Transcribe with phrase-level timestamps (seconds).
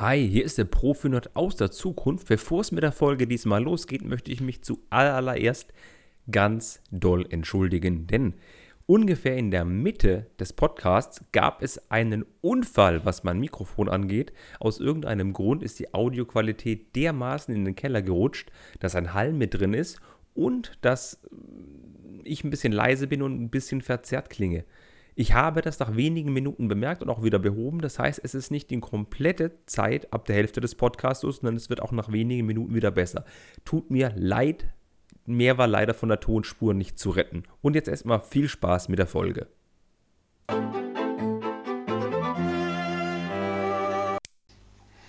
[0.00, 2.28] Hi, hier ist der Profi-Nerd aus der Zukunft.
[2.28, 5.72] Bevor es mit der Folge diesmal losgeht, möchte ich mich zuallererst
[6.30, 8.34] ganz doll entschuldigen, denn
[8.86, 14.32] ungefähr in der Mitte des Podcasts gab es einen Unfall, was mein Mikrofon angeht.
[14.60, 19.58] Aus irgendeinem Grund ist die Audioqualität dermaßen in den Keller gerutscht, dass ein Hall mit
[19.58, 20.00] drin ist
[20.32, 21.20] und dass
[22.22, 24.64] ich ein bisschen leise bin und ein bisschen verzerrt klinge.
[25.20, 27.80] Ich habe das nach wenigen Minuten bemerkt und auch wieder behoben.
[27.80, 31.68] Das heißt, es ist nicht die komplette Zeit ab der Hälfte des Podcasts, sondern es
[31.68, 33.24] wird auch nach wenigen Minuten wieder besser.
[33.64, 34.68] Tut mir leid,
[35.26, 37.42] mehr war leider von der Tonspur nicht zu retten.
[37.62, 39.48] Und jetzt erstmal viel Spaß mit der Folge.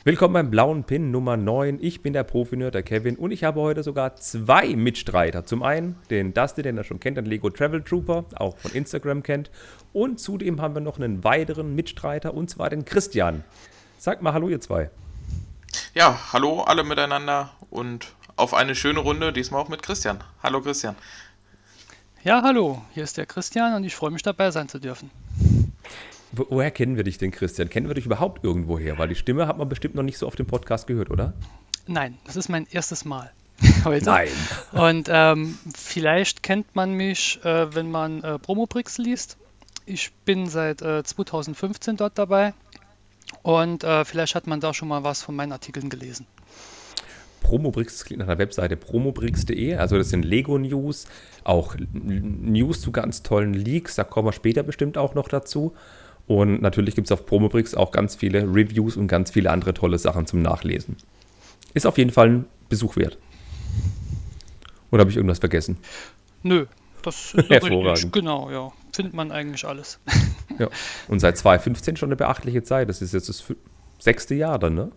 [0.05, 1.79] Willkommen beim blauen Pin Nummer 9.
[1.81, 5.45] Ich bin der Profi-Nerd, der Kevin, und ich habe heute sogar zwei Mitstreiter.
[5.45, 9.23] Zum einen den Dusty, den er schon kennt, den Lego Travel Trooper, auch von Instagram
[9.23, 9.51] kennt.
[9.91, 13.43] Und zudem haben wir noch einen weiteren Mitstreiter, und zwar den Christian.
[13.97, 14.89] Sagt mal Hallo, ihr zwei.
[15.93, 20.23] Ja, hallo alle miteinander und auf eine schöne Runde, diesmal auch mit Christian.
[20.41, 20.95] Hallo Christian.
[22.23, 25.11] Ja, hallo, hier ist der Christian und ich freue mich dabei sein zu dürfen.
[26.31, 27.69] Woher kennen wir dich denn, Christian?
[27.69, 28.97] Kennen wir dich überhaupt irgendwoher?
[28.97, 31.33] Weil die Stimme hat man bestimmt noch nicht so auf dem Podcast gehört, oder?
[31.87, 33.31] Nein, das ist mein erstes Mal
[33.83, 34.05] heute.
[34.05, 34.29] Nein.
[34.71, 39.37] Und ähm, vielleicht kennt man mich, äh, wenn man äh, Promobrix liest.
[39.85, 42.53] Ich bin seit äh, 2015 dort dabei
[43.41, 46.27] und äh, vielleicht hat man da schon mal was von meinen Artikeln gelesen.
[47.41, 51.07] Promobrix, das klingt nach einer Webseite promobrix.de, also das sind Lego-News,
[51.43, 55.73] auch News zu ganz tollen Leaks, da kommen wir später bestimmt auch noch dazu.
[56.29, 59.97] Und natürlich gibt es auf Promobrix auch ganz viele Reviews und ganz viele andere tolle
[59.97, 60.95] Sachen zum Nachlesen.
[61.73, 63.17] Ist auf jeden Fall ein Besuch wert.
[64.91, 65.77] Oder habe ich irgendwas vergessen?
[66.43, 66.67] Nö,
[67.01, 68.13] das ist Hervorragend.
[68.13, 68.71] Genau, ja.
[68.93, 69.99] Findet man eigentlich alles.
[70.59, 70.67] Ja.
[71.07, 72.89] Und seit 2015 schon eine beachtliche Zeit.
[72.89, 73.43] Das ist jetzt das
[73.97, 74.91] sechste Jahr dann, ne?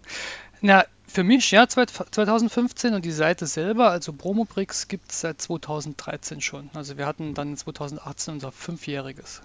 [0.61, 5.41] Na, für mich ja, zweit- 2015 und die Seite selber, also Promobrix, gibt es seit
[5.41, 6.69] 2013 schon.
[6.75, 9.41] Also wir hatten dann 2018 unser Fünfjähriges.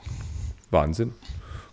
[0.69, 1.13] Wahnsinn.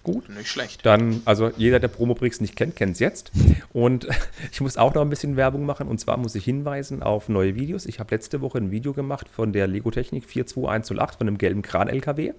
[0.04, 0.28] Gut.
[0.28, 0.84] Nicht schlecht.
[0.84, 3.32] Dann, also jeder, der Promobrix nicht kennt, kennt es jetzt.
[3.72, 4.06] Und
[4.52, 5.88] ich muss auch noch ein bisschen Werbung machen.
[5.88, 7.86] Und zwar muss ich hinweisen auf neue Videos.
[7.86, 11.62] Ich habe letzte Woche ein Video gemacht von der Lego Technik 42108 von dem gelben
[11.62, 12.34] Kran-LKW.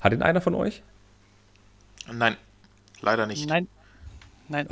[0.00, 0.82] Hat ihn einer von euch?
[2.12, 2.36] Nein,
[3.00, 3.48] leider nicht.
[3.48, 3.68] Nein,
[4.48, 4.66] nein.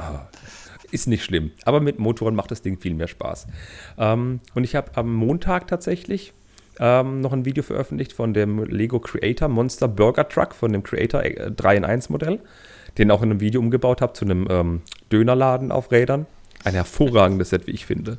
[0.90, 1.52] Ist nicht schlimm.
[1.64, 3.46] Aber mit Motoren macht das Ding viel mehr Spaß.
[3.96, 6.32] Ähm, und ich habe am Montag tatsächlich
[6.78, 11.22] ähm, noch ein Video veröffentlicht von dem Lego Creator Monster Burger Truck, von dem Creator
[11.22, 12.40] äh, 3 in 1 Modell,
[12.98, 14.82] den auch in einem Video umgebaut habe zu einem ähm,
[15.12, 16.26] Dönerladen auf Rädern.
[16.64, 18.18] Ein hervorragendes Set, wie ich finde.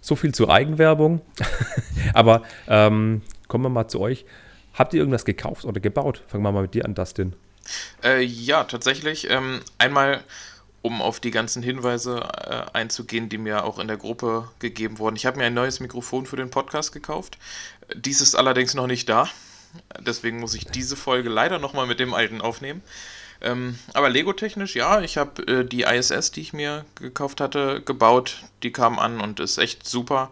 [0.00, 1.20] So viel zur Eigenwerbung.
[2.14, 4.24] Aber ähm, kommen wir mal zu euch.
[4.74, 6.22] Habt ihr irgendwas gekauft oder gebaut?
[6.26, 7.34] Fangen wir mal mit dir an, Dustin.
[8.02, 9.28] Äh, ja, tatsächlich.
[9.30, 10.20] Ähm, einmal,
[10.82, 15.16] um auf die ganzen Hinweise äh, einzugehen, die mir auch in der Gruppe gegeben wurden.
[15.16, 17.38] Ich habe mir ein neues Mikrofon für den Podcast gekauft.
[17.94, 19.28] Dies ist allerdings noch nicht da.
[20.00, 22.82] Deswegen muss ich diese Folge leider nochmal mit dem alten aufnehmen.
[23.42, 28.42] Ähm, aber Lego-technisch, ja, ich habe äh, die ISS, die ich mir gekauft hatte, gebaut.
[28.62, 30.30] Die kam an und ist echt super.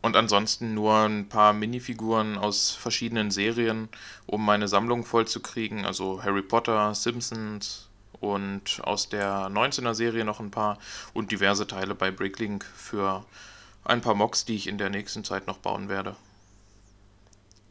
[0.00, 3.88] Und ansonsten nur ein paar Minifiguren aus verschiedenen Serien,
[4.26, 5.84] um meine Sammlung voll zu kriegen.
[5.84, 7.87] Also Harry Potter, Simpsons
[8.20, 10.78] und aus der 19er Serie noch ein paar
[11.14, 13.24] und diverse Teile bei Bricklink für
[13.84, 16.16] ein paar Mocks, die ich in der nächsten Zeit noch bauen werde.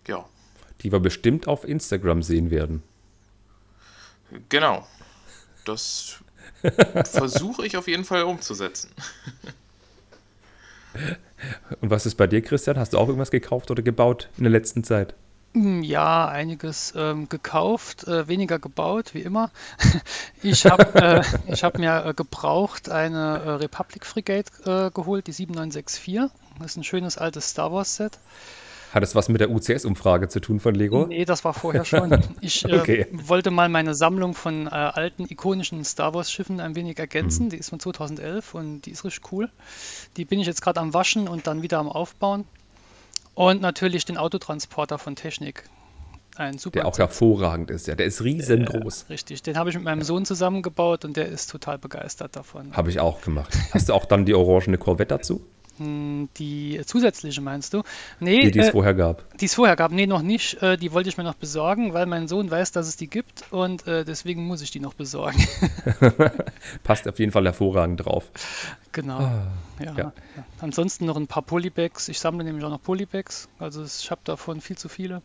[0.08, 0.26] Ja,
[0.82, 2.84] Die wir bestimmt auf Instagram sehen werden.
[4.50, 4.88] genau.
[5.66, 6.18] Das
[7.12, 8.90] versuche ich auf jeden Fall umzusetzen.
[11.82, 12.80] Und was ist bei dir, Christian?
[12.80, 15.14] Hast du auch irgendwas gekauft oder gebaut in der letzten Zeit?
[15.82, 19.52] Ja, einiges ähm, gekauft, äh, weniger gebaut, wie immer.
[20.44, 25.32] Ich habe äh, ich hab mir äh, gebraucht eine äh, Republic Frigate äh, geholt, die
[25.32, 26.32] 7964.
[26.60, 28.20] Das ist ein schönes altes Star Wars Set.
[28.92, 31.08] Hat es was mit der UCS-Umfrage zu tun von Lego?
[31.08, 32.18] Nee, das war vorher schon.
[32.42, 33.08] Ich äh, Okay.
[33.12, 37.50] wollte mal meine Sammlung von äh, alten, ikonischen Star Wars-Schiffen ein wenig ergänzen.
[37.50, 39.50] Die ist von 2011 und die ist richtig cool.
[40.18, 42.46] Die bin ich jetzt gerade am Waschen und dann wieder am Aufbauen.
[43.38, 45.70] Und natürlich den Autotransporter von Technik.
[46.38, 47.94] Ein super Der auch hervorragend ist, ja.
[47.94, 49.12] Der ist riesengroß.
[49.12, 52.76] Richtig, den habe ich mit meinem Sohn zusammengebaut und der ist total begeistert davon.
[52.76, 53.56] Habe ich auch gemacht.
[53.74, 55.46] Hast du auch dann die orangene Corvette dazu?
[55.78, 57.84] Hm, Die zusätzliche meinst du?
[58.20, 59.24] Nee, Die, die es äh, vorher gab.
[59.40, 59.92] die es vorher gab.
[59.92, 60.62] Nee, noch nicht.
[60.62, 63.44] Äh, Die wollte ich mir noch besorgen, weil mein Sohn weiß, dass es die gibt
[63.52, 65.46] und äh, deswegen muss ich die noch besorgen.
[66.84, 68.30] Passt auf jeden Fall hervorragend drauf.
[68.92, 69.20] Genau.
[69.80, 69.86] ja.
[69.86, 69.94] ja.
[69.98, 70.14] ja.
[70.60, 72.08] Ansonsten noch ein paar Polybags.
[72.10, 73.48] Ich sammle nämlich auch noch Polybags.
[73.60, 75.22] Also ich habe davon viel zu viele.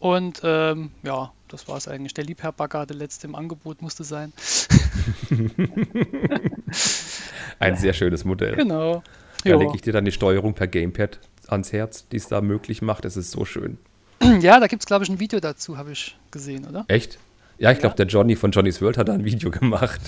[0.00, 2.14] Und ähm, ja, das war es eigentlich.
[2.14, 4.32] Der Liebherr-Bagger, der letzte im Angebot musste sein.
[7.58, 8.56] Ein sehr schönes Modell.
[8.56, 9.02] Genau.
[9.44, 12.82] Da lege ich dir dann die Steuerung per Gamepad ans Herz, die es da möglich
[12.82, 13.04] macht.
[13.04, 13.78] Es ist so schön.
[14.40, 16.84] Ja, da gibt es, glaube ich, ein Video dazu, habe ich gesehen, oder?
[16.88, 17.18] Echt?
[17.58, 20.00] Ja, ich glaube, der Johnny von Johnny's World hat da ein Video gemacht.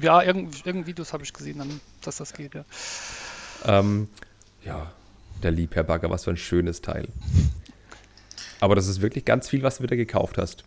[0.00, 2.64] ja, irgendein, irgendein Videos habe ich gesehen, dann, dass das geht, ja.
[3.64, 4.08] Ähm,
[4.64, 4.92] ja,
[5.42, 7.08] der Liebherr-Bagger, was für ein schönes Teil.
[8.60, 10.64] Aber das ist wirklich ganz viel, was du wieder gekauft hast.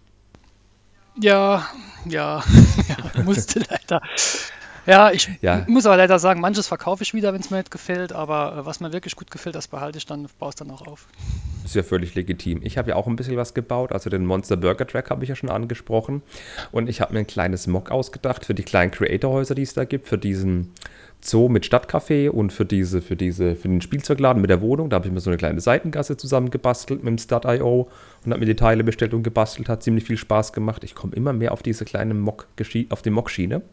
[1.19, 1.67] Ja,
[2.05, 2.43] ja,
[2.87, 4.01] ja musste leider.
[4.87, 5.65] Ja, ich ja.
[5.67, 8.65] muss aber leider sagen, manches verkaufe ich wieder, wenn es mir nicht gefällt, aber äh,
[8.65, 11.07] was mir wirklich gut gefällt, das behalte ich dann, baue es dann auch auf.
[11.65, 12.61] Ist ja völlig legitim.
[12.63, 15.29] Ich habe ja auch ein bisschen was gebaut, also den Monster Burger Track habe ich
[15.29, 16.21] ja schon angesprochen
[16.71, 19.83] und ich habe mir ein kleines Mock ausgedacht für die kleinen Creator-Häuser, die es da
[19.83, 20.71] gibt, für diesen
[21.19, 24.89] Zoo mit Stadtcafé und für diese, für diese, für den Spielzeugladen mit der Wohnung.
[24.89, 27.89] Da habe ich mir so eine kleine Seitengasse zusammengebastelt mit dem Stud.io
[28.23, 29.67] und habe mir die Teile bestellt und gebastelt.
[29.67, 30.83] Hat ziemlich viel Spaß gemacht.
[30.83, 32.47] Ich komme immer mehr auf diese kleine Mock,
[32.89, 33.63] auf die Mock-Schiene.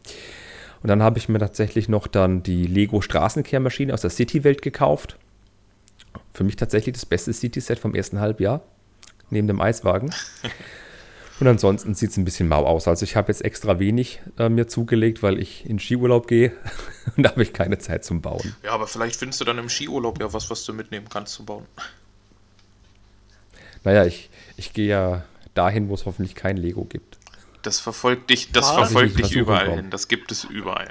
[0.85, 5.17] Und dann habe ich mir tatsächlich noch dann die Lego Straßenkehrmaschine aus der City-Welt gekauft.
[6.31, 8.61] Für mich tatsächlich das beste City-Set vom ersten Halbjahr,
[9.31, 10.13] neben dem Eiswagen.
[11.39, 12.87] Und ansonsten sieht es ein bisschen mau aus.
[12.87, 16.53] Also ich habe jetzt extra wenig äh, mir zugelegt, weil ich in Skiurlaub gehe
[17.17, 18.55] und da habe ich keine Zeit zum Bauen.
[18.63, 21.47] Ja, aber vielleicht findest du dann im Skiurlaub ja was, was du mitnehmen kannst zum
[21.47, 21.65] Bauen.
[23.83, 25.23] Naja, ich, ich gehe ja
[25.55, 27.17] dahin, wo es hoffentlich kein Lego gibt.
[27.65, 29.89] Das verfolgt dich, das ah, verfolgt dich überall hin.
[29.89, 30.89] Das gibt es überall.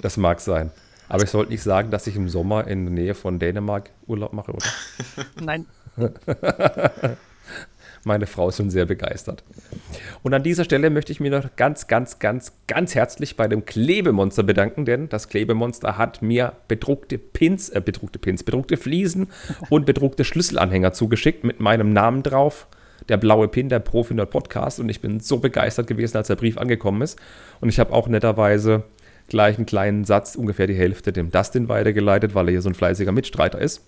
[0.00, 0.70] Das mag sein.
[1.08, 4.32] Aber ich sollte nicht sagen, dass ich im Sommer in der Nähe von Dänemark Urlaub
[4.32, 4.66] mache, oder?
[5.40, 5.66] Nein.
[8.04, 9.42] Meine Frau ist schon sehr begeistert.
[10.22, 13.64] Und an dieser Stelle möchte ich mich noch ganz, ganz, ganz, ganz herzlich bei dem
[13.64, 19.26] Klebemonster bedanken, denn das Klebemonster hat mir bedruckte Pins, äh, bedruckte Pins, bedruckte Fliesen
[19.70, 22.68] und bedruckte Schlüsselanhänger zugeschickt mit meinem Namen drauf
[23.08, 24.80] der blaue Pin, der Profi Nerd Podcast.
[24.80, 27.18] Und ich bin so begeistert gewesen, als der Brief angekommen ist.
[27.60, 28.84] Und ich habe auch netterweise
[29.28, 32.74] gleich einen kleinen Satz, ungefähr die Hälfte, dem Dustin weitergeleitet, weil er hier so ein
[32.74, 33.82] fleißiger Mitstreiter ist.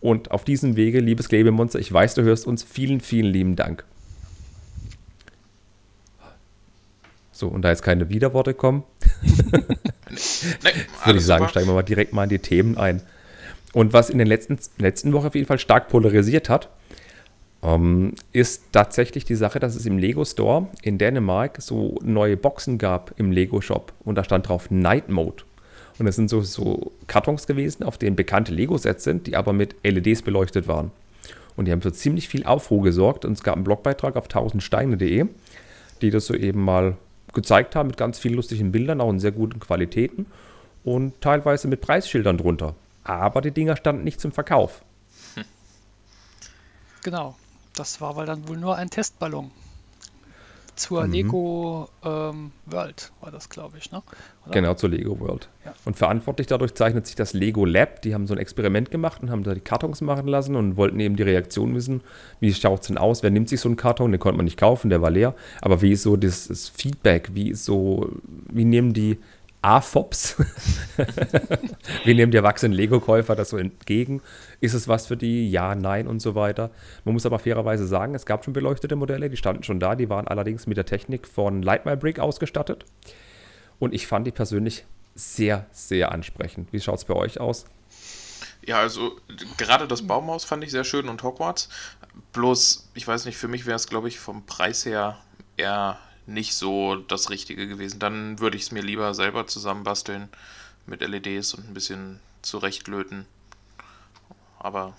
[0.00, 3.84] Und auf diesem Wege, liebes Klebemonster, ich weiß, du hörst uns, vielen, vielen lieben Dank.
[7.32, 8.84] So, und da jetzt keine Widerworte kommen,
[9.50, 9.58] nee,
[11.04, 13.02] würde ich sagen, steigen wir mal direkt mal in die Themen ein.
[13.72, 16.68] Und was in den letzten, letzten Wochen auf jeden Fall stark polarisiert hat,
[18.32, 23.12] ist tatsächlich die Sache, dass es im Lego Store in Dänemark so neue Boxen gab
[23.16, 25.44] im Lego Shop und da stand drauf Night Mode.
[25.98, 29.76] Und das sind so, so Kartons gewesen, auf denen bekannte Lego-Sets sind, die aber mit
[29.84, 30.90] LEDs beleuchtet waren.
[31.56, 35.26] Und die haben für ziemlich viel Aufruhr gesorgt und es gab einen Blogbeitrag auf 1000steine.de,
[36.02, 36.96] die das so eben mal
[37.32, 40.26] gezeigt haben mit ganz vielen lustigen Bildern, auch in sehr guten Qualitäten
[40.82, 42.74] und teilweise mit Preisschildern drunter.
[43.04, 44.82] Aber die Dinger standen nicht zum Verkauf.
[47.04, 47.36] Genau.
[47.74, 49.50] Das war weil dann wohl nur ein Testballon.
[50.76, 51.12] Zur mhm.
[51.12, 54.02] Lego ähm, World war das, glaube ich, ne?
[54.44, 54.54] Oder?
[54.54, 55.48] Genau, zur Lego World.
[55.64, 55.72] Ja.
[55.84, 58.02] Und verantwortlich dadurch zeichnet sich das Lego Lab.
[58.02, 60.98] Die haben so ein Experiment gemacht und haben da die Kartons machen lassen und wollten
[60.98, 62.00] eben die Reaktion wissen.
[62.40, 63.22] Wie schaut es denn aus?
[63.22, 64.10] Wer nimmt sich so einen Karton?
[64.10, 65.36] Den konnte man nicht kaufen, der war leer.
[65.60, 67.30] Aber wie ist so das, das Feedback?
[67.34, 68.10] Wie ist so,
[68.50, 69.18] wie nehmen die
[69.64, 70.36] AFOPs.
[72.04, 74.20] Wir nehmen die erwachsenen Lego-Käufer das so entgegen.
[74.60, 75.50] Ist es was für die?
[75.50, 76.70] Ja, nein und so weiter.
[77.04, 79.94] Man muss aber fairerweise sagen, es gab schon beleuchtete Modelle, die standen schon da.
[79.94, 82.84] Die waren allerdings mit der Technik von Light My Brick ausgestattet.
[83.78, 84.84] Und ich fand die persönlich
[85.14, 86.70] sehr, sehr ansprechend.
[86.74, 87.64] Wie schaut es bei euch aus?
[88.66, 89.18] Ja, also
[89.56, 91.70] gerade das Baumhaus fand ich sehr schön und Hogwarts.
[92.34, 95.18] Bloß, ich weiß nicht, für mich wäre es, glaube ich, vom Preis her
[95.56, 97.98] eher nicht so das Richtige gewesen.
[97.98, 100.28] Dann würde ich es mir lieber selber zusammenbasteln
[100.86, 103.26] mit LEDs und ein bisschen zurechtlöten.
[104.58, 104.96] Aber.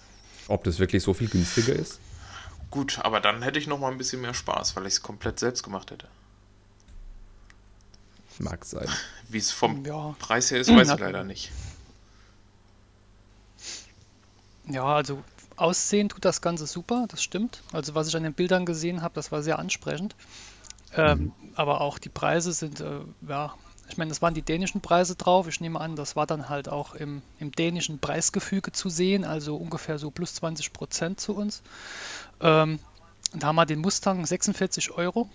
[0.47, 1.99] Ob das wirklich so viel günstiger ist?
[2.69, 5.39] Gut, aber dann hätte ich noch mal ein bisschen mehr Spaß, weil ich es komplett
[5.39, 6.07] selbst gemacht hätte.
[8.39, 8.89] Mag sein.
[9.29, 10.15] Wie es vom ja.
[10.19, 11.51] Preis her ist, weiß ich leider nicht.
[14.67, 15.23] Ja, also
[15.55, 17.61] aussehen tut das Ganze super, das stimmt.
[17.71, 20.15] Also was ich an den Bildern gesehen habe, das war sehr ansprechend.
[20.95, 21.33] Ähm, mhm.
[21.55, 23.53] Aber auch die Preise sind, äh, ja,
[23.87, 25.47] ich meine, das waren die dänischen Preise drauf.
[25.47, 29.55] Ich nehme an, das war dann halt auch im, im dänischen Preisgefüge zu sehen, also
[29.55, 31.61] ungefähr so plus 20 Prozent zu uns.
[32.41, 32.79] Ähm,
[33.33, 35.29] da haben wir den Mustang 46 Euro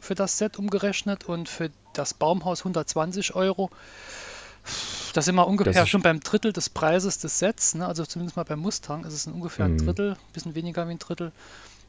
[0.00, 3.70] für das Set umgerechnet und für das Baumhaus 120 Euro.
[5.14, 7.86] Da sind wir ungefähr schon beim Drittel des Preises des Sets, ne?
[7.86, 9.86] also zumindest mal beim Mustang ist es ungefähr ein mhm.
[9.86, 11.32] Drittel, ein bisschen weniger wie ein Drittel.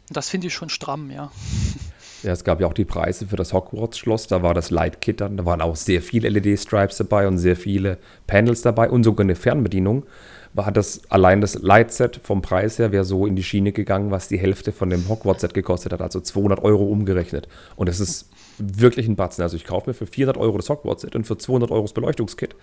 [0.08, 1.32] Und das finde ich schon stramm, ja.
[2.24, 4.28] Ja, es gab ja auch die Preise für das Hogwarts-Schloss.
[4.28, 5.38] Da war das Light Kit dann.
[5.38, 7.98] Da waren auch sehr viele LED-Stripes dabei und sehr viele
[8.28, 10.06] Panels dabei und sogar eine Fernbedienung.
[10.54, 14.28] war, das allein das Light-Set vom Preis her wäre so in die Schiene gegangen, was
[14.28, 17.48] die Hälfte von dem Hogwarts-Set gekostet hat, also 200 Euro umgerechnet.
[17.78, 19.42] Und das ist wirklich ein Batzen.
[19.42, 22.56] Also ich kaufe mir für 400 Euro das Hogwarts-Set und für 200 Euro das Beleuchtungskit.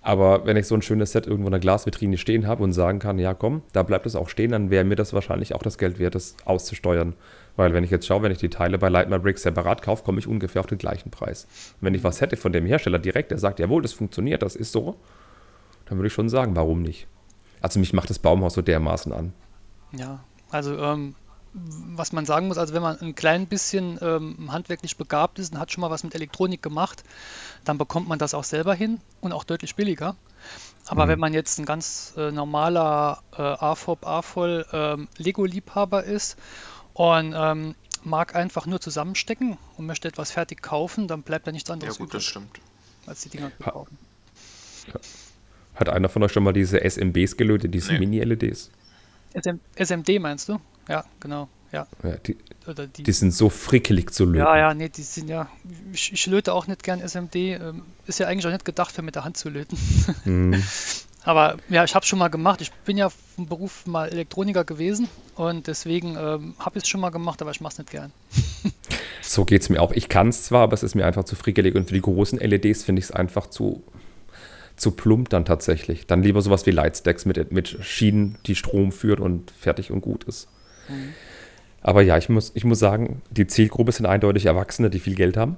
[0.00, 3.00] Aber wenn ich so ein schönes Set irgendwo in der Glasvitrine stehen habe und sagen
[3.00, 5.78] kann, ja komm, da bleibt es auch stehen, dann wäre mir das wahrscheinlich auch das
[5.78, 7.14] Geld wert, das auszusteuern.
[7.58, 10.04] Weil wenn ich jetzt schaue, wenn ich die Teile bei Light My Bricks separat kaufe,
[10.04, 11.48] komme ich ungefähr auf den gleichen Preis.
[11.80, 14.54] Und wenn ich was hätte von dem Hersteller direkt, der sagt, jawohl, das funktioniert, das
[14.54, 14.94] ist so,
[15.86, 17.08] dann würde ich schon sagen, warum nicht?
[17.60, 19.32] Also mich macht das Baumhaus so dermaßen an.
[19.90, 20.20] Ja,
[20.52, 21.16] also ähm,
[21.52, 25.58] was man sagen muss, also wenn man ein klein bisschen ähm, handwerklich begabt ist und
[25.58, 27.02] hat schon mal was mit Elektronik gemacht,
[27.64, 30.14] dann bekommt man das auch selber hin und auch deutlich billiger.
[30.86, 31.08] Aber mhm.
[31.08, 36.36] wenn man jetzt ein ganz äh, normaler äh, AFOB, AFOL ähm, Lego-Liebhaber ist
[36.98, 41.70] und ähm, mag einfach nur zusammenstecken und möchte etwas fertig kaufen, dann bleibt da nichts
[41.70, 42.60] anderes ja, gut, übrig, das stimmt.
[43.06, 43.98] als die Dinger zu kaufen.
[45.76, 48.00] Hat einer von euch schon mal diese SMBs gelötet, diese nee.
[48.00, 48.70] Mini-LEDs?
[49.32, 50.58] SM, SMD meinst du?
[50.88, 51.48] Ja, genau.
[51.70, 51.86] Ja.
[52.02, 52.36] ja die,
[52.66, 54.38] die, die, sind so frickelig zu löten.
[54.38, 55.48] Ja, ja, nee, die sind ja.
[55.92, 57.36] Ich, ich löte auch nicht gern SMD.
[57.36, 59.78] Ähm, ist ja eigentlich auch nicht gedacht für mit der Hand zu löten.
[60.24, 60.64] Mhm.
[61.24, 62.60] Aber ja, ich habe es schon mal gemacht.
[62.60, 67.00] Ich bin ja vom Beruf mal Elektroniker gewesen und deswegen ähm, habe ich es schon
[67.00, 68.12] mal gemacht, aber ich mache es nicht gern.
[69.22, 69.92] so geht es mir auch.
[69.92, 72.38] Ich kann es zwar, aber es ist mir einfach zu frickelig und für die großen
[72.38, 73.82] LEDs finde ich es einfach zu,
[74.76, 76.06] zu plump dann tatsächlich.
[76.06, 80.24] Dann lieber sowas wie Lightstacks mit, mit Schienen, die Strom führt und fertig und gut
[80.24, 80.48] ist.
[80.88, 81.14] Mhm.
[81.80, 85.36] Aber ja, ich muss, ich muss sagen, die Zielgruppe sind eindeutig Erwachsene, die viel Geld
[85.36, 85.56] haben.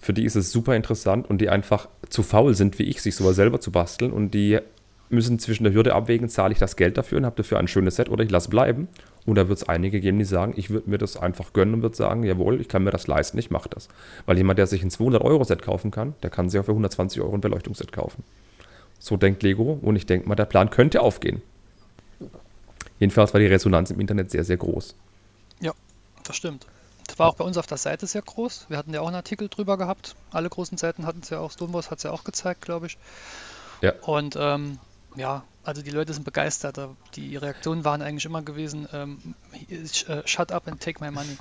[0.00, 3.14] Für die ist es super interessant und die einfach zu faul sind, wie ich, sich
[3.14, 4.12] sowas selber zu basteln.
[4.12, 4.58] Und die
[5.10, 7.96] müssen zwischen der Hürde abwägen, zahle ich das Geld dafür und habe dafür ein schönes
[7.96, 8.88] Set oder ich lasse bleiben.
[9.26, 11.82] Und da wird es einige geben, die sagen, ich würde mir das einfach gönnen und
[11.82, 13.88] würde sagen, jawohl, ich kann mir das leisten, ich mache das.
[14.26, 17.34] Weil jemand, der sich ein 200-Euro-Set kaufen kann, der kann sich auch für 120 Euro
[17.34, 18.24] ein Beleuchtungsset kaufen.
[18.98, 21.42] So denkt Lego und ich denke mal, der Plan könnte aufgehen.
[22.98, 24.94] Jedenfalls war die Resonanz im Internet sehr, sehr groß.
[25.60, 25.72] Ja,
[26.24, 26.66] das stimmt.
[27.06, 28.66] Das war auch bei uns auf der Seite sehr groß.
[28.68, 30.14] Wir hatten ja auch einen Artikel drüber gehabt.
[30.30, 31.50] Alle großen Seiten hatten es ja auch.
[31.50, 32.98] Stonewalls hat es ja auch gezeigt, glaube ich.
[33.80, 33.94] Ja.
[34.02, 34.78] Und ähm,
[35.16, 36.78] ja, also die Leute sind begeistert.
[37.14, 39.18] Die Reaktionen waren eigentlich immer gewesen, ähm,
[39.68, 41.36] äh, shut up and take my money.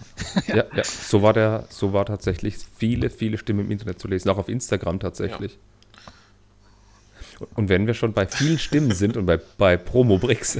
[0.47, 0.57] ja.
[0.57, 4.29] ja, ja, so war der, so war tatsächlich viele, viele Stimmen im Internet zu lesen,
[4.29, 5.53] auch auf Instagram tatsächlich.
[5.53, 5.59] Ja.
[7.55, 10.59] Und wenn wir schon bei vielen Stimmen sind und bei, bei Promo-Bricks.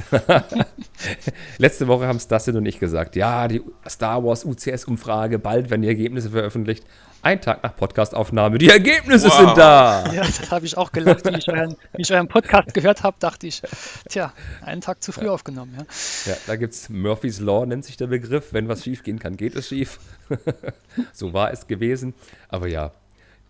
[1.58, 5.82] Letzte Woche haben es Dustin und ich gesagt, ja, die Star Wars UCS-Umfrage, bald werden
[5.82, 6.84] die Ergebnisse veröffentlicht.
[7.22, 9.36] Ein Tag nach Podcastaufnahme, die Ergebnisse wow.
[9.36, 10.10] sind da.
[10.10, 11.26] Ja, das habe ich auch gelacht.
[11.26, 13.60] Wie ich euren, wie ich euren Podcast gehört habe, dachte ich,
[14.08, 15.32] tja, einen Tag zu früh ja.
[15.32, 15.74] aufgenommen.
[15.76, 18.54] Ja, ja da gibt es Murphy's Law, nennt sich der Begriff.
[18.54, 20.00] Wenn was schief gehen kann, geht es schief.
[21.12, 22.14] so war es gewesen.
[22.48, 22.92] Aber ja,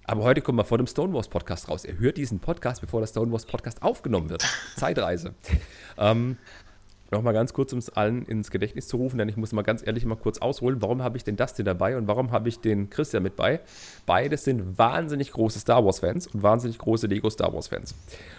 [0.02, 1.84] aber heute kommt mal vor dem Stonewalls Podcast raus.
[1.84, 4.44] Er hört diesen Podcast, bevor der Stonewalls Podcast aufgenommen wird.
[4.76, 5.34] Zeitreise.
[5.96, 6.38] ähm,
[7.12, 9.84] Nochmal ganz kurz, um es allen ins Gedächtnis zu rufen, denn ich muss mal ganz
[9.84, 12.88] ehrlich mal kurz ausholen, warum habe ich den Dustin dabei und warum habe ich den
[12.88, 13.58] Christian mit bei?
[14.06, 17.96] Beides sind wahnsinnig große Star Wars-Fans und wahnsinnig große Lego Star Wars-Fans.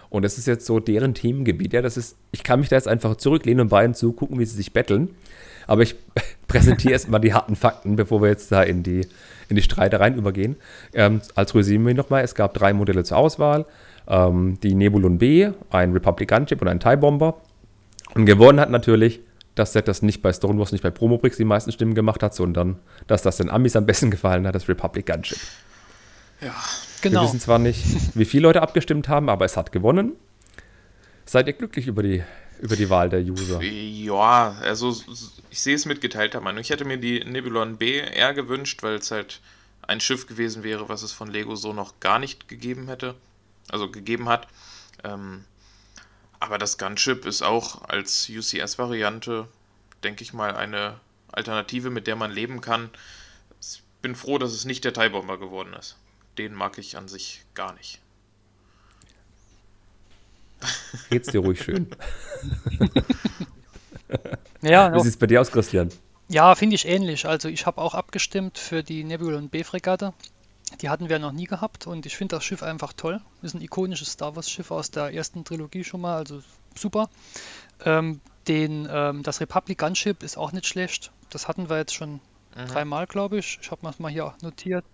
[0.10, 1.74] Und das ist jetzt so deren Themengebiet.
[1.74, 4.56] Ja, das ist, ich kann mich da jetzt einfach zurücklehnen und beiden zugucken, wie sie
[4.56, 5.10] sich betteln.
[5.68, 5.96] Aber ich
[6.48, 9.06] präsentiere erstmal die harten Fakten, bevor wir jetzt da in die,
[9.50, 10.56] in die Streitereien übergehen.
[10.94, 13.66] Ähm, als Resümee nochmal, es gab drei Modelle zur Auswahl.
[14.08, 17.36] Ähm, die Nebulon B, ein Republican Chip und ein TIE Bomber.
[18.16, 19.22] Und gewonnen hat natürlich
[19.56, 22.80] das Set, das nicht bei Stonewalls, nicht bei Promobrix die meisten Stimmen gemacht hat, sondern
[23.08, 25.40] dass das den Amis am besten gefallen hat, das Republic Gunship.
[26.42, 26.56] Ja,
[27.02, 27.22] genau.
[27.22, 30.14] Wir wissen zwar nicht, wie viele Leute abgestimmt haben, aber es hat gewonnen.
[31.26, 32.24] Seid ihr glücklich über die
[32.62, 33.62] über die Wahl der User?
[33.62, 34.96] Ja, also
[35.50, 36.62] ich sehe es mit geteilter Meinung.
[36.62, 39.42] Ich hätte mir die Nebulon B eher gewünscht, weil es halt
[39.82, 43.16] ein Schiff gewesen wäre, was es von Lego so noch gar nicht gegeben hätte,
[43.70, 44.48] also gegeben hat.
[45.04, 45.44] Ähm,
[46.52, 49.48] aber das Gunship ist auch als UCS-Variante,
[50.04, 51.00] denke ich mal, eine
[51.32, 52.90] Alternative, mit der man leben kann.
[53.62, 55.96] Ich bin froh, dass es nicht der Bomber geworden ist.
[56.38, 58.02] Den mag ich an sich gar nicht.
[61.10, 61.88] Geht's dir ruhig schön.
[64.62, 65.88] ja, Wie sieht es bei dir aus, Christian?
[66.28, 67.26] Ja, finde ich ähnlich.
[67.26, 70.14] Also ich habe auch abgestimmt für die Nebulon B-Fregatte.
[70.80, 73.22] Die hatten wir noch nie gehabt und ich finde das Schiff einfach toll.
[73.42, 76.42] Ist ein ikonisches Star Wars-Schiff aus der ersten Trilogie schon mal, also
[76.76, 77.10] super.
[77.84, 81.12] Ähm, den, ähm, das Republic Gunship ist auch nicht schlecht.
[81.30, 82.68] Das hatten wir jetzt schon mhm.
[82.68, 83.60] dreimal, glaube ich.
[83.62, 84.86] Ich habe es mal hier notiert.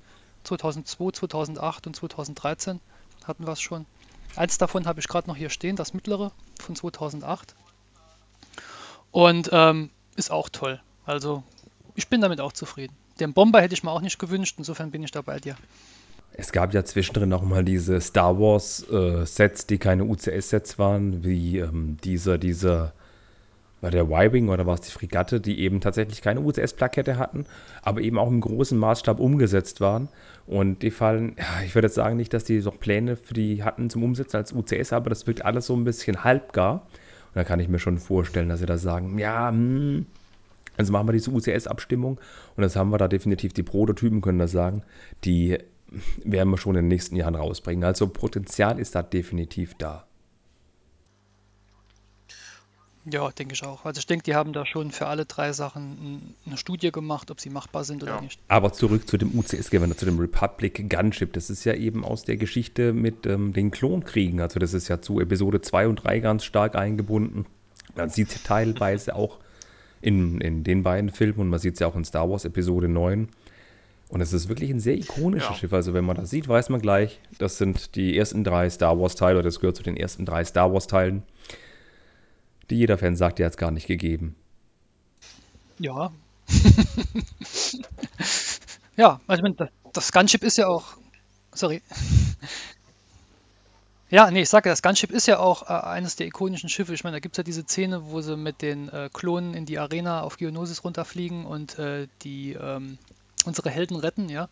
[0.43, 2.79] 2002, 2008 und 2013
[3.25, 3.86] hatten wir es schon.
[4.36, 7.55] Eins davon habe ich gerade noch hier stehen, das mittlere von 2008.
[9.12, 10.81] Und ähm, ist auch toll.
[11.05, 11.43] Also
[11.96, 12.96] ich bin damit auch zufrieden.
[13.19, 15.55] Den Bomber hätte ich mir auch nicht gewünscht, insofern bin ich da bei dir.
[16.33, 21.24] Es gab ja zwischendrin auch mal diese Star Wars äh, Sets, die keine UCS-Sets waren,
[21.24, 22.93] wie ähm, dieser, dieser,
[23.81, 27.45] war der Y-Wing oder war es die Fregatte, die eben tatsächlich keine UCS-Plakette hatten,
[27.81, 30.09] aber eben auch im großen Maßstab umgesetzt waren.
[30.45, 33.63] Und die fallen, ja, ich würde jetzt sagen nicht, dass die noch Pläne für die
[33.63, 36.88] hatten zum Umsetzen als UCS, aber das wirkt alles so ein bisschen halbgar.
[37.27, 40.05] Und da kann ich mir schon vorstellen, dass sie da sagen, ja, hm,
[40.77, 42.19] also machen wir diese UCS-Abstimmung
[42.55, 44.84] und das haben wir da definitiv die Prototypen, können das sagen,
[45.24, 45.57] die
[46.24, 47.84] werden wir schon in den nächsten Jahren rausbringen.
[47.84, 50.07] Also Potenzial ist da definitiv da.
[53.10, 53.86] Ja, denke ich auch.
[53.86, 57.39] Also ich denke, die haben da schon für alle drei Sachen eine Studie gemacht, ob
[57.39, 58.22] sie machbar sind oder ja.
[58.22, 58.38] nicht.
[58.50, 61.31] Aber zurück zu dem UCS-Gewinner, zu dem Republic Gunship.
[61.31, 64.41] Das ist ja eben aus der Geschichte mit ähm, den Klonkriegen.
[64.41, 67.46] Also das ist ja zu Episode 2 und 3 ganz stark eingebunden.
[67.96, 69.39] Man sieht teilweise auch
[70.01, 72.88] in, in den beiden Filmen und man sieht es ja auch in Star Wars Episode
[72.88, 73.30] 9.
[74.10, 75.56] Und es ist wirklich ein sehr ikonisches ja.
[75.56, 75.74] Schiff.
[75.74, 79.39] Also wenn man das sieht, weiß man gleich, das sind die ersten drei Star Wars-Teile
[79.39, 81.24] oder das gehört zu den ersten drei Star Wars-Teilen,
[82.70, 84.36] die jeder Fan sagt, der hat es gar nicht gegeben.
[85.80, 86.12] Ja.
[88.96, 90.86] ja, also das, das Gunship ist ja auch.
[91.54, 91.82] Sorry.
[94.09, 96.93] Ja, nee, ich sage, das Gunship ist ja auch äh, eines der ikonischen Schiffe.
[96.93, 99.65] Ich meine, da gibt es ja diese Szene, wo sie mit den äh, Klonen in
[99.65, 102.97] die Arena auf Geonosis runterfliegen und äh, die ähm,
[103.45, 104.47] unsere Helden retten, ja.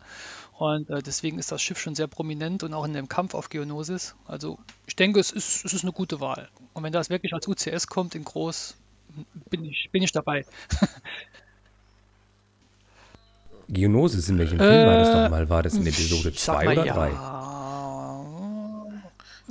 [0.58, 3.48] Und äh, deswegen ist das Schiff schon sehr prominent und auch in dem Kampf auf
[3.48, 4.14] Geonosis.
[4.26, 6.48] Also ich denke, es ist, es ist eine gute Wahl.
[6.74, 8.76] Und wenn das wirklich als UCS kommt in groß,
[9.50, 10.44] bin ich, bin ich dabei.
[13.68, 15.48] Geonosis, in welchem Film äh, war das nochmal?
[15.48, 17.08] War das in Episode 2 oder 3?
[17.08, 17.65] Ja.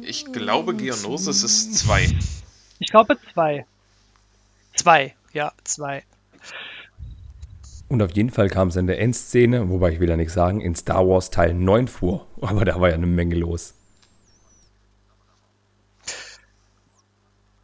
[0.08, 2.16] Ich glaube, Geonosis ist 2.
[2.80, 3.66] Ich glaube 2.
[4.76, 6.04] 2, ja, 2.
[7.88, 10.62] Und auf jeden Fall kam es in der Endszene, wobei ich will ja nichts sagen,
[10.62, 12.28] in Star Wars Teil 9 vor.
[12.42, 13.74] Aber da war ja eine Menge los.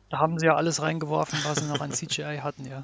[0.10, 2.84] Da haben sie ja alles reingeworfen, was sie noch an CGI hatten, ja.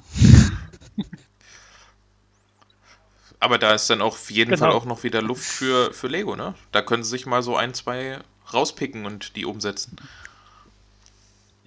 [3.40, 4.64] Aber da ist dann auch auf jeden genau.
[4.64, 6.54] Fall auch noch wieder Luft für, für Lego, ne?
[6.72, 8.18] Da können sie sich mal so ein, zwei
[8.52, 9.96] rauspicken und die umsetzen.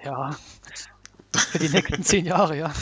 [0.03, 0.35] Ja,
[1.33, 2.73] für die nächsten zehn Jahre, ja.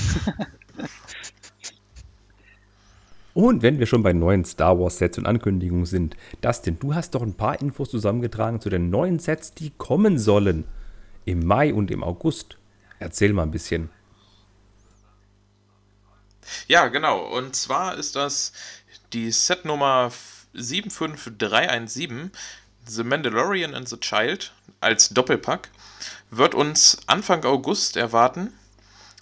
[3.33, 7.15] Und wenn wir schon bei neuen Star Wars Sets und Ankündigungen sind, Dustin, du hast
[7.15, 10.65] doch ein paar Infos zusammengetragen zu den neuen Sets, die kommen sollen.
[11.25, 12.57] Im Mai und im August.
[12.97, 13.89] Erzähl mal ein bisschen.
[16.67, 17.25] Ja, genau.
[17.27, 18.51] Und zwar ist das
[19.13, 20.11] die Setnummer
[20.53, 22.31] 75317,
[22.89, 25.69] The Mandalorian and the Child, als Doppelpack.
[26.31, 28.51] Wird uns Anfang August erwarten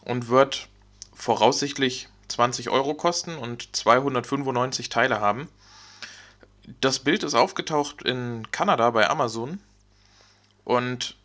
[0.06, 0.69] und wird
[1.13, 5.49] voraussichtlich 20 Euro kosten und 295 Teile haben.
[6.80, 9.60] Das Bild ist aufgetaucht in Kanada bei Amazon
[10.63, 11.17] und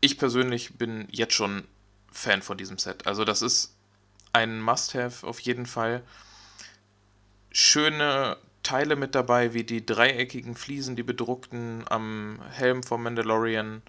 [0.00, 1.64] ich persönlich bin jetzt schon
[2.10, 3.06] Fan von diesem Set.
[3.06, 3.74] Also das ist
[4.32, 6.02] ein Must-Have auf jeden Fall.
[7.50, 13.82] Schöne Teile mit dabei, wie die dreieckigen Fliesen, die bedruckten am Helm vom Mandalorian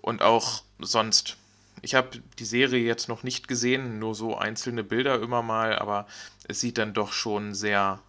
[0.00, 1.36] und auch sonst
[1.82, 6.06] ich habe die Serie jetzt noch nicht gesehen, nur so einzelne Bilder immer mal, aber
[6.46, 8.00] es sieht dann doch schon sehr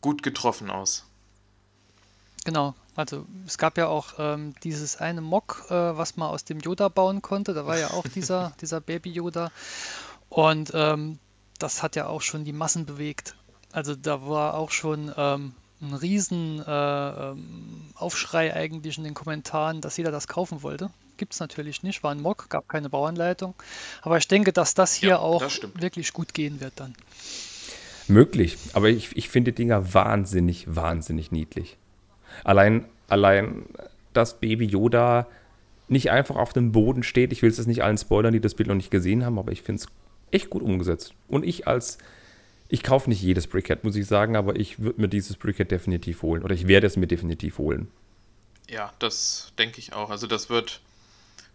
[0.00, 1.04] gut getroffen aus.
[2.44, 6.60] Genau, also es gab ja auch ähm, dieses eine Mock, äh, was man aus dem
[6.60, 7.52] Yoda bauen konnte.
[7.52, 9.50] Da war ja auch dieser, dieser Baby Yoda.
[10.28, 11.18] Und ähm,
[11.58, 13.36] das hat ja auch schon die Massen bewegt.
[13.72, 19.80] Also da war auch schon ähm, ein riesen äh, ähm, Aufschrei eigentlich in den Kommentaren,
[19.80, 23.54] dass jeder das kaufen wollte gibt es natürlich nicht, war ein Mock, gab keine Bauanleitung.
[24.02, 26.94] Aber ich denke, dass das hier ja, auch das wirklich gut gehen wird dann.
[28.06, 31.76] Möglich, aber ich, ich finde die Dinger wahnsinnig, wahnsinnig niedlich.
[32.42, 33.66] Allein, allein,
[34.14, 35.26] dass Baby Yoda
[35.88, 37.32] nicht einfach auf dem Boden steht.
[37.32, 39.62] Ich will es nicht allen spoilern, die das Bild noch nicht gesehen haben, aber ich
[39.62, 39.88] finde es
[40.30, 41.12] echt gut umgesetzt.
[41.28, 41.98] Und ich als,
[42.68, 46.22] ich kaufe nicht jedes Brickhead, muss ich sagen, aber ich würde mir dieses Brickhead definitiv
[46.22, 46.42] holen.
[46.42, 47.88] Oder ich werde es mir definitiv holen.
[48.68, 50.10] Ja, das denke ich auch.
[50.10, 50.80] Also das wird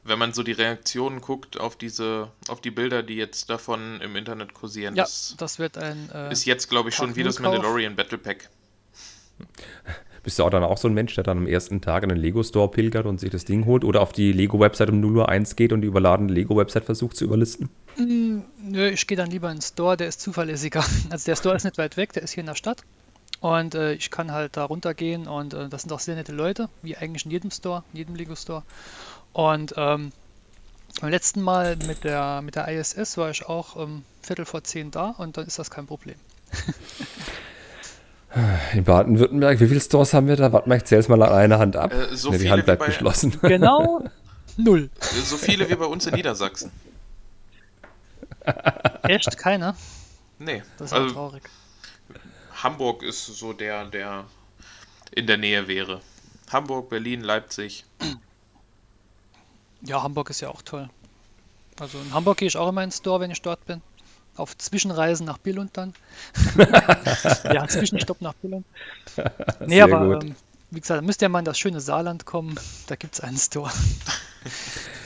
[0.04, 4.15] wenn man so die Reaktionen guckt auf diese, auf die Bilder, die jetzt davon im
[4.15, 7.39] Internet kursieren, ja, das, das wird ein äh, ist jetzt, glaube ich, schon wie das
[7.39, 8.49] Mandalorian Battle Pack.
[10.24, 12.18] Bist du auch dann auch so ein Mensch, der dann am ersten Tag in den
[12.18, 15.58] Lego-Store pilgert und sich das Ding holt oder auf die Lego-Website um 0 Uhr 1
[15.58, 17.70] geht und die überladene Lego-Website versucht zu überlisten?
[17.98, 20.84] Mm, nö, ich gehe dann lieber in den Store, der ist zuverlässiger.
[21.10, 22.84] Also der Store ist nicht weit weg, der ist hier in der Stadt.
[23.42, 26.70] Und äh, ich kann halt da runtergehen und äh, das sind auch sehr nette Leute,
[26.82, 28.64] wie eigentlich in jedem Store, in jedem Lego-Store.
[29.34, 30.14] Und ähm,
[31.02, 34.92] beim letzten Mal mit der, mit der ISS war ich auch ähm, Viertel vor zehn
[34.92, 36.16] da und dann ist das kein Problem.
[38.74, 40.52] In Baden-Württemberg, wie viele Stores haben wir da?
[40.52, 41.93] Warte mal, ich zähle es mal an einer Hand ab.
[41.93, 43.38] Äh, so Ne, die viele Hand wie bleibt bei- geschlossen.
[43.41, 44.04] Genau
[44.58, 44.89] null.
[45.24, 46.72] So viele wie bei uns in Niedersachsen.
[49.04, 49.76] Echt keiner?
[50.39, 50.63] Nee.
[50.78, 51.43] Das ist ja Also traurig.
[52.62, 54.26] Hamburg ist so der, der
[55.12, 56.02] in der Nähe wäre.
[56.52, 57.86] Hamburg, Berlin, Leipzig.
[59.82, 60.89] Ja, Hamburg ist ja auch toll.
[61.80, 63.82] Also in Hamburg gehe ich auch immer ins Store, wenn ich dort bin.
[64.36, 65.93] Auf Zwischenreisen nach Billund dann.
[67.54, 68.65] ja, Zwischenstopp nach Billund.
[69.65, 70.24] Nee, Sehr aber gut.
[70.24, 70.36] ähm,
[70.72, 72.56] wie gesagt, da müsste ja mal in das schöne Saarland kommen.
[72.88, 73.72] Da gibt es einen Store.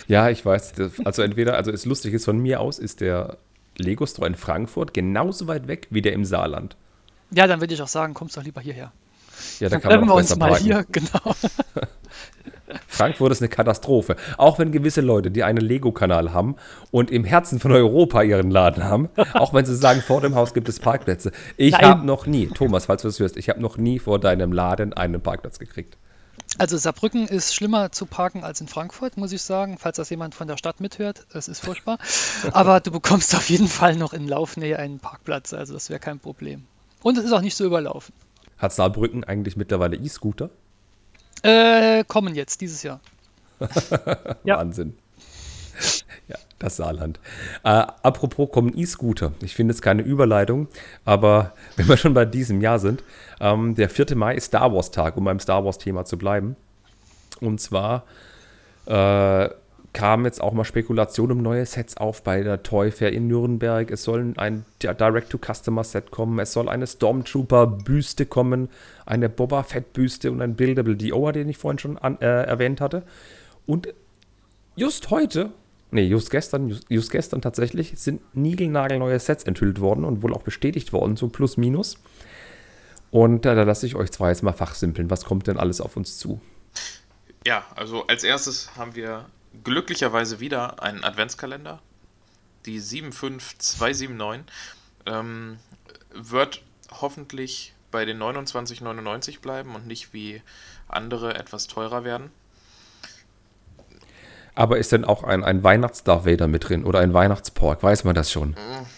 [0.08, 0.74] Ja, ich weiß.
[1.04, 3.38] Also entweder, also es lustig ist, von mir aus ist der
[3.78, 6.76] Lego Store in Frankfurt genauso weit weg wie der im Saarland.
[7.30, 8.94] Ja, dann würde ich auch sagen, kommst doch lieber hierher.
[9.60, 10.63] Ja, da Dann kann man treffen wir uns mal parken.
[10.63, 11.36] hier, genau.
[12.88, 14.16] Frankfurt ist eine Katastrophe.
[14.38, 16.56] Auch wenn gewisse Leute, die einen Lego-Kanal haben
[16.92, 20.54] und im Herzen von Europa ihren Laden haben, auch wenn sie sagen, vor dem Haus
[20.54, 21.32] gibt es Parkplätze.
[21.56, 24.52] Ich habe noch nie, Thomas, falls du das hörst, ich habe noch nie vor deinem
[24.52, 25.98] Laden einen Parkplatz gekriegt.
[26.58, 30.34] Also Saarbrücken ist schlimmer zu parken als in Frankfurt, muss ich sagen, falls das jemand
[30.34, 31.28] von der Stadt mithört.
[31.34, 32.00] Es ist furchtbar.
[32.52, 36.20] Aber du bekommst auf jeden Fall noch in Laufnähe einen Parkplatz, also das wäre kein
[36.20, 36.64] Problem.
[37.04, 38.14] Und es ist auch nicht so überlaufen.
[38.58, 40.50] Hat Saarbrücken eigentlich mittlerweile E-Scooter?
[41.43, 43.00] Äh, kommen jetzt, dieses Jahr.
[44.43, 44.58] Ja.
[44.58, 44.97] Wahnsinn.
[46.28, 47.19] Ja, das Saarland.
[47.63, 49.34] Äh, apropos kommen E-Scooter.
[49.41, 50.67] Ich finde es keine Überleitung,
[51.06, 53.04] aber wenn wir schon bei diesem Jahr sind,
[53.39, 54.15] ähm, der 4.
[54.15, 56.56] Mai ist Star Wars Tag, um beim Star Wars Thema zu bleiben.
[57.39, 58.06] Und zwar
[58.88, 59.50] äh,
[59.98, 63.90] kamen jetzt auch mal Spekulationen um neue Sets auf bei der Toy Fair in Nürnberg.
[63.90, 66.38] Es soll ein Direct-to-Customer-Set kommen.
[66.38, 68.70] Es soll eine Stormtrooper-Büste kommen,
[69.08, 73.02] eine Boba Fett-Büste und ein Buildable Dioa, den ich vorhin schon an, äh, erwähnt hatte.
[73.66, 73.92] Und
[74.76, 75.50] just heute,
[75.90, 80.44] nee, just gestern, just, just gestern tatsächlich, sind niegelnagelneue Sets enthüllt worden und wohl auch
[80.44, 81.98] bestätigt worden, so plus minus.
[83.10, 85.10] Und äh, da lasse ich euch zwei jetzt mal fachsimpeln.
[85.10, 86.40] Was kommt denn alles auf uns zu?
[87.48, 89.26] Ja, also als erstes haben wir
[89.63, 91.82] glücklicherweise wieder einen Adventskalender.
[92.65, 94.46] Die 75279
[95.06, 95.58] ähm,
[96.13, 100.41] wird hoffentlich bei den 29,99 bleiben und nicht wie
[100.88, 102.32] andere etwas teurer werden.
[104.56, 107.84] Aber ist denn auch ein, ein Weihnachts-Darth Vader mit drin oder ein Weihnachtspork?
[107.84, 108.56] Weiß man das schon?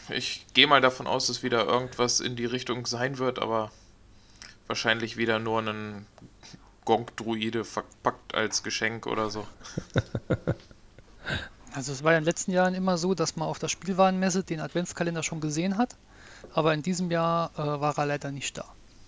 [0.08, 3.70] Ich gehe mal davon aus, dass wieder irgendwas in die Richtung sein wird, aber
[4.68, 6.06] wahrscheinlich wieder nur ein
[6.90, 9.46] Gonk-Druide verpackt als Geschenk oder so.
[11.76, 14.44] Also es war ja in den letzten Jahren immer so, dass man auf der Spielwarenmesse
[14.44, 15.96] den Adventskalender schon gesehen hat.
[16.52, 18.66] Aber in diesem Jahr äh, war er leider nicht da.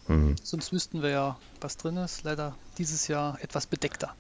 [0.08, 0.36] Mhm.
[0.44, 2.24] Sonst wüssten wir ja, was drin ist.
[2.24, 4.14] Leider dieses Jahr etwas bedeckter.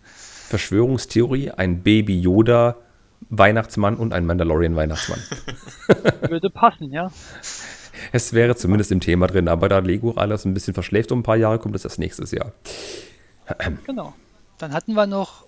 [0.48, 2.78] Verschwörungstheorie, ein Baby Yoda
[3.30, 5.20] Weihnachtsmann und ein Mandalorian Weihnachtsmann.
[6.28, 7.12] Würde passen, ja.
[8.12, 11.24] es wäre zumindest im Thema drin, aber da Lego alles ein bisschen verschläft um ein
[11.24, 12.54] paar Jahre, kommt es erst nächstes Jahr.
[13.86, 14.14] Genau.
[14.58, 15.46] Dann hatten wir noch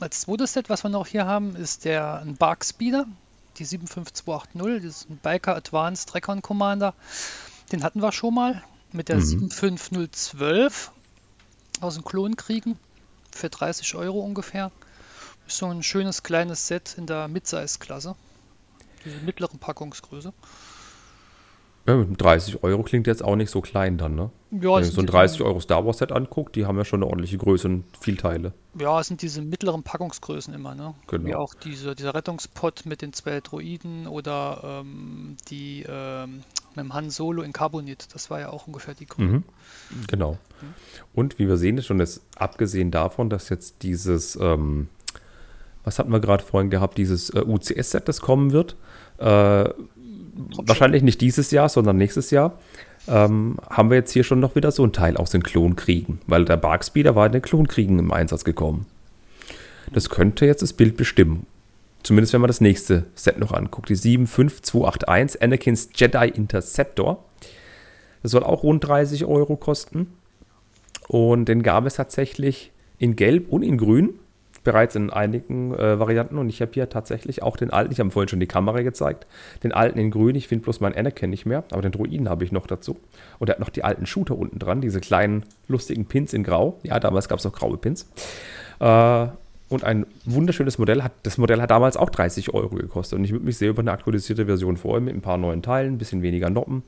[0.00, 3.06] als zweites Set, was wir noch hier haben, ist der ein Bark Speeder,
[3.56, 4.82] die 75280.
[4.82, 6.94] Das ist ein Biker Advanced Recon Commander.
[7.72, 10.90] Den hatten wir schon mal mit der 75012
[11.80, 12.78] aus dem Klonkriegen
[13.30, 14.70] für 30 Euro ungefähr.
[15.46, 18.16] Ist so ein schönes kleines Set in der Midsize-Klasse.
[19.04, 20.32] Diese mittleren Packungsgröße.
[21.86, 24.30] Ja, mit 30 Euro klingt jetzt auch nicht so klein dann, ne?
[24.50, 26.84] Ja, Wenn ihr so ein sind 30 Euro Star Wars Set anguckt, die haben ja
[26.84, 28.52] schon eine ordentliche Größe und viel Teile.
[28.78, 30.94] ja, es sind diese mittleren Packungsgrößen immer, ne?
[31.06, 31.24] Genau.
[31.26, 36.42] Wie auch diese, dieser Rettungspot mit den zwei Droiden oder ähm, die ähm,
[36.74, 38.08] mit dem Han Solo in Carbonit.
[38.12, 39.22] Das war ja auch ungefähr die Größe.
[39.22, 39.44] Mhm.
[40.08, 40.38] Genau.
[41.14, 44.88] Und wie wir sehen, ist schon jetzt abgesehen davon, dass jetzt dieses, ähm,
[45.84, 48.76] was hatten wir gerade vorhin gehabt, dieses äh, UCS-Set, das kommen wird,
[49.18, 49.68] äh,
[50.64, 52.58] wahrscheinlich nicht dieses Jahr, sondern nächstes Jahr,
[53.08, 56.44] ähm, haben wir jetzt hier schon noch wieder so ein Teil aus den Klonkriegen, weil
[56.44, 58.86] der Barkspeeder war in den Klonkriegen im Einsatz gekommen.
[59.92, 61.46] Das könnte jetzt das Bild bestimmen.
[62.02, 63.88] Zumindest wenn man das nächste Set noch anguckt.
[63.88, 67.24] Die 75281 Anakins Jedi Interceptor.
[68.22, 70.06] Das soll auch rund 30 Euro kosten.
[71.08, 74.14] Und den gab es tatsächlich in Gelb und in Grün.
[74.62, 76.36] Bereits in einigen äh, Varianten.
[76.38, 79.26] Und ich habe hier tatsächlich auch den alten, ich habe vorhin schon die Kamera gezeigt,
[79.62, 80.36] den alten in Grün.
[80.36, 82.98] Ich finde bloß meinen Anakin nicht mehr, aber den Druiden habe ich noch dazu.
[83.38, 86.78] Und er hat noch die alten Shooter unten dran, diese kleinen lustigen Pins in Grau.
[86.82, 88.10] Ja, damals gab es noch graue Pins.
[88.80, 89.26] Äh,
[89.70, 91.02] und ein wunderschönes Modell.
[91.02, 93.18] Hat, das Modell hat damals auch 30 Euro gekostet.
[93.18, 95.94] Und ich würde mich sehr über eine aktualisierte Version freuen, mit ein paar neuen Teilen,
[95.94, 96.82] ein bisschen weniger Noppen.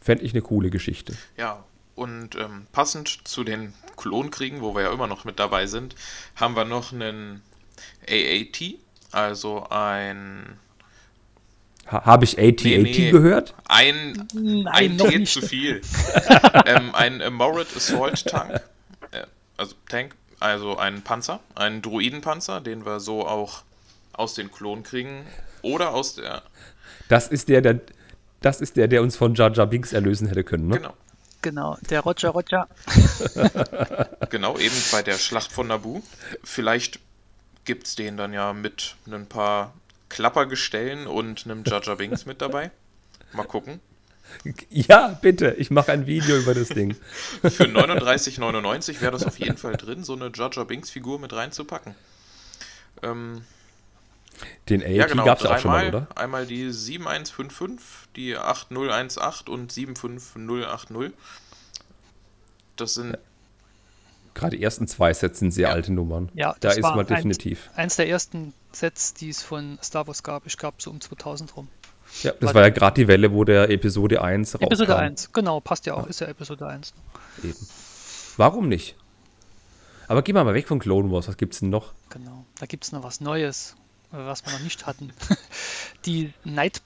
[0.00, 1.14] Fände ich eine coole Geschichte.
[1.36, 1.62] Ja,
[1.94, 5.94] und ähm, passend zu den Klonkriegen, wo wir ja immer noch mit dabei sind,
[6.36, 7.42] haben wir noch einen
[8.08, 8.76] AAT,
[9.12, 10.58] also ein
[11.90, 13.10] Ha Habe ich AT-AT Nee, nee.
[13.10, 13.54] gehört?
[13.68, 15.32] Ein, Nein, ein noch T nicht.
[15.32, 15.82] zu viel.
[16.66, 18.60] ähm, ein Morat Assault Tank,
[19.10, 19.24] äh,
[19.58, 23.62] also Tank, also ein Panzer, ein Druidenpanzer, den wir so auch
[24.14, 25.26] aus den Klonen kriegen
[25.62, 26.42] oder aus der,
[27.08, 27.80] Das ist der, der,
[28.40, 30.76] das ist der, der uns von Jar Jar Binks erlösen hätte können, ne?
[30.78, 30.94] genau,
[31.44, 32.68] Genau, der Roger Roger.
[34.30, 36.02] genau, eben bei der Schlacht von Naboo.
[36.42, 37.00] Vielleicht
[37.66, 39.74] gibt es den dann ja mit ein paar
[40.08, 42.70] Klappergestellen und einem Jar Binks mit dabei.
[43.34, 43.80] Mal gucken.
[44.70, 46.94] Ja, bitte, ich mache ein Video über das Ding.
[47.42, 51.34] Für 39,99 wäre das auf jeden Fall drin, so eine Jar Jar Binks Figur mit
[51.34, 51.94] reinzupacken.
[53.02, 53.42] Ähm,
[54.68, 55.24] Den AT Ja, genau.
[55.24, 56.06] gab es auch schon mal, oder?
[56.16, 57.84] Einmal die 7155,
[58.16, 61.12] die 8018 und 75080.
[62.76, 63.16] Das sind,
[64.34, 65.74] Gerade die ersten zwei Sets sind sehr Ja.
[65.74, 66.28] alte Nummern.
[66.34, 67.70] Ja, da das ist war man eins- definitiv.
[67.76, 70.44] Eins der ersten Sets, die es von Star Wars gab.
[70.46, 71.68] Ich glaube so um 2000 rum.
[72.22, 72.54] Ja, das Warte.
[72.56, 74.64] war ja gerade die Welle, wo der Episode 1 rauskam.
[74.66, 76.92] Episode 1, genau, passt ja auch, ist ja Episode 1.
[77.44, 77.54] Eben.
[78.36, 78.96] Warum nicht?
[80.08, 81.28] Aber gehen wir mal weg von Clone Wars.
[81.28, 81.92] Was gibt's denn noch?
[82.10, 82.44] Genau.
[82.58, 83.74] Da gibt es noch was Neues,
[84.14, 85.12] was wir noch nicht hatten.
[86.06, 86.80] Die Night,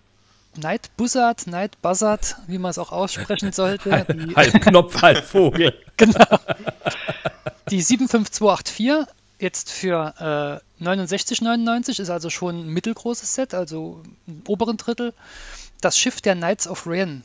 [0.57, 4.07] Night Buzzard, Night Buzzard, wie man es auch aussprechen sollte.
[4.09, 5.75] Die, halb Knopf, halb Vogel.
[5.97, 6.39] genau.
[7.71, 9.07] Die 75284
[9.39, 15.13] jetzt für äh, 69,99 ist also schon ein mittelgroßes Set, also im oberen Drittel.
[15.81, 17.23] Das Schiff der Knights of Ren.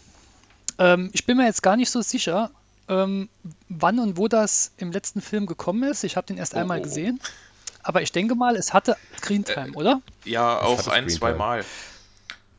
[0.78, 2.52] Ähm, ich bin mir jetzt gar nicht so sicher,
[2.88, 3.30] ähm,
[3.70, 6.04] wann und wo das im letzten Film gekommen ist.
[6.04, 6.86] Ich habe den erst Oh, einmal oh, oh.
[7.84, 10.02] Aber ich denke mal, es hatte Screentime, oder?
[10.26, 11.66] ja, hat auch ein, zwei Mal.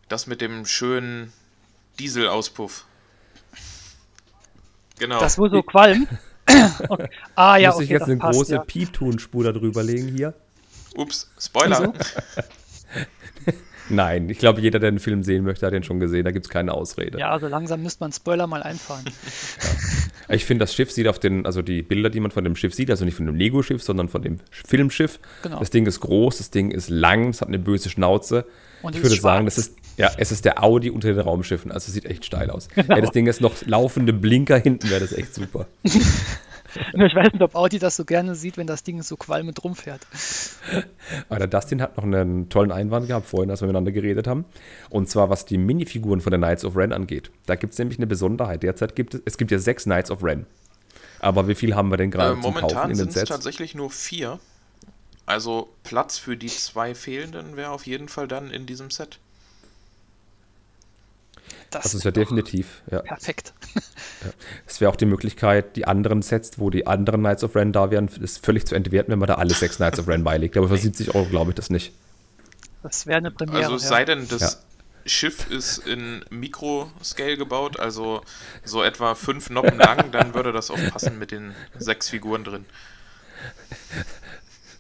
[0.09, 1.33] Das mit dem schönen
[1.99, 2.85] Dieselauspuff.
[4.99, 5.19] Genau.
[5.19, 6.07] Das wohl so Qualm.
[6.89, 7.09] okay.
[7.35, 8.61] Ah ja, Muss ich okay, jetzt das eine passt, große ja.
[8.61, 10.35] Piepton-Spur darüber legen hier?
[10.95, 11.93] Ups, Spoiler.
[13.89, 16.25] Nein, ich glaube, jeder, der den Film sehen möchte, hat den schon gesehen.
[16.25, 17.19] Da gibt es keine Ausrede.
[17.19, 19.05] Ja, also langsam müsste man Spoiler mal einfahren.
[20.29, 22.75] Ich finde, das Schiff sieht auf den, also die Bilder, die man von dem Schiff
[22.75, 25.19] sieht, also nicht von dem Lego-Schiff, sondern von dem Filmschiff.
[25.43, 25.59] Genau.
[25.59, 28.47] Das Ding ist groß, das Ding ist lang, es hat eine böse Schnauze.
[28.83, 29.55] Und ich es würde ist sagen, schwarz.
[29.57, 31.71] das ist, ja, es ist der Audi unter den Raumschiffen.
[31.71, 32.69] Also sieht echt steil aus.
[32.77, 35.67] Ja, das Ding ist noch laufende Blinker hinten, wäre das echt super.
[36.95, 39.63] Nur ich weiß nicht, ob Audi das so gerne sieht, wenn das Ding so qualmend
[39.65, 40.07] rumfährt.
[41.29, 44.45] Aber der Dustin hat noch einen tollen Einwand gehabt vorhin, als wir miteinander geredet haben.
[44.91, 47.31] Und zwar, was die Minifiguren von der Knights of Ren angeht.
[47.47, 48.63] Da gibt es nämlich eine Besonderheit.
[48.63, 50.47] Derzeit gibt es, es gibt ja sechs Knights of Ren.
[51.21, 53.25] Aber wie viel haben wir denn gerade Äh, zum Kaufen momentan in den sind es
[53.27, 53.29] Sets?
[53.29, 54.41] tatsächlich nur vier.
[55.27, 59.21] Also Platz für die zwei fehlenden wäre auf jeden Fall dann in diesem Set.
[61.75, 63.01] Das, Das ist ja definitiv, ja.
[63.01, 63.53] perfekt.
[64.67, 67.91] Es wäre auch die Möglichkeit, die anderen Sets, wo die anderen Knights of Ren da
[67.91, 70.57] wären, ist völlig zu entwerten, wenn man da alle sechs Knights of Ren beilegt.
[70.57, 71.93] Aber für 70 Euro glaube ich das nicht.
[72.83, 73.65] Das wäre eine Premiere.
[73.65, 73.89] Also es ja.
[73.89, 74.51] sei denn, das Ja.
[75.07, 78.23] Schiff ist in Mikroscale gebaut, also
[78.65, 82.65] so etwa fünf Noppen lang, dann würde das auch passen mit den sechs Figuren drin.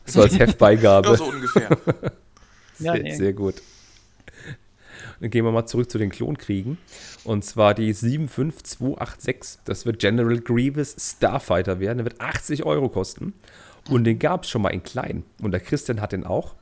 [0.07, 1.09] So als Heftbeigabe.
[1.11, 1.68] Ja, so ungefähr.
[2.78, 3.14] Ja, sehr, nee.
[3.16, 3.57] sehr gut.
[5.20, 6.79] Dann gehen wir mal zurück zu den Klonkriegen.
[7.24, 9.61] Und zwar die 75286.
[9.64, 11.98] Das wird General Grievous Starfighter werden.
[11.98, 13.35] Der wird 80 Euro kosten.
[13.88, 15.24] Und den gab es schon mal in klein.
[15.40, 16.55] Und der Christian hat den auch.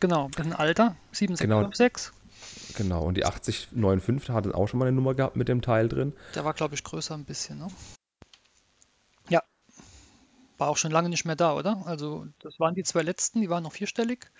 [0.00, 2.12] Genau, bisschen alter, 7656.
[2.76, 3.04] Genau.
[3.04, 6.12] Und die 8095 hat dann auch schon mal eine Nummer gehabt mit dem Teil drin.
[6.34, 7.68] Der war, glaube ich, größer ein bisschen, ne?
[9.28, 9.42] Ja.
[10.58, 11.82] War auch schon lange nicht mehr da, oder?
[11.86, 14.30] Also, das waren die zwei letzten, die waren noch vierstellig.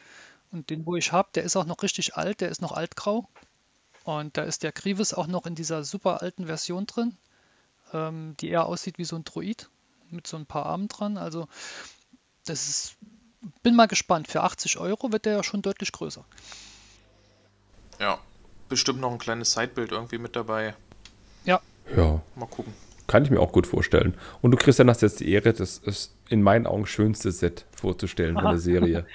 [0.57, 3.29] Und den, wo ich habe, der ist auch noch richtig alt, der ist noch altgrau.
[4.05, 7.14] Und da ist der Grievous auch noch in dieser super alten Version drin,
[7.92, 9.69] ähm, die eher aussieht wie so ein Droid
[10.09, 11.19] mit so ein paar Armen dran.
[11.19, 11.47] Also,
[12.47, 12.97] das ist.
[13.62, 14.29] Bin mal gespannt.
[14.29, 16.25] Für 80 Euro wird der ja schon deutlich größer.
[18.01, 18.19] Ja,
[18.71, 20.75] bestimmt noch ein kleines Sidebild irgendwie mit dabei.
[21.45, 21.61] Ja.
[22.35, 22.73] Mal gucken.
[23.07, 24.14] Kann ich mir auch gut vorstellen.
[24.40, 28.35] Und du, Christian, hast jetzt die Ehre, das ist in meinen Augen schönste Set vorzustellen
[28.35, 28.53] von Aha.
[28.53, 29.07] der Serie.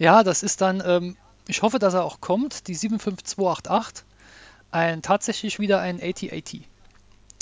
[0.00, 4.06] Ja, das ist dann, ähm, ich hoffe, dass er auch kommt, die 75288.
[4.70, 6.62] Ein, tatsächlich wieder ein 8080.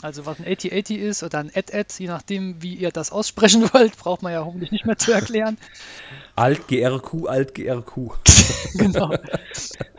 [0.02, 3.96] Also was ein 8080 ist oder ein AD-AD, je nachdem, wie ihr das aussprechen wollt,
[3.96, 5.56] braucht man ja hoffentlich nicht mehr zu erklären.
[6.34, 8.10] Alt GRQ, Alt GRQ.
[8.74, 9.14] genau.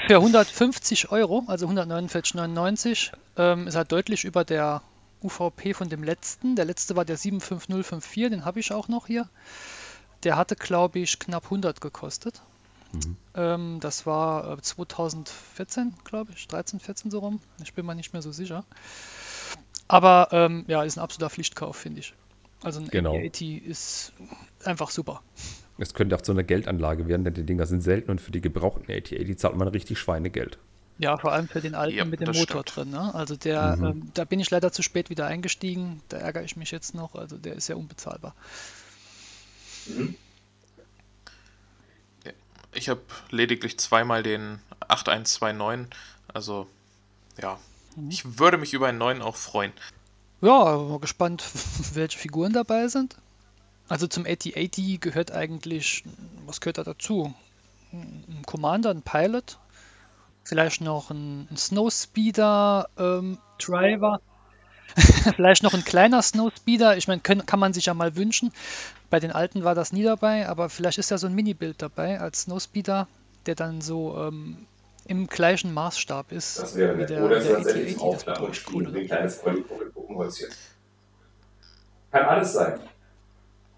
[0.07, 4.81] Für 150 Euro, also 149,99, ähm, ist er deutlich über der
[5.23, 6.57] UVP von dem letzten.
[6.57, 9.29] Der letzte war der 75054, den habe ich auch noch hier.
[10.23, 12.41] Der hatte, glaube ich, knapp 100 gekostet.
[13.35, 17.39] Ähm, das war äh, 2014, glaube ich, 13, 14 so rum.
[17.63, 18.65] Ich bin mir nicht mehr so sicher.
[19.87, 22.13] Aber ähm, ja, ist ein absoluter Pflichtkauf, finde ich.
[22.63, 23.11] Also ein Genau.
[23.15, 24.11] 8080 ist
[24.65, 25.21] einfach super.
[25.77, 28.41] Es könnte auch so eine Geldanlage werden, denn die Dinger sind selten und für die
[28.41, 30.57] gebrauchten ATA, die zahlt man richtig Schweinegeld.
[30.97, 32.75] Ja, vor allem für den alten Ja, mit dem Motor stimmt.
[32.75, 32.89] drin.
[32.89, 33.15] Ne?
[33.15, 33.85] Also der, Mhm.
[33.85, 36.01] ähm, da bin ich leider zu spät wieder eingestiegen.
[36.09, 37.15] Da ärgere ich mich jetzt noch.
[37.15, 38.35] Also der ist ja unbezahlbar.
[39.89, 40.15] Mhm.
[42.71, 45.87] Ich habe lediglich zweimal den 8129,
[46.33, 46.67] also
[47.41, 47.57] ja,
[47.95, 48.11] Mhm.
[48.11, 49.73] ich würde mich über einen neuen auch freuen.
[50.41, 51.43] Ja, mal gespannt,
[51.93, 53.15] welche Figuren dabei sind.
[53.87, 56.03] Also zum AT-80 gehört eigentlich,
[56.45, 57.33] was gehört da dazu?
[57.91, 59.57] Ein Commander, ein Pilot,
[60.43, 64.21] vielleicht noch ein, ein Snowspeeder, ähm, Driver,
[65.35, 66.97] vielleicht noch ein kleiner Snowspeeder.
[66.97, 68.53] Ich meine, kann man sich ja mal wünschen.
[69.09, 72.19] Bei den alten war das nie dabei, aber vielleicht ist ja so ein Mini-Bild dabei
[72.19, 73.07] als Snowspeeder,
[73.45, 74.67] der dann so ähm,
[75.05, 77.99] im gleichen Maßstab ist Das wäre wie der, Oder der tatsächlich AT-80.
[77.99, 78.99] zum Das wäre, Aufklappen glaube ich, cool, oder?
[78.99, 80.47] ein kleines Polypopelhäuschen.
[82.11, 82.79] Kann alles sein.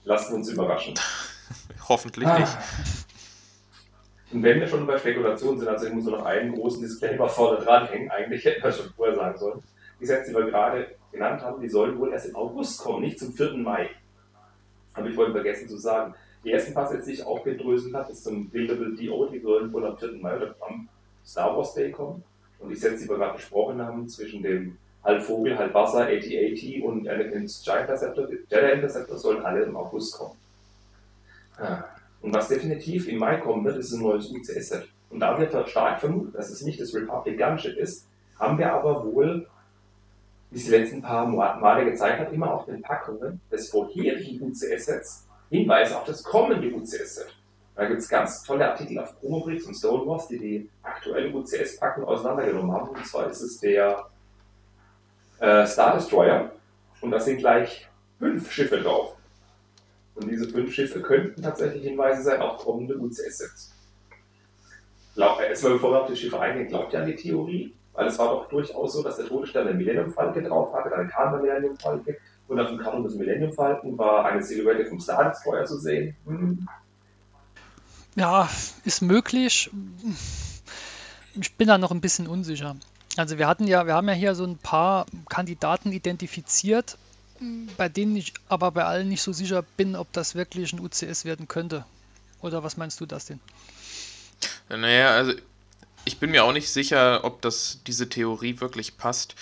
[0.03, 0.93] Lassen wir uns überraschen.
[1.87, 2.39] Hoffentlich Ah.
[2.39, 2.57] nicht.
[4.33, 7.27] Und wenn wir schon bei Spekulationen sind, also ich muss nur noch einen großen Disclaimer
[7.27, 9.63] vorne dranhängen, eigentlich hätten wir schon vorher sagen sollen.
[9.99, 13.19] Die Sets, die wir gerade genannt haben, die sollen wohl erst im August kommen, nicht
[13.19, 13.55] zum 4.
[13.57, 13.89] Mai.
[14.93, 16.13] Habe ich vorhin vergessen zu sagen.
[16.43, 19.85] Die ersten paar Sets, die ich aufgedröselt habe, bis zum Buildable DO, die sollen wohl
[19.85, 20.13] am 4.
[20.13, 20.89] Mai oder am
[21.25, 22.23] Star Wars Day kommen.
[22.59, 26.83] Und die Sets, die wir gerade besprochen haben, zwischen dem halb Vogel, halb Wasser, 8080
[26.83, 30.37] und Anakin's Giant Interceptor, Jedi Interceptor, sollen alle im August kommen.
[31.57, 31.83] Ah.
[32.21, 34.87] Und was definitiv im Mai kommen wird, ist ein neues UCS-Set.
[35.09, 38.07] Und da wir stark vermuten, dass es nicht das Republic Gunship ist,
[38.39, 39.47] haben wir aber wohl,
[40.51, 45.27] wie es die letzten paar Male gezeigt hat, immer auf den Packungen des vorherigen UCS-Sets
[45.51, 47.35] Hinweise auf das kommende UCS-Set.
[47.75, 52.71] Da gibt es ganz tolle Artikel auf Promobricks und Stonewalls, die die aktuellen UCS-Packungen auseinandergenommen
[52.71, 52.89] haben.
[52.89, 54.05] Und zwar ist es der
[55.39, 56.51] äh, Star Destroyer.
[57.01, 57.87] Und da sind gleich
[58.17, 59.15] fünf Schiffe drauf.
[60.15, 63.73] Und diese fünf Schiffe könnten tatsächlich Hinweise sein auf kommende UCS-Sets.
[65.17, 67.73] Erstmal bevor wir auf die Schiffe eingehen, glaubt ihr an die Theorie?
[67.93, 71.09] Weil es war doch durchaus so, dass der Todesstern eine Millennium Falke drauf hatte, eine
[71.09, 72.17] Karma Millennium Falke.
[72.47, 76.15] Und auf dem Karton des Millennium Falken war eine Silhouette vom Star Destroyer zu sehen.
[76.25, 76.67] Hm.
[78.15, 78.49] Ja,
[78.83, 79.69] ist möglich.
[81.39, 82.75] Ich bin da noch ein bisschen unsicher.
[83.17, 86.97] Also wir hatten ja, wir haben ja hier so ein paar Kandidaten identifiziert,
[87.77, 91.25] bei denen ich aber bei allen nicht so sicher bin, ob das wirklich ein UCS
[91.25, 91.85] werden könnte.
[92.41, 93.39] Oder was meinst du, Dustin?
[94.69, 95.33] Naja, also
[96.05, 99.35] ich bin mir auch nicht sicher, ob das diese Theorie wirklich passt.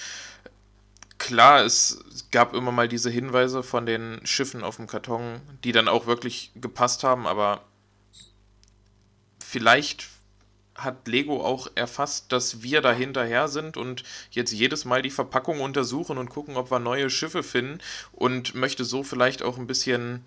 [1.17, 5.87] Klar, es gab immer mal diese Hinweise von den Schiffen auf dem Karton, die dann
[5.87, 7.65] auch wirklich gepasst haben, aber
[9.43, 10.07] vielleicht
[10.75, 15.59] hat Lego auch erfasst, dass wir da hinterher sind und jetzt jedes Mal die Verpackung
[15.59, 17.79] untersuchen und gucken, ob wir neue Schiffe finden
[18.13, 20.23] und möchte so vielleicht auch ein bisschen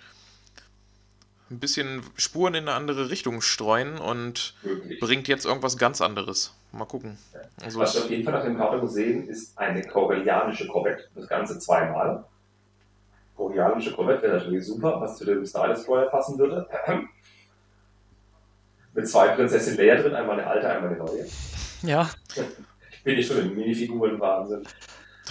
[1.52, 5.00] ein bisschen Spuren in eine andere Richtung streuen und Möglich.
[5.00, 6.54] bringt jetzt irgendwas ganz anderes.
[6.72, 7.18] Mal gucken.
[7.62, 11.04] Also Was wir auf jeden Fall auf dem Karton sehen, ist eine koreanische Corvette.
[11.14, 12.24] Das Ganze zweimal.
[13.36, 16.66] Koreanische Corvette wäre natürlich super, was zu dem Star Destroyer passen würde.
[18.94, 21.26] Mit zwei Prinzessin Leia drin, einmal eine alte, einmal eine neue.
[21.82, 22.10] Ja,
[23.04, 24.62] Bin ich schon im Minifiguren-Wahnsinn.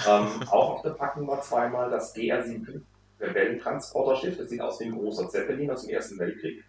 [0.07, 2.81] ähm, auch auf der Packung war zweimal das GR-7
[3.21, 4.37] Rebellentransporterschiff.
[4.37, 6.63] Das sieht aus wie ein großer Zeppelin aus dem Ersten Weltkrieg.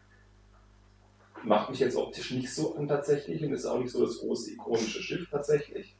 [1.44, 4.52] Macht mich jetzt optisch nicht so an tatsächlich und ist auch nicht so das große
[4.52, 5.96] ikonische Schiff tatsächlich.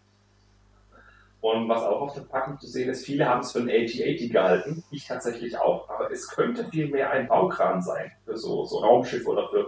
[1.40, 4.30] Und was auch auf der Packung zu sehen ist, viele haben es für ein AT-80
[4.30, 4.84] gehalten.
[4.92, 8.12] Ich tatsächlich auch, aber es könnte vielmehr ein Baukran sein.
[8.24, 9.66] Für so, so Raumschiffe oder für,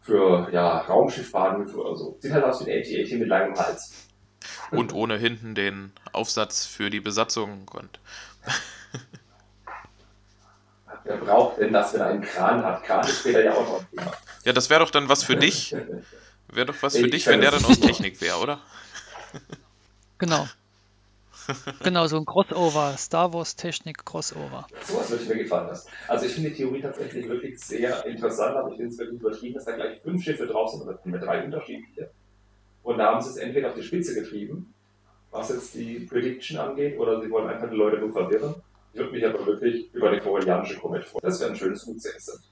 [0.00, 2.16] für ja, Raumschiffbaden oder so.
[2.18, 4.08] Sieht halt aus wie ein AT-80 mit langem Hals.
[4.72, 8.00] und ohne hinten den Aufsatz für die Besatzung und
[11.04, 12.82] Wer braucht denn das, wenn er einen Kran hat?
[12.84, 14.12] Kran ist später ja auch noch ein Thema.
[14.44, 15.74] ja, das wäre doch dann was für dich.
[16.48, 17.78] Wäre doch was für Ich dich, wenn der dann aus.
[17.80, 18.60] Technik wäre, oder?
[20.18, 20.46] genau.
[21.82, 24.68] Genau, so ein Crossover, Star Wars Technik Crossover.
[24.86, 25.88] Sowas würde ich mir gefallen lassen.
[26.06, 29.54] Also ich finde die Theorie tatsächlich wirklich sehr interessant, aber ich finde es wirklich übertrieben,
[29.54, 32.10] dass da gleich fünf Schiffe drauf sind, oder mit drei unterschiedliche.
[32.84, 34.72] Und da haben sie es entweder auf die Spitze getrieben,
[35.32, 38.54] was jetzt die Prediction angeht, oder sie wollen einfach die Leute nur verwirren.
[38.92, 41.22] Ich würde mich aber wirklich über eine koreanische Comet freuen.
[41.22, 42.50] Das wäre ein schönes UCS.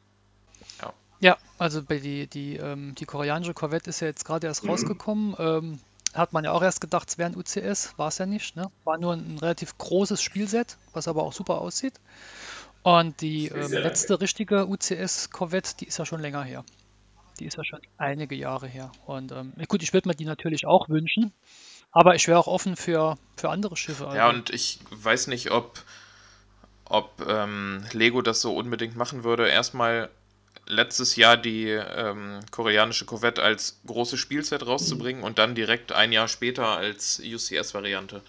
[1.20, 4.70] Ja, also bei die, die, ähm, die koreanische Corvette ist ja jetzt gerade erst Mhm.
[4.70, 5.34] rausgekommen.
[5.38, 5.80] Ähm,
[6.14, 8.56] hat man ja auch erst gedacht, es wäre ein UCS, war es ja nicht.
[8.56, 8.70] Ne?
[8.84, 11.94] War nur ein, relativ großes Spielset, was aber auch super aussieht.
[12.82, 16.64] Und die ähm, letzte richtige UCS-Corvette, die ist ja schon länger her.
[17.40, 18.90] Die ist ja schon einige Jahre her.
[19.04, 21.32] Und ähm, gut, ich würde mir die natürlich auch wünschen,
[21.90, 24.04] aber ich wäre auch offen für, für andere Schiffe.
[24.14, 24.38] Ja, also.
[24.38, 25.82] und ich weiß nicht, ob,
[26.88, 29.48] ob ähm, Lego das so unbedingt machen würde.
[29.48, 30.08] Erstmal
[30.66, 36.28] letztes Jahr die ähm, koreanische Corvette als großes Spielset rauszubringen und dann direkt ein Jahr
[36.28, 38.22] später als UCS-Variante.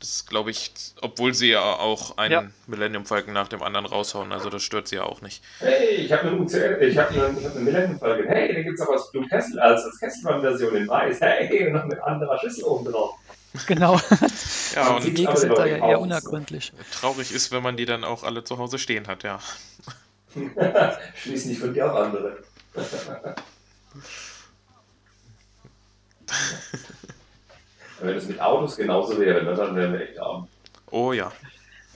[0.00, 0.70] Das glaube ich,
[1.00, 2.50] obwohl sie ja auch einen ja.
[2.66, 5.42] Millennium Falcon nach dem anderen raushauen, also das stört sie ja auch nicht.
[5.60, 8.26] Hey, ich habe eine, UCL, ich hab eine, hab eine Millennium Falcon.
[8.26, 11.20] Hey, da gibt es auch was Blue Kessel als, als Kesselmann-Version in weiß.
[11.20, 13.14] Hey, noch mit anderer Schüssel oben drauf.
[13.66, 14.00] Genau.
[14.74, 16.72] ja, und die Wege sind da ja eher unergründlich.
[16.92, 19.38] Traurig ist, wenn man die dann auch alle zu Hause stehen hat, ja.
[21.14, 22.38] Schließlich von dir auch andere.
[28.00, 30.48] Wenn es mit Autos genauso wäre, ne, dann wären wir echt arm.
[30.90, 31.30] Oh ja.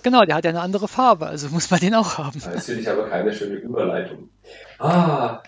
[0.03, 2.41] Genau, der hat ja eine andere Farbe, also muss man den auch haben.
[2.41, 4.31] Das finde ich aber keine schöne Überleitung.
[4.79, 5.43] Ah,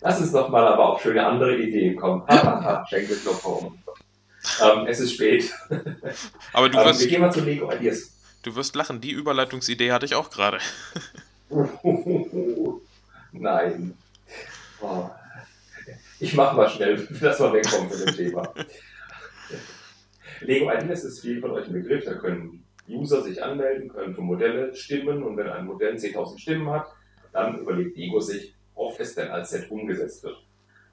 [0.00, 2.26] lass uns noch mal aber auf schöne andere Ideen kommen.
[2.26, 3.81] Hahaha, Schenkelklopfer um.
[4.60, 5.52] Ähm, es ist spät.
[6.52, 8.12] Aber du ähm, wirst, wir gehen mal zu Lego Ideas.
[8.42, 10.58] Du wirst lachen, die Überleitungsidee hatte ich auch gerade.
[13.32, 13.94] Nein.
[14.80, 15.10] Oh.
[16.18, 18.52] Ich mache mal schnell, dass wir wegkommen von dem Thema.
[20.40, 22.04] Lego Ideas ist viel von euch ein Begriff.
[22.04, 26.68] Da können User sich anmelden, können für Modelle stimmen und wenn ein Modell 10.000 Stimmen
[26.70, 26.86] hat,
[27.32, 30.36] dann überlegt Lego sich, ob es denn als Set umgesetzt wird.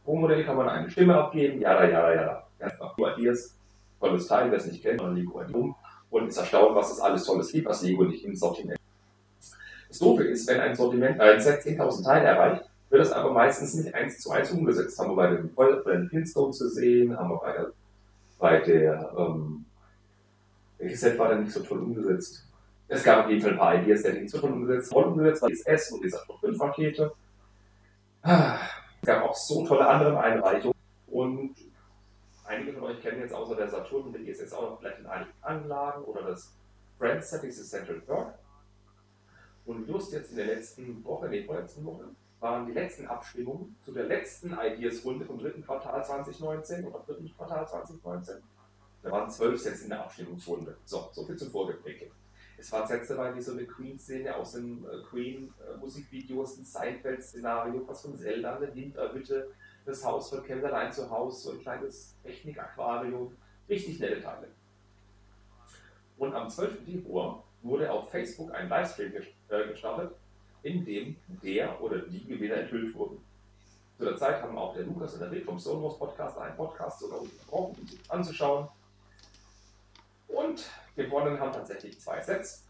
[0.03, 2.21] Pro Modell kann man eine Stimme abgeben, ja, ja, ja.
[2.23, 3.55] Einfach Lego Ideas,
[3.99, 5.75] tolles Teil, wer es nicht kennt, Lego Ideas
[6.09, 8.79] und ist erstaunt, was es alles Tolles gibt, was Lego nicht im Sortiment
[9.89, 13.31] das Doofe ist, wenn ein Sortiment, äh, ein Set 10.000 Teile erreicht, wird das aber
[13.33, 14.97] meistens nicht eins zu eins umgesetzt.
[14.99, 17.71] Haben wir bei den, bei den Flintstones gesehen, haben wir bei der,
[18.37, 19.65] bei der ähm,
[20.77, 22.45] welches Set war denn nicht so toll umgesetzt?
[22.87, 25.11] Es gab auf jeden Fall ein paar Ideas, die nicht so toll umgesetzt wurden.
[25.11, 27.11] umgesetzt war S und die Saturn 5 Rakete.
[28.23, 31.55] Es gab auch so tolle andere Einreichungen und
[32.49, 35.05] einige von euch kennen jetzt außer der Saturn und der ISS auch noch vielleicht in
[35.05, 36.53] einigen Anlagen oder das
[36.97, 38.37] Brand Set, dieses Central Perk.
[39.65, 42.05] Und just jetzt in der letzten Woche, nee, vorletzten Woche,
[42.39, 47.67] waren die letzten Abstimmungen zu der letzten Ideas-Runde vom dritten Quartal 2019 oder dritten Quartal
[47.67, 48.37] 2019.
[49.03, 50.75] Da waren zwölf Sets in der Abstimmungsrunde.
[50.85, 52.09] So, so viel zum Vorgeplänkel.
[52.59, 58.01] Es waren Sets dabei wie so eine Queen-Szene aus den äh, Queen-Musikvideos, ein Seinfeld-Szenario, was
[58.01, 59.51] von Zelda, eine Winterhütte,
[59.85, 63.35] das Haus von Kämmerlein zu Haus, so ein kleines Technik-Aquarium.
[63.69, 64.47] Richtig nette Teile.
[66.17, 66.83] Und am 12.
[66.83, 69.13] Februar wurde auf Facebook ein Livestream
[69.49, 70.11] äh, gestartet,
[70.63, 73.23] in dem der oder die Gewinner enthüllt wurden.
[73.97, 76.99] Zu der Zeit haben auch der Lukas und der Rick vom Sonos Podcast einen Podcast
[76.99, 78.67] sogar unterbrochen, um sich anzuschauen.
[80.27, 80.69] Und
[81.03, 82.65] gewonnen haben tatsächlich zwei Sets.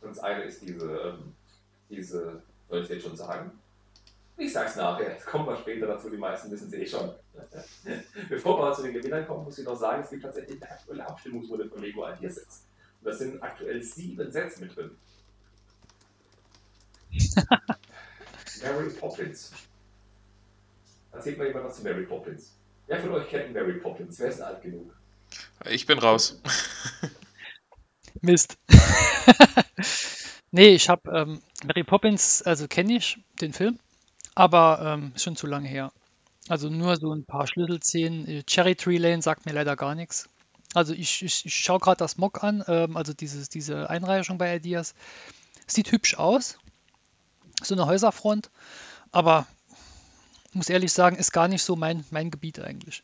[0.00, 1.34] Und das eine ist diese, ähm,
[1.88, 3.50] diese, soll ich jetzt schon sagen?
[4.36, 7.14] Ich sag's nachher, jetzt kommen wir später dazu, die meisten wissen es eh schon.
[8.28, 11.06] Bevor wir zu den Gewinnern kommen, muss ich noch sagen, es gibt tatsächlich eine aktuelle
[11.06, 12.64] Abstimmungsrunde von Lego Ideas Sets.
[13.00, 14.90] Und da sind aktuell sieben Sets mit drin.
[18.62, 19.52] Mary Poppins.
[21.12, 22.54] Erzählt mal jemand was zu Mary Poppins.
[22.86, 24.18] Wer von euch kennt Mary Poppins?
[24.18, 24.94] Wer ist alt genug?
[25.68, 26.40] Ich bin raus.
[28.22, 28.56] Mist.
[30.50, 33.78] nee, ich habe ähm, Mary Poppins, also kenne ich den Film,
[34.34, 35.92] aber ähm, schon zu lange her.
[36.48, 38.44] Also nur so ein paar Schlüsselszenen.
[38.46, 40.28] Cherry Tree Lane sagt mir leider gar nichts.
[40.74, 44.56] Also ich, ich, ich schaue gerade das Mock an, ähm, also dieses, diese Einreichung bei
[44.56, 44.94] Ideas.
[45.66, 46.58] Sieht hübsch aus.
[47.62, 48.50] So eine Häuserfront.
[49.12, 49.46] Aber
[50.52, 53.02] muss ehrlich sagen, ist gar nicht so mein, mein Gebiet eigentlich.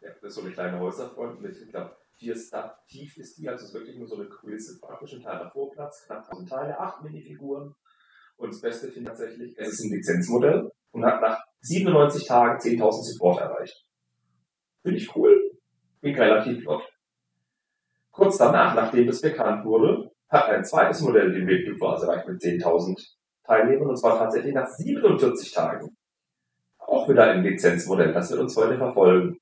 [0.00, 3.48] Ja, das ist so eine kleine Häuserfront mit, ich glaube, vier Star tief ist die,
[3.48, 6.78] also es ist wirklich nur so eine Quilze, praktisch ein kleiner Vorplatz, knapp 1000 Teile,
[6.78, 7.74] acht Minifiguren.
[8.36, 12.58] Und das Beste finde ich tatsächlich, es ist ein Lizenzmodell und hat nach 97 Tagen
[12.58, 13.84] 10.000 Support erreicht.
[14.82, 15.50] Finde ich cool
[16.02, 16.82] ging relativ flott.
[18.10, 22.96] Kurz danach, nachdem es bekannt wurde, hat ein zweites Modell den Weltclub-Phase erreicht mit 10.000
[23.44, 25.96] Teilnehmern und zwar tatsächlich nach 47 Tagen.
[26.78, 29.38] Auch wieder ein Lizenzmodell, das wird uns heute verfolgen.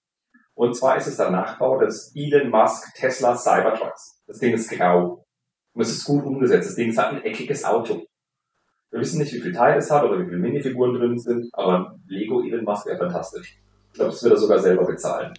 [0.58, 4.24] Und zwar ist es der Nachbau des Elon Musk Tesla Cybertrucks.
[4.26, 5.24] Das Ding ist grau.
[5.72, 6.70] Und es ist gut umgesetzt.
[6.70, 8.02] Das Ding hat ein eckiges Auto.
[8.90, 11.96] Wir wissen nicht, wie viel Teile es hat oder wie viele Minifiguren drin sind, aber
[12.08, 13.56] Lego Elon Musk wäre fantastisch.
[13.92, 15.32] Ich glaube, das wird er sogar selber bezahlen.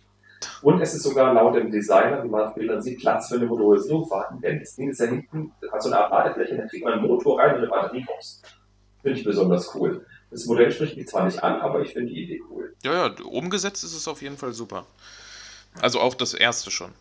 [0.62, 3.48] Und es ist sogar laut dem Designer, wie man auf Bildern sieht, Platz für eine
[3.48, 6.94] Motorisierungsfahrten, denn das Ding ist ja hinten, hat so eine Art Ladefläche, da kriegt man
[6.94, 8.42] einen Motor rein und eine Batterie raus.
[9.02, 10.06] Finde ich besonders cool.
[10.32, 12.59] Das Modell spricht mich zwar nicht an, aber ich finde die Idee cool.
[12.84, 14.86] Ja, ja, umgesetzt ist es auf jeden Fall super.
[15.82, 16.94] Also auch das erste schon.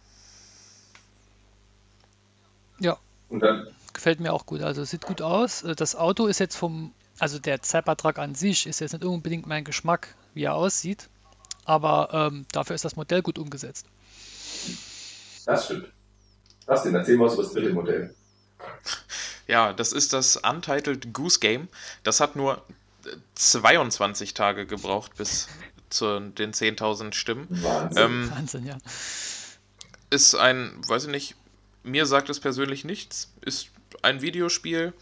[2.81, 2.99] Ja.
[3.29, 3.67] Und dann?
[3.93, 4.63] Gefällt mir auch gut.
[4.63, 5.65] Also sieht gut aus.
[5.77, 9.65] Das Auto ist jetzt vom, also der Cybertruck an sich ist jetzt nicht unbedingt mein
[9.65, 11.09] Geschmack, wie er aussieht
[11.69, 13.87] aber ähm, dafür ist das Modell gut umgesetzt.
[15.45, 15.93] Das stimmt.
[16.65, 16.95] Was denn?
[16.95, 18.15] Erzähl mal was über das dritte Modell.
[19.47, 21.69] Ja, das ist das Untitled Goose Game.
[22.05, 22.63] Das hat nur
[23.35, 25.49] 22 Tage gebraucht bis
[25.91, 27.47] zu den 10.000 Stimmen.
[27.51, 28.03] Wahnsinn.
[28.05, 28.79] Ähm, Wahnsinn, ja.
[30.11, 31.35] ist ein, weiß ich nicht,
[31.83, 33.33] mir sagt es persönlich nichts.
[33.41, 33.71] Ist
[34.03, 34.93] ein Videospiel,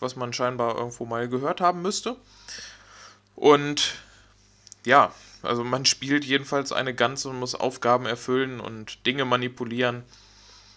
[0.00, 2.16] was man scheinbar irgendwo mal gehört haben müsste.
[3.36, 3.94] Und
[4.84, 10.04] ja, also man spielt jedenfalls eine Ganze und muss Aufgaben erfüllen und Dinge manipulieren.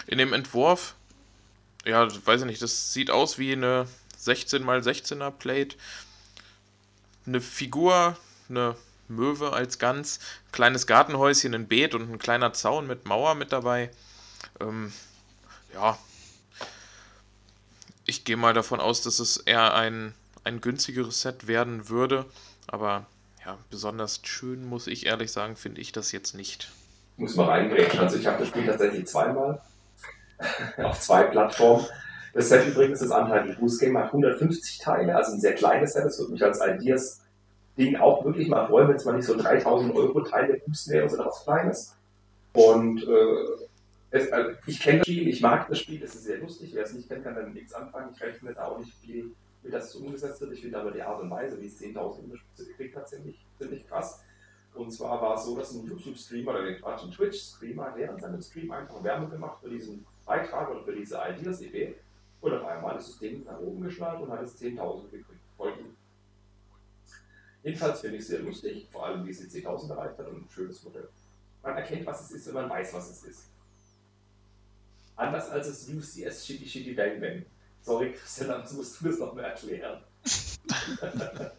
[0.07, 0.95] In dem Entwurf,
[1.85, 3.87] ja, weiß ich nicht, das sieht aus wie eine
[4.21, 5.77] 16x16er Plate.
[7.27, 8.17] Eine Figur,
[8.49, 8.75] eine
[9.07, 10.19] Möwe als ganz,
[10.51, 13.91] kleines Gartenhäuschen, ein Beet und ein kleiner Zaun mit Mauer mit dabei.
[14.59, 14.91] Ähm,
[15.73, 15.97] ja,
[18.05, 20.13] ich gehe mal davon aus, dass es eher ein,
[20.43, 22.25] ein günstigeres Set werden würde.
[22.65, 23.05] Aber
[23.45, 26.71] ja, besonders schön, muss ich ehrlich sagen, finde ich das jetzt nicht.
[27.17, 27.99] muss man reingrätschen.
[27.99, 29.61] Also ich habe das Spiel tatsächlich zweimal
[30.77, 31.85] auf zwei Plattformen.
[32.37, 36.05] Das Set übrigens ist Untitled Goose Game, hat 150 Teile, also ein sehr kleines Set.
[36.05, 37.23] Das würde mich als Ideas
[37.75, 41.09] Ding auch wirklich mal freuen, wenn es mal nicht so 3000 Euro Teile Boost wäre,
[41.09, 41.95] sondern was Kleines.
[42.53, 43.65] Und äh,
[44.11, 46.69] es, also ich kenne das Spiel, ich mag das Spiel, es ist sehr lustig.
[46.75, 48.11] Wer es nicht kennt, kann damit nichts anfangen.
[48.13, 49.31] Ich rechne da auch nicht viel
[49.63, 50.53] mit, dass es umgesetzt wird.
[50.53, 53.09] Ich finde aber die Art und Weise, wie es 10.000 in der Spitze gekriegt hat,
[53.09, 54.21] ziemlich, ziemlich krass.
[54.75, 58.41] Und zwar war es so, dass ein YouTube-Streamer oder den Quatsch, ein Twitch-Streamer, in seinem
[58.43, 61.95] Stream einfach Werbung gemacht für diesen Beitrag oder für diese Ideas-Idee.
[62.41, 65.39] Und auf einmal ist das Ding nach oben geschnallt und hat es 10.000 gekriegt.
[65.57, 65.73] Gut.
[67.63, 70.45] Jedenfalls finde ich es sehr lustig, vor allem wie es die 10.000 erreicht hat und
[70.45, 71.09] ein schönes Modell.
[71.63, 73.43] Man erkennt, was es ist, wenn man weiß, was es ist.
[75.15, 77.45] Anders als das UCS Shitty Shitty Bang Bang.
[77.81, 80.01] Sorry, Christian, dann musst du das noch mal erklären.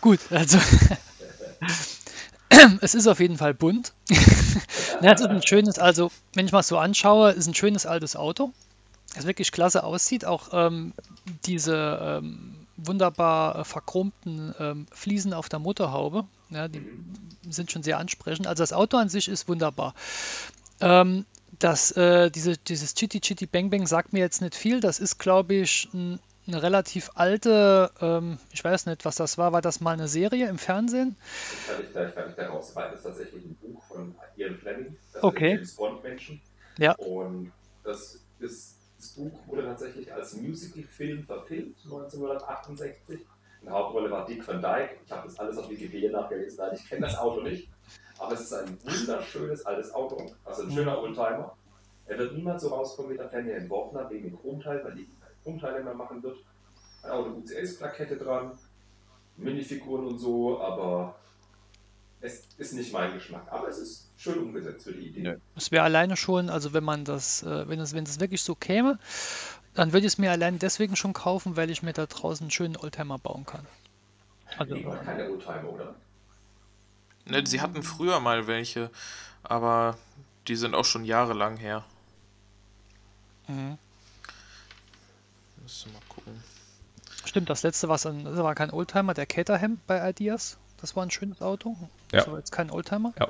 [0.00, 0.58] Gut, also
[2.80, 3.94] es ist auf jeden Fall bunt.
[4.08, 8.52] es ist ein schönes, also wenn ich mal so anschaue, ist ein schönes altes Auto.
[9.14, 10.24] Das wirklich klasse aussieht.
[10.24, 10.92] Auch ähm,
[11.44, 16.82] diese ähm, wunderbar äh, verchromten ähm, Fliesen auf der Motorhaube, ja, die
[17.48, 18.46] sind schon sehr ansprechend.
[18.46, 19.94] Also das Auto an sich ist wunderbar.
[20.80, 21.24] Ähm,
[21.58, 24.80] das, äh, diese, dieses Chitty Chitty Bang Bang sagt mir jetzt nicht viel.
[24.80, 29.52] Das ist, glaube ich, ein, eine relativ alte, ähm, ich weiß nicht, was das war.
[29.52, 31.16] War das mal eine Serie im Fernsehen?
[31.66, 34.96] Kann ich da, kann nicht daraus, weil das ist tatsächlich ein Buch von Ian Fleming,
[35.12, 35.52] das Okay.
[35.52, 36.40] ist James Bond Menschen.
[36.78, 36.92] Ja.
[36.96, 37.52] Und
[37.84, 38.73] das, ist,
[39.04, 43.20] das Buch wurde tatsächlich als Musical-Film verfilmt, 1968.
[43.60, 44.96] In der Hauptrolle war Dick Van Dyke.
[45.04, 47.68] Ich habe das alles auf Wikipedia nachgelesen, weil ich kenne das Auto nicht.
[48.18, 51.54] Aber es ist ein wunderschönes altes Auto, also ein schöner Oldtimer.
[52.06, 55.08] Er wird niemals so rauskommen wie der der entworfen hat, wegen dem Chromteil, weil die
[55.42, 56.38] Chromteile mehr machen wird.
[57.02, 58.52] Auch eine UCS-Plakette dran,
[59.36, 61.16] Minifiguren und so, aber
[62.24, 63.46] es ist nicht mein Geschmack.
[63.50, 65.20] Aber es ist schön umgesetzt für die Idee.
[65.20, 65.36] Nö.
[65.56, 68.54] Es wäre alleine schon, also wenn man das, äh, wenn es, wenn es wirklich so
[68.54, 68.98] käme,
[69.74, 72.50] dann würde ich es mir allein deswegen schon kaufen, weil ich mir da draußen einen
[72.50, 73.66] schönen Oldtimer bauen kann.
[74.56, 75.94] Also, Die waren keine Oldtimer, oder?
[77.26, 78.90] Ne, sie hatten früher mal welche,
[79.42, 79.98] aber
[80.48, 81.84] die sind auch schon jahrelang her.
[83.48, 83.78] mhm.
[85.62, 86.42] Müssen wir mal gucken.
[87.24, 90.58] Stimmt, das letzte was an, das war kein Oldtimer, der Caterham bei Ideas.
[90.84, 91.78] Das war ein schönes Auto.
[92.12, 92.18] Ja.
[92.18, 93.14] Das war jetzt kein Oldtimer.
[93.18, 93.28] Ja.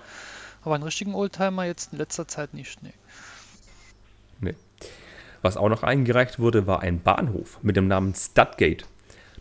[0.64, 2.82] Aber einen richtigen Oldtimer jetzt in letzter Zeit nicht.
[2.82, 2.92] Nee.
[4.40, 4.54] Nee.
[5.40, 8.86] Was auch noch eingereicht wurde, war ein Bahnhof mit dem Namen Studgate.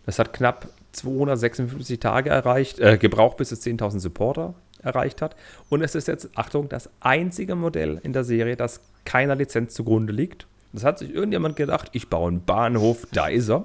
[0.06, 5.34] Das hat knapp 256 Tage erreicht, äh, gebraucht, bis es 10.000 Supporter erreicht hat.
[5.68, 10.12] Und es ist jetzt, Achtung, das einzige Modell in der Serie, das keiner Lizenz zugrunde
[10.12, 10.46] liegt.
[10.72, 13.64] Das hat sich irgendjemand gedacht, ich baue einen Bahnhof, da ist er.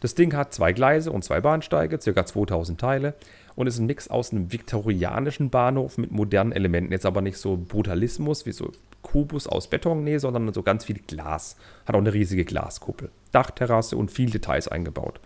[0.00, 2.26] Das Ding hat zwei Gleise und zwei Bahnsteige, ca.
[2.26, 3.14] 2000 Teile
[3.56, 6.92] und ist ein Mix aus einem viktorianischen Bahnhof mit modernen Elementen.
[6.92, 8.70] Jetzt aber nicht so Brutalismus wie so
[9.02, 11.56] Kubus aus Beton, nee, sondern so ganz viel Glas.
[11.86, 15.20] Hat auch eine riesige Glaskuppel, Dachterrasse und viel Details eingebaut.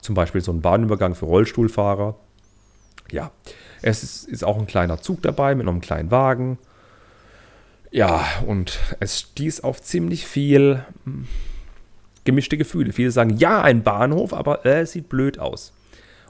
[0.00, 2.14] Zum Beispiel so ein Bahnübergang für Rollstuhlfahrer.
[3.10, 3.32] Ja,
[3.82, 6.58] es ist, ist auch ein kleiner Zug dabei mit einem kleinen Wagen.
[7.90, 11.26] Ja, und es stieß auf ziemlich viel hm,
[12.24, 12.92] gemischte Gefühle.
[12.92, 15.72] Viele sagen, ja, ein Bahnhof, aber äh, es sieht blöd aus.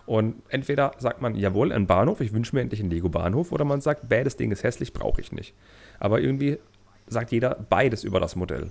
[0.06, 3.80] Und entweder sagt man, jawohl, ein Bahnhof, ich wünsche mir endlich einen Lego-Bahnhof, oder man
[3.80, 5.54] sagt, bäh, das Ding ist hässlich, brauche ich nicht.
[6.00, 6.58] Aber irgendwie
[7.06, 8.70] sagt jeder beides über das Modell.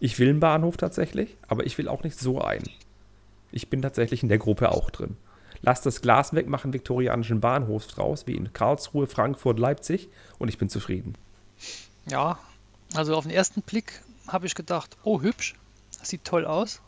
[0.00, 2.68] Ich will einen Bahnhof tatsächlich, aber ich will auch nicht so einen.
[3.52, 5.16] Ich bin tatsächlich in der Gruppe auch drin.
[5.62, 10.58] Lass das Glas weg, machen viktorianischen Bahnhof draus, wie in Karlsruhe, Frankfurt, Leipzig, und ich
[10.58, 11.14] bin zufrieden.
[12.06, 12.38] Ja,
[12.94, 15.54] also auf den ersten Blick habe ich gedacht, oh hübsch,
[16.02, 16.82] sieht toll aus.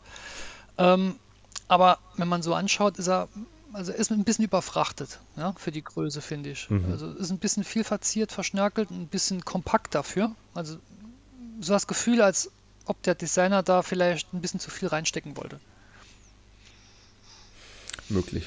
[0.77, 1.15] Ähm,
[1.67, 3.27] aber wenn man so anschaut, ist er,
[3.73, 6.69] also er ist ein bisschen überfrachtet, ja, für die Größe, finde ich.
[6.69, 6.91] Mhm.
[6.91, 10.31] Also ist ein bisschen viel verziert, verschnörkelt, ein bisschen kompakt dafür.
[10.53, 10.77] Also
[11.59, 12.51] so das Gefühl, als
[12.85, 15.59] ob der Designer da vielleicht ein bisschen zu viel reinstecken wollte.
[18.09, 18.45] möglich.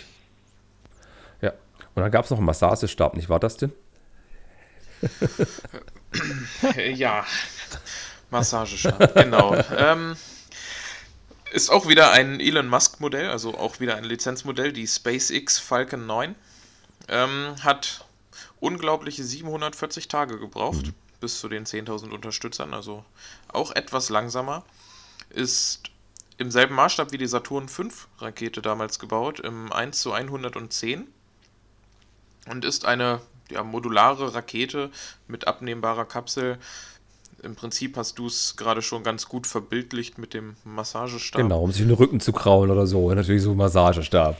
[1.42, 1.50] Ja.
[1.94, 3.72] Und dann gab es noch einen Massagestab, nicht wahr, das denn?
[6.94, 7.24] ja,
[8.30, 9.54] Massagestab, genau.
[9.76, 10.16] ähm,
[11.52, 16.34] ist auch wieder ein Elon Musk-Modell, also auch wieder ein Lizenzmodell, die SpaceX Falcon 9.
[17.08, 18.04] Ähm, hat
[18.60, 20.94] unglaubliche 740 Tage gebraucht, mhm.
[21.20, 23.04] bis zu den 10.000 Unterstützern, also
[23.48, 24.64] auch etwas langsamer.
[25.30, 25.90] Ist
[26.38, 27.88] im selben Maßstab wie die Saturn V
[28.18, 31.06] Rakete damals gebaut, im 1 zu 110.
[32.46, 33.20] Und ist eine
[33.50, 34.90] ja, modulare Rakete
[35.28, 36.58] mit abnehmbarer Kapsel.
[37.42, 41.40] Im Prinzip hast du es gerade schon ganz gut verbildlicht mit dem Massagestab.
[41.40, 43.12] Genau, um sich den Rücken zu kraulen oder so.
[43.12, 44.36] Natürlich so ein Massagestab.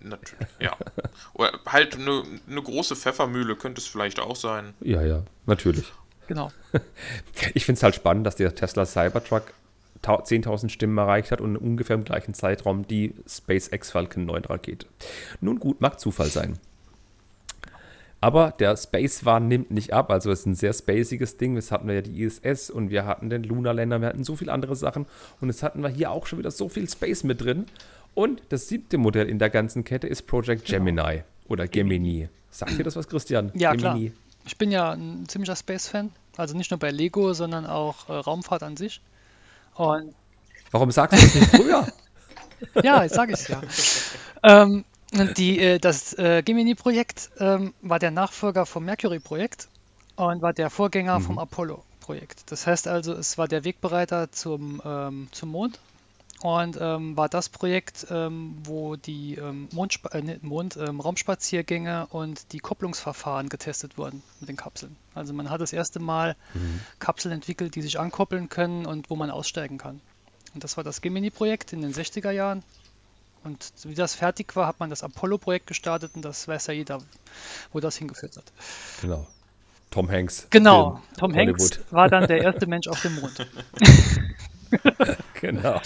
[0.00, 0.76] Natürlich, ja.
[1.34, 4.74] Oder halt eine, eine große Pfeffermühle könnte es vielleicht auch sein.
[4.80, 5.92] Ja, ja, natürlich.
[6.26, 6.50] Genau.
[7.54, 9.52] Ich finde es halt spannend, dass der Tesla Cybertruck
[10.02, 14.86] 10.000 Stimmen erreicht hat und ungefähr im gleichen Zeitraum die SpaceX Falcon 9 Rakete.
[15.40, 16.58] Nun gut, mag Zufall sein.
[18.22, 20.12] Aber der Space One nimmt nicht ab.
[20.12, 21.56] Also es ist ein sehr spaciges Ding.
[21.56, 24.36] Jetzt hatten wir ja die ISS und wir hatten den Lunar Lander, wir hatten so
[24.36, 25.06] viele andere Sachen.
[25.40, 27.66] Und jetzt hatten wir hier auch schon wieder so viel Space mit drin.
[28.14, 30.84] Und das siebte Modell in der ganzen Kette ist Project genau.
[30.84, 31.24] Gemini genau.
[31.48, 32.28] oder Gemini.
[32.52, 33.50] Sagt dir das was, Christian?
[33.54, 34.10] Ja, Gemini.
[34.10, 34.18] klar.
[34.46, 36.12] Ich bin ja ein ziemlicher Space-Fan.
[36.36, 39.00] Also nicht nur bei Lego, sondern auch äh, Raumfahrt an sich.
[39.74, 40.14] Und
[40.70, 41.88] Warum sagst du das nicht früher?
[42.84, 43.62] ja, jetzt sage ich es ja.
[44.44, 49.68] ähm, die, äh, das äh, Gemini-Projekt ähm, war der Nachfolger vom Mercury-Projekt
[50.16, 51.24] und war der Vorgänger mhm.
[51.24, 52.50] vom Apollo-Projekt.
[52.50, 55.78] Das heißt also, es war der Wegbereiter zum, ähm, zum Mond
[56.42, 62.58] und ähm, war das Projekt, ähm, wo die ähm, äh, Mond, ähm, Raumspaziergänge und die
[62.58, 64.96] Kopplungsverfahren getestet wurden mit den Kapseln.
[65.14, 66.80] Also man hat das erste Mal mhm.
[66.98, 70.00] Kapseln entwickelt, die sich ankoppeln können und wo man aussteigen kann.
[70.54, 72.62] Und das war das Gemini-Projekt in den 60er Jahren.
[73.44, 77.00] Und wie das fertig war, hat man das Apollo-Projekt gestartet und das weiß ja jeder,
[77.72, 78.44] wo das hingeführt hat.
[79.00, 79.26] Genau.
[79.90, 80.46] Tom Hanks.
[80.50, 81.60] Genau, Tom Hollywood.
[81.60, 83.46] Hanks war dann der erste Mensch auf dem Mond.
[85.40, 85.80] genau.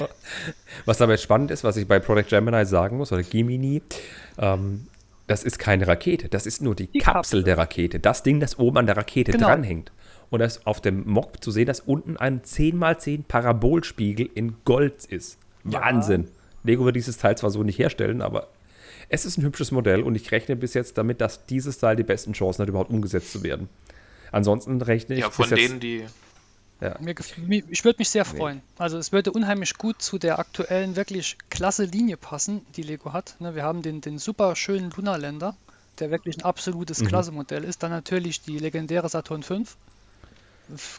[0.85, 3.83] Was aber jetzt spannend ist, was ich bei Project Gemini sagen muss, oder Gemini,
[4.39, 4.87] ähm,
[5.27, 7.99] das ist keine Rakete, das ist nur die, die Kapsel, Kapsel, der Rakete.
[7.99, 9.49] Das Ding, das oben an der Rakete genau.
[9.49, 9.91] dranhängt.
[10.31, 15.39] Und das auf dem Mock zu sehen, dass unten ein 10x10 Parabolspiegel in Gold ist.
[15.65, 16.25] Wahnsinn.
[16.25, 16.29] Ja.
[16.67, 18.49] Lego wird dieses Teil zwar so nicht herstellen, aber
[19.09, 22.03] es ist ein hübsches Modell und ich rechne bis jetzt damit, dass dieses Teil die
[22.03, 23.69] besten Chancen hat, überhaupt umgesetzt zu werden.
[24.33, 25.21] Ansonsten rechne ich.
[25.23, 26.05] Ja, von denen, die.
[26.81, 26.99] Ja.
[27.01, 28.61] ich würde mich sehr freuen.
[28.77, 33.37] Also es würde unheimlich gut zu der aktuellen wirklich klasse Linie passen, die Lego hat.
[33.39, 35.57] Ne, wir haben den, den super schönen Lunarländer,
[36.01, 37.07] der wirklich ein absolutes mhm.
[37.07, 37.83] Klasse-Modell ist.
[37.83, 39.63] Dann natürlich die legendäre Saturn V.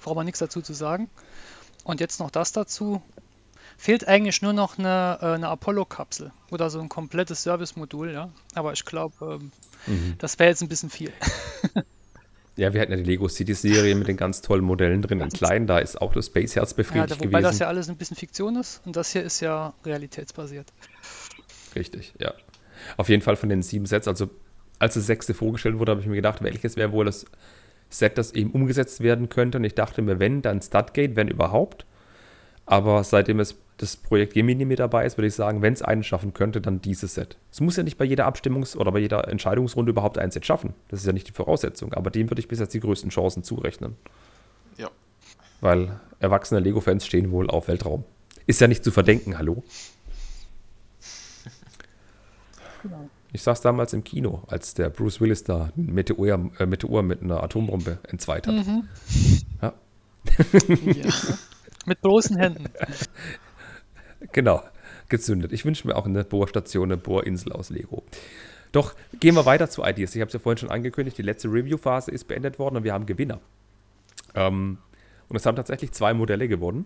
[0.03, 1.11] Braucht man nichts dazu zu sagen.
[1.83, 3.03] Und jetzt noch das dazu.
[3.77, 8.29] Fehlt eigentlich nur noch eine, äh, eine Apollo-Kapsel oder so ein komplettes Service-Modul, ja.
[8.55, 9.51] Aber ich glaube, ähm,
[9.85, 10.15] mhm.
[10.17, 11.11] das wäre jetzt ein bisschen viel.
[12.57, 15.21] Ja, wir hatten ja die Lego City Serie mit den ganz tollen Modellen drin.
[15.21, 17.43] In klein, da ist auch das Space Herz befriedigt ja, wobei gewesen.
[17.43, 20.65] das ja alles ein bisschen Fiktion ist und das hier ist ja realitätsbasiert.
[21.75, 22.33] Richtig, ja.
[22.97, 24.31] Auf jeden Fall von den sieben Sets, also
[24.79, 27.25] als das sechste vorgestellt wurde, habe ich mir gedacht, welches wäre wohl das
[27.89, 29.59] Set, das eben umgesetzt werden könnte.
[29.59, 31.85] Und ich dachte mir, wenn, dann Studgate, wenn überhaupt.
[32.65, 36.03] Aber seitdem es das Projekt Gemini mit dabei ist, würde ich sagen, wenn es einen
[36.03, 37.37] schaffen könnte, dann dieses Set.
[37.51, 40.73] Es muss ja nicht bei jeder Abstimmungs- oder bei jeder Entscheidungsrunde überhaupt ein Set schaffen.
[40.87, 41.93] Das ist ja nicht die Voraussetzung.
[41.93, 43.95] Aber dem würde ich bis jetzt die größten Chancen zurechnen.
[44.77, 44.89] Ja.
[45.61, 48.03] Weil erwachsene Lego-Fans stehen wohl auf Weltraum.
[48.47, 49.63] Ist ja nicht zu verdenken, hallo?
[52.81, 53.09] Genau.
[53.33, 57.43] Ich saß damals im Kino, als der Bruce Willis da Meteor, äh, Meteor mit einer
[57.43, 58.55] Atombombe entzweit hat.
[58.55, 58.87] Mhm.
[59.61, 59.73] Ja.
[60.69, 61.13] ja.
[61.85, 62.65] Mit bloßen Händen.
[64.31, 64.63] genau,
[65.09, 65.51] gezündet.
[65.53, 68.03] Ich wünsche mir auch eine Bohrstation, eine Bohrinsel aus Lego.
[68.71, 70.13] Doch gehen wir weiter zu Ideas.
[70.15, 72.93] Ich habe es ja vorhin schon angekündigt, die letzte Review-Phase ist beendet worden und wir
[72.93, 73.39] haben Gewinner.
[74.35, 74.77] Ähm,
[75.29, 76.85] und es haben tatsächlich zwei Modelle gewonnen.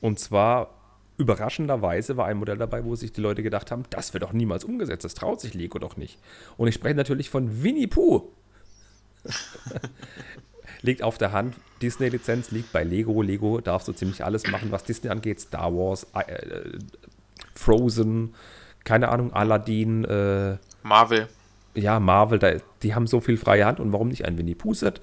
[0.00, 0.74] Und zwar
[1.16, 4.64] überraschenderweise war ein Modell dabei, wo sich die Leute gedacht haben, das wird doch niemals
[4.64, 6.18] umgesetzt, das traut sich Lego doch nicht.
[6.56, 8.30] Und ich spreche natürlich von Winnie Pooh.
[10.82, 11.56] liegt auf der Hand.
[11.82, 13.22] Disney-Lizenz liegt bei Lego.
[13.22, 15.40] Lego darf so ziemlich alles machen, was Disney angeht.
[15.40, 16.78] Star Wars, äh, äh,
[17.54, 18.34] Frozen,
[18.84, 20.04] keine Ahnung, Aladdin.
[20.04, 21.28] Äh, Marvel.
[21.74, 22.52] Ja, Marvel, da,
[22.82, 23.80] die haben so viel freie Hand.
[23.80, 25.00] Und warum nicht ein Winnie Pooh-Set?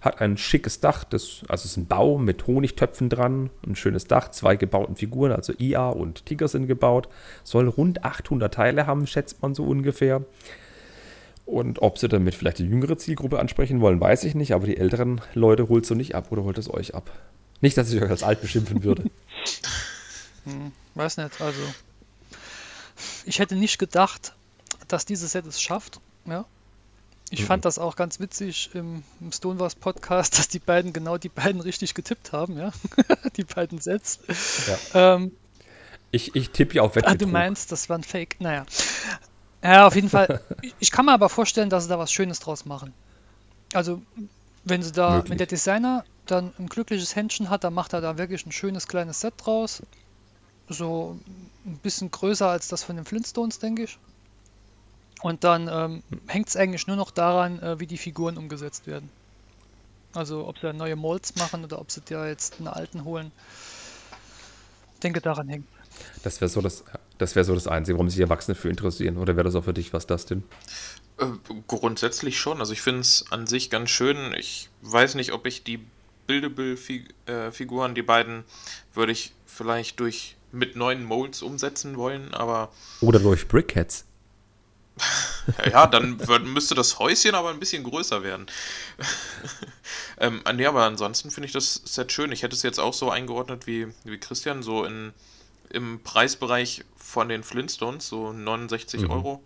[0.00, 4.06] Hat ein schickes Dach, das, also es ist ein Baum mit Honigtöpfen dran, ein schönes
[4.06, 7.08] Dach, zwei gebauten Figuren, also IA und Tiger sind gebaut.
[7.42, 10.22] Soll rund 800 Teile haben, schätzt man so ungefähr.
[11.48, 14.76] Und ob sie damit vielleicht die jüngere Zielgruppe ansprechen wollen, weiß ich nicht, aber die
[14.76, 17.10] älteren Leute holt so nicht ab oder holt es euch ab.
[17.62, 19.04] Nicht, dass ich euch als alt beschimpfen würde.
[20.44, 21.58] hm, weiß nicht, also
[23.24, 24.34] ich hätte nicht gedacht,
[24.88, 26.00] dass dieses Set es schafft.
[26.26, 26.44] Ja.
[27.30, 27.46] Ich mhm.
[27.46, 31.62] fand das auch ganz witzig im, im Stonewars Podcast, dass die beiden genau die beiden
[31.62, 32.72] richtig getippt haben, ja.
[33.38, 34.18] die beiden Sets.
[34.92, 35.14] Ja.
[35.14, 35.32] Ähm,
[36.10, 37.22] ich, ich tippe ja auf Wettbetrug.
[37.22, 38.36] Ah, du meinst, das war ein Fake.
[38.38, 38.66] Naja.
[39.62, 40.40] Ja, auf jeden Fall.
[40.78, 42.92] ich kann mir aber vorstellen, dass sie da was Schönes draus machen.
[43.72, 44.02] Also,
[44.64, 45.30] wenn sie da, Möglich.
[45.30, 48.86] wenn der Designer dann ein glückliches Händchen hat, dann macht er da wirklich ein schönes
[48.86, 49.82] kleines Set draus.
[50.68, 51.18] So
[51.64, 53.98] ein bisschen größer als das von den Flintstones, denke ich.
[55.22, 59.08] Und dann ähm, hängt es eigentlich nur noch daran, äh, wie die Figuren umgesetzt werden.
[60.12, 63.32] Also ob sie neue Molds machen oder ob sie da jetzt einen alten holen.
[64.94, 65.66] Ich denke, daran hängt.
[66.22, 66.84] Das wäre so das,
[67.18, 69.16] das wäre so das Einzige, warum sich Erwachsene für interessieren.
[69.16, 70.44] Oder wäre das auch für dich was, das denn?
[71.18, 71.26] Äh,
[71.66, 72.60] grundsätzlich schon.
[72.60, 74.34] Also ich finde es an sich ganz schön.
[74.38, 75.80] Ich weiß nicht, ob ich die
[76.26, 78.44] Buildable-Figuren, die beiden,
[78.94, 82.70] würde ich vielleicht durch mit neuen Molds umsetzen wollen, aber.
[83.00, 84.04] Oder durch Brickheads.
[85.70, 88.46] ja, dann müsste das Häuschen aber ein bisschen größer werden.
[90.18, 92.32] ähm, nee, aber ansonsten finde ich das Set schön.
[92.32, 95.12] Ich hätte es jetzt auch so eingeordnet wie, wie Christian, so in,
[95.70, 99.10] im Preisbereich von den Flintstones, so 69 mhm.
[99.10, 99.42] Euro.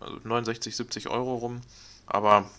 [0.00, 1.60] Also 69, 70 Euro rum.
[2.06, 2.50] Aber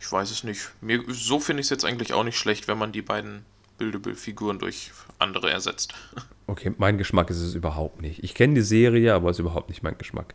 [0.00, 0.70] ich weiß es nicht.
[0.80, 3.44] Mir, so finde ich es jetzt eigentlich auch nicht schlecht, wenn man die beiden
[3.78, 5.94] Buildable-Figuren durch andere ersetzt.
[6.48, 8.22] Okay, mein Geschmack ist es überhaupt nicht.
[8.22, 10.32] Ich kenne die Serie, aber es ist überhaupt nicht mein Geschmack.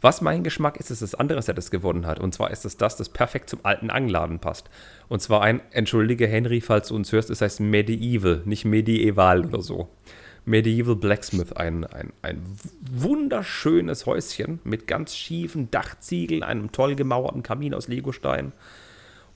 [0.00, 2.18] Was mein Geschmack ist, ist das andere Set, das gewonnen hat.
[2.18, 4.68] Und zwar ist es das, das perfekt zum alten Angladen passt.
[5.08, 9.62] Und zwar ein, entschuldige Henry, falls du uns hörst, es heißt Medieval, nicht Medieval oder
[9.62, 9.88] so.
[10.46, 12.42] Medieval Blacksmith, ein, ein, ein
[12.80, 18.52] wunderschönes Häuschen mit ganz schiefen Dachziegeln, einem toll gemauerten Kamin aus Legostein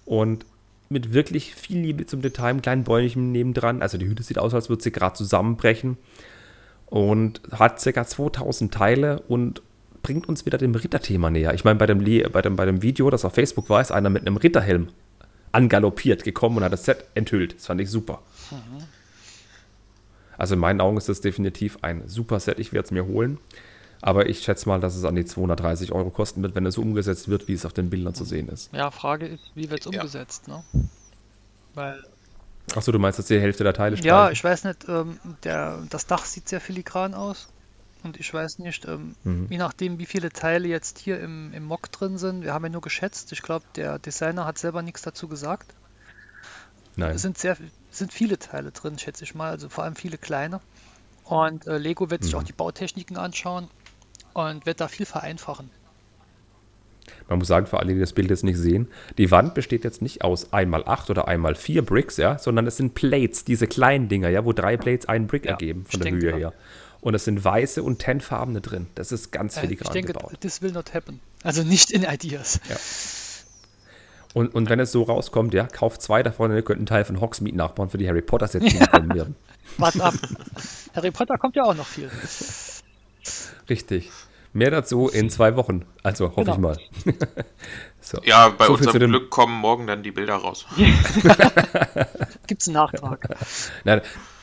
[0.04, 0.44] und
[0.90, 3.82] mit wirklich viel Liebe zum Detail, einem kleinen Bäumchen nebendran.
[3.82, 5.96] Also die Hütte sieht aus, als würde sie gerade zusammenbrechen
[6.86, 8.04] und hat ca.
[8.06, 9.62] 2000 Teile und
[10.02, 11.54] bringt uns wieder dem Ritterthema näher.
[11.54, 11.98] Ich meine, bei dem,
[12.32, 14.88] bei, dem, bei dem Video, das auf Facebook war, ist einer mit einem Ritterhelm
[15.52, 17.56] angaloppiert gekommen und hat das Set enthüllt.
[17.56, 18.22] Das fand ich super.
[18.50, 18.84] Mhm.
[20.38, 22.58] Also in meinen Augen ist das definitiv ein super Set.
[22.58, 23.38] Ich werde es mir holen.
[24.00, 26.82] Aber ich schätze mal, dass es an die 230 Euro kosten wird, wenn es so
[26.82, 28.72] umgesetzt wird, wie es auf den Bildern zu sehen ist.
[28.72, 30.44] Ja, Frage ist, wie wird es umgesetzt?
[30.46, 30.58] Ja.
[30.72, 30.88] Ne?
[31.74, 32.02] Weil
[32.74, 34.08] Achso, du meinst, dass die Hälfte der Teile streichen?
[34.08, 37.48] Ja, ich weiß nicht, ähm, der, das Dach sieht sehr filigran aus.
[38.04, 39.46] Und ich weiß nicht, ähm, mhm.
[39.50, 42.44] je nachdem, wie viele Teile jetzt hier im, im Mock drin sind.
[42.44, 43.32] Wir haben ja nur geschätzt.
[43.32, 45.74] Ich glaube, der Designer hat selber nichts dazu gesagt.
[46.94, 47.14] Nein.
[47.14, 47.56] Es sind sehr
[47.90, 50.60] sind viele Teile drin, schätze ich mal, also vor allem viele kleine.
[51.24, 52.40] Und äh, Lego wird sich mhm.
[52.40, 53.68] auch die Bautechniken anschauen
[54.32, 55.70] und wird da viel vereinfachen.
[57.28, 60.02] Man muss sagen, für alle, die das Bild jetzt nicht sehen, die Wand besteht jetzt
[60.02, 64.08] nicht aus einmal acht oder einmal vier Bricks, ja, sondern es sind Plates, diese kleinen
[64.08, 66.52] Dinger, ja, wo drei Plates einen Brick ja, ergeben von der Höhe her.
[67.00, 68.86] Und es sind weiße und tannfarbene drin.
[68.94, 70.40] Das ist ganz filigran äh, ich denke, gebaut.
[70.40, 71.20] This will not happen.
[71.42, 72.60] Also nicht in Ideas.
[72.68, 72.76] Ja.
[74.34, 77.20] Und, und wenn es so rauskommt, ja, kauft zwei davon, ihr könnt einen Teil von
[77.20, 79.36] Hogsmeade nachbauen für die Harry Potter Sets, die kommen werden.
[79.78, 80.14] Warte ab.
[80.94, 82.10] Harry Potter kommt ja auch noch viel.
[83.68, 84.10] Richtig.
[84.52, 85.84] Mehr dazu in zwei Wochen.
[86.02, 86.54] Also hoffe genau.
[86.54, 86.78] ich mal.
[88.00, 88.18] so.
[88.24, 90.66] Ja, bei so unserem Glück kommen morgen dann die Bilder raus.
[92.46, 93.28] Gibt es einen Nachtrag?
[93.84, 94.00] Nein,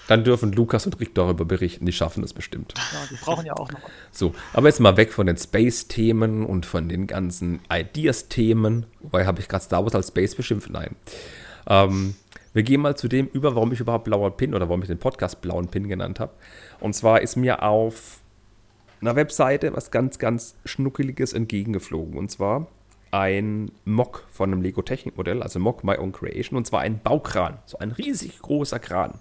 [0.08, 1.86] dann dürfen Lukas und Rick darüber berichten.
[1.86, 2.74] Die schaffen es bestimmt.
[2.78, 3.80] Ja, die brauchen ja auch noch.
[4.12, 8.86] So, aber jetzt mal weg von den Space-Themen und von den ganzen Ideas-Themen.
[9.02, 10.70] Wobei habe ich gerade Star Wars als Space beschimpft?
[10.70, 10.96] Nein.
[11.68, 12.16] Ähm,
[12.54, 15.00] wir gehen mal zu dem über, warum ich überhaupt blauer Pin oder warum ich den
[15.00, 16.34] Podcast blauen Pin genannt habe.
[16.80, 18.20] Und zwar ist mir auf
[19.02, 22.18] einer Webseite was ganz, ganz Schnuckeliges entgegengeflogen.
[22.18, 22.68] Und zwar
[23.12, 27.00] ein Mock von einem Lego Technik Modell, also Mock My Own Creation, und zwar ein
[27.00, 27.60] Baukran.
[27.66, 29.20] So ein riesig großer Kran.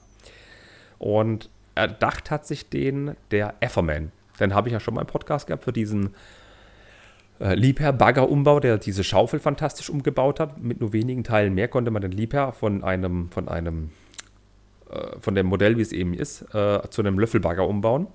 [0.98, 4.12] Und erdacht hat sich den der Efferman.
[4.40, 6.10] Den habe ich ja schon mal im Podcast gehabt für diesen
[7.40, 10.62] äh, Liebherr-Bagger-Umbau, der diese Schaufel fantastisch umgebaut hat.
[10.62, 13.90] Mit nur wenigen Teilen mehr konnte man den Liebherr von einem, von einem,
[14.90, 18.06] äh, von dem Modell, wie es eben ist, äh, zu einem Löffelbagger umbauen.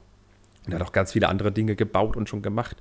[0.66, 2.78] Und er hat auch ganz viele andere Dinge gebaut und schon gemacht.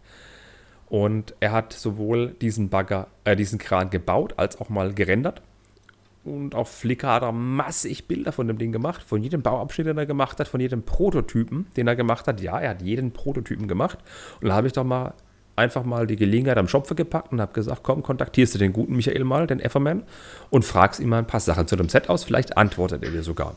[0.88, 5.42] Und er hat sowohl diesen Bagger, äh, diesen Kran gebaut, als auch mal gerendert.
[6.24, 9.98] Und auf Flickr hat er massig Bilder von dem Ding gemacht, von jedem Bauabschnitt, den
[9.98, 12.40] er gemacht hat, von jedem Prototypen, den er gemacht hat.
[12.40, 13.98] Ja, er hat jeden Prototypen gemacht.
[14.40, 15.14] Und da habe ich doch mal
[15.56, 18.94] einfach mal die Gelegenheit am Schopfe gepackt und habe gesagt, komm, kontaktierst du den guten
[18.94, 20.04] Michael mal, den Efferman,
[20.50, 22.24] und fragst ihm mal ein paar Sachen zu dem Set aus.
[22.24, 23.56] Vielleicht antwortet er dir sogar.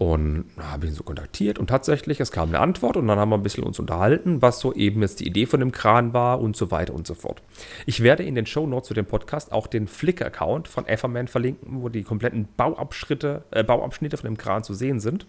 [0.00, 3.36] Und habe ihn so kontaktiert und tatsächlich, es kam eine Antwort und dann haben wir
[3.36, 6.56] ein bisschen uns unterhalten, was so eben jetzt die Idee von dem Kran war und
[6.56, 7.42] so weiter und so fort.
[7.84, 11.82] Ich werde in den Show Notes zu dem Podcast auch den Flickr-Account von Everman verlinken,
[11.82, 15.26] wo die kompletten Bauabschnitte, äh, Bauabschnitte von dem Kran zu sehen sind.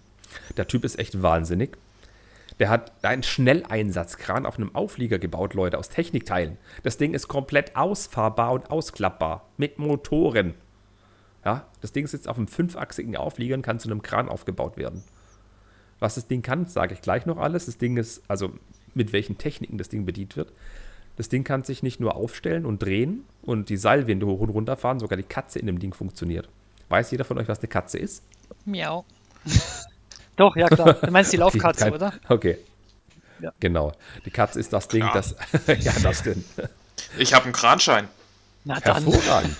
[0.56, 1.78] Der Typ ist echt wahnsinnig.
[2.60, 6.58] Der hat einen Schnelleinsatzkran auf einem Auflieger gebaut, Leute, aus Technikteilen.
[6.84, 9.50] Das Ding ist komplett ausfahrbar und ausklappbar.
[9.58, 10.54] Mit Motoren.
[11.44, 15.04] Ja, das Ding sitzt auf einem fünfachsigen Auflieger und kann zu einem Kran aufgebaut werden.
[16.00, 17.66] Was das Ding kann, sage ich gleich noch alles.
[17.66, 18.54] Das Ding ist, also
[18.94, 20.52] mit welchen Techniken das Ding bedient wird.
[21.18, 24.78] Das Ding kann sich nicht nur aufstellen und drehen und die Seilwinde hoch und runter
[24.78, 26.48] fahren, sogar die Katze in dem Ding funktioniert.
[26.90, 28.24] Weiß jeder von euch, was eine Katze ist?
[28.66, 29.06] Miau.
[30.36, 30.94] Doch, ja klar.
[30.94, 32.14] Du meinst die Laufkatze, Kein- oder?
[32.30, 32.58] Okay.
[33.40, 33.52] Ja.
[33.60, 33.92] Genau.
[34.26, 35.14] Die Katze ist das Ding, Klar.
[35.14, 35.36] das.
[35.84, 36.46] ja, das stimmt.
[37.18, 38.08] Ich habe einen Kranschein.
[38.64, 39.04] Na dann.
[39.04, 39.56] Hervorragend.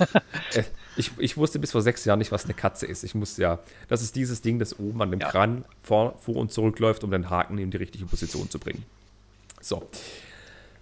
[0.98, 3.04] Ich, ich wusste bis vor sechs Jahren nicht, was eine Katze ist.
[3.04, 3.60] Ich musste ja.
[3.88, 5.30] Das ist dieses Ding, das oben an dem Ja.
[5.30, 8.84] Kran vor, vor und zurück läuft, um den Haken in die richtige Position zu bringen.
[9.62, 9.88] So.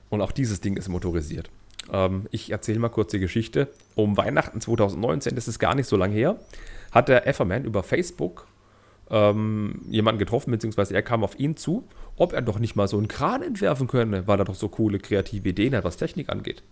[0.10, 1.50] Und auch dieses Ding ist motorisiert.
[1.92, 3.68] Ähm, ich erzähle mal kurz die Geschichte.
[3.96, 6.40] Um Weihnachten 2019, das ist gar nicht so lange her,
[6.92, 8.48] hat der Efferman über Facebook
[9.10, 12.98] ähm, jemanden getroffen, beziehungsweise er kam auf ihn zu, ob er doch nicht mal so
[12.98, 16.64] einen Kran entwerfen könne, weil er doch so coole kreative Ideen hat, was Technik angeht.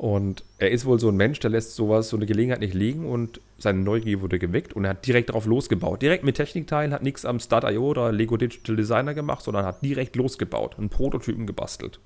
[0.00, 3.04] Und er ist wohl so ein Mensch, der lässt sowas, so eine Gelegenheit nicht liegen
[3.04, 6.00] und seine Neugier wurde geweckt und er hat direkt drauf losgebaut.
[6.00, 10.16] Direkt mit Technikteilen, hat nichts am Start.io oder Lego Digital Designer gemacht, sondern hat direkt
[10.16, 12.00] losgebaut, einen Prototypen gebastelt.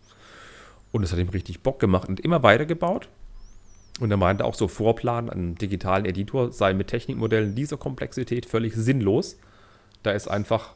[0.90, 3.06] Und es hat ihm richtig Bock gemacht und immer weitergebaut.
[4.00, 8.74] Und er meinte auch so, Vorplan an digitalen Editor sei mit Technikmodellen dieser Komplexität völlig
[8.74, 9.38] sinnlos.
[10.02, 10.74] Da ist einfach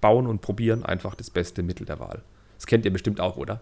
[0.00, 2.22] bauen und probieren einfach das beste Mittel der Wahl.
[2.54, 3.60] Das kennt ihr bestimmt auch, oder?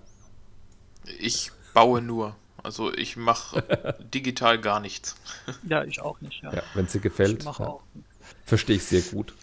[1.18, 2.36] Ich baue nur.
[2.62, 3.62] Also ich mache
[4.14, 5.16] digital gar nichts.
[5.68, 6.42] Ja, ich auch nicht.
[6.42, 6.52] Ja.
[6.52, 7.44] Ja, wenn es dir gefällt.
[7.44, 7.78] ich ja.
[8.44, 9.34] Verstehe ich sehr gut.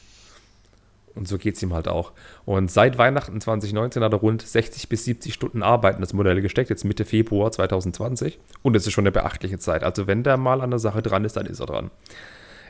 [1.16, 2.12] Und so geht es ihm halt auch.
[2.44, 6.42] Und seit Weihnachten 2019 hat er rund 60 bis 70 Stunden Arbeit in das Modell
[6.42, 8.38] gesteckt, jetzt Mitte Februar 2020.
[8.64, 9.84] Und es ist schon eine beachtliche Zeit.
[9.84, 11.90] Also wenn der mal an der Sache dran ist, dann ist er dran.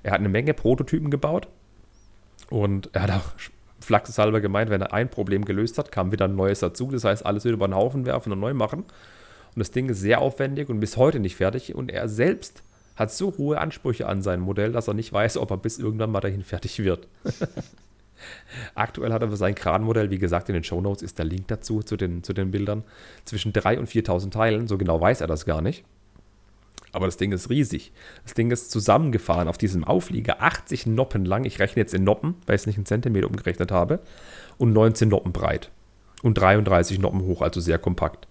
[0.03, 1.47] Er hat eine Menge Prototypen gebaut
[2.51, 3.39] und er hat auch
[3.85, 6.89] flachshalber gemeint, wenn er ein Problem gelöst hat, kam wieder ein neues dazu.
[6.91, 8.79] Das heißt, alles wieder über den Haufen werfen und neu machen.
[8.79, 11.75] Und das Ding ist sehr aufwendig und bis heute nicht fertig.
[11.75, 12.63] Und er selbst
[12.95, 16.11] hat so hohe Ansprüche an sein Modell, dass er nicht weiß, ob er bis irgendwann
[16.11, 17.07] mal dahin fertig wird.
[18.75, 21.81] Aktuell hat er für sein Kranmodell, wie gesagt, in den Shownotes ist der Link dazu,
[21.81, 22.83] zu den, zu den Bildern,
[23.25, 24.67] zwischen 3.000 und 4.000 Teilen.
[24.67, 25.83] So genau weiß er das gar nicht.
[26.95, 27.91] Aber das Ding ist riesig.
[28.23, 31.43] Das Ding ist zusammengefahren auf diesem Auflieger, 80 Noppen lang.
[31.43, 33.99] Ich rechne jetzt in Noppen, weil ich es nicht in Zentimeter umgerechnet habe.
[34.57, 35.71] Und 19 Noppen breit.
[36.23, 38.27] Und 33 Noppen hoch, also sehr kompakt.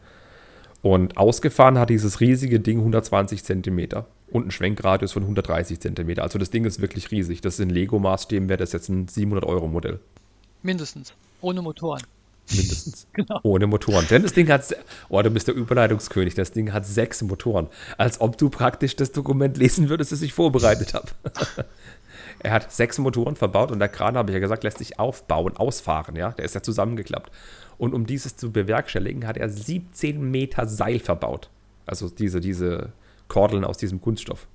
[0.80, 6.22] Und ausgefahren hat dieses riesige Ding 120 Zentimeter und einen Schwenkradius von 130 Zentimeter.
[6.22, 7.40] Also das Ding ist wirklich riesig.
[7.40, 10.00] Das ist in Lego-Maßstäben wäre das jetzt ein 700-Euro-Modell.
[10.62, 11.14] Mindestens.
[11.40, 12.02] Ohne Motoren.
[12.52, 13.06] Mindestens.
[13.14, 13.38] Genau.
[13.44, 14.06] Ohne Motoren.
[14.10, 14.74] Denn das Ding hat,
[15.08, 17.68] oh, du bist der Überleitungskönig, das Ding hat sechs Motoren.
[17.96, 21.08] Als ob du praktisch das Dokument lesen würdest, das ich vorbereitet habe.
[22.40, 25.56] er hat sechs Motoren verbaut und der Kran, habe ich ja gesagt, lässt sich aufbauen,
[25.56, 26.32] ausfahren, ja.
[26.32, 27.30] Der ist ja zusammengeklappt.
[27.78, 31.50] Und um dieses zu bewerkstelligen, hat er 17 Meter Seil verbaut.
[31.86, 32.92] Also diese, diese
[33.28, 34.48] Kordeln aus diesem Kunststoff.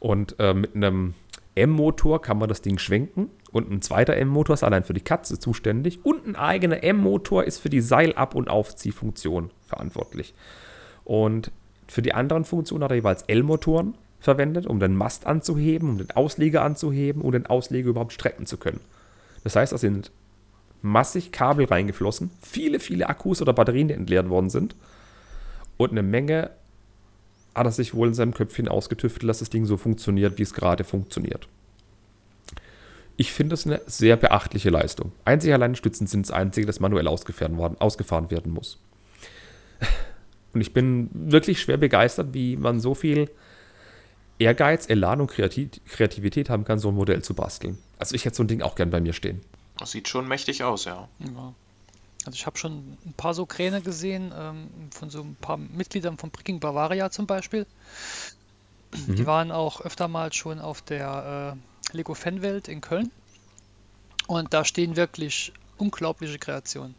[0.00, 1.14] Und äh, mit einem
[1.54, 3.30] M-Motor kann man das Ding schwenken.
[3.50, 6.04] Und ein zweiter M-Motor ist allein für die Katze zuständig.
[6.04, 10.34] Und ein eigener M-Motor ist für die Seilab- und Aufziehfunktion verantwortlich.
[11.04, 11.50] Und
[11.88, 16.10] für die anderen Funktionen hat er jeweils L-Motoren verwendet, um den Mast anzuheben, um den
[16.12, 18.80] Ausleger anzuheben und den Ausleger überhaupt strecken zu können.
[19.44, 20.12] Das heißt, da sind
[20.80, 24.76] massig Kabel reingeflossen, viele, viele Akkus oder Batterien, die entleert worden sind.
[25.76, 26.50] Und eine Menge
[27.54, 30.54] hat er sich wohl in seinem Köpfchen ausgetüftelt, dass das Ding so funktioniert, wie es
[30.54, 31.48] gerade funktioniert.
[33.16, 35.12] Ich finde es eine sehr beachtliche Leistung.
[35.24, 38.78] Einzig allein Stützen sind das einzige, das manuell ausgefahren, worden, ausgefahren werden muss.
[40.54, 43.30] Und ich bin wirklich schwer begeistert, wie man so viel
[44.38, 47.78] Ehrgeiz, Elan und Kreati- Kreativität haben kann, so ein Modell zu basteln.
[47.98, 49.40] Also ich hätte so ein Ding auch gern bei mir stehen.
[49.78, 51.08] Das sieht schon mächtig aus, ja.
[51.20, 51.54] Ja.
[52.24, 56.18] Also ich habe schon ein paar so Kräne gesehen, ähm, von so ein paar Mitgliedern
[56.18, 57.66] von Bricking Bavaria zum Beispiel.
[58.94, 61.56] Die waren auch öfter mal schon auf der
[61.92, 63.10] äh, Lego Fanwelt in Köln.
[64.26, 66.94] Und da stehen wirklich unglaubliche Kreationen.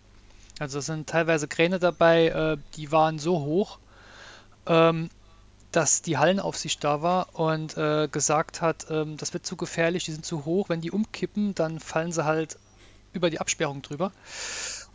[0.59, 3.79] Also es sind teilweise Kräne dabei, äh, die waren so hoch,
[4.65, 5.09] ähm,
[5.71, 10.11] dass die Hallenaufsicht da war und äh, gesagt hat, ähm, das wird zu gefährlich, die
[10.11, 12.59] sind zu hoch, wenn die umkippen, dann fallen sie halt
[13.13, 14.11] über die Absperrung drüber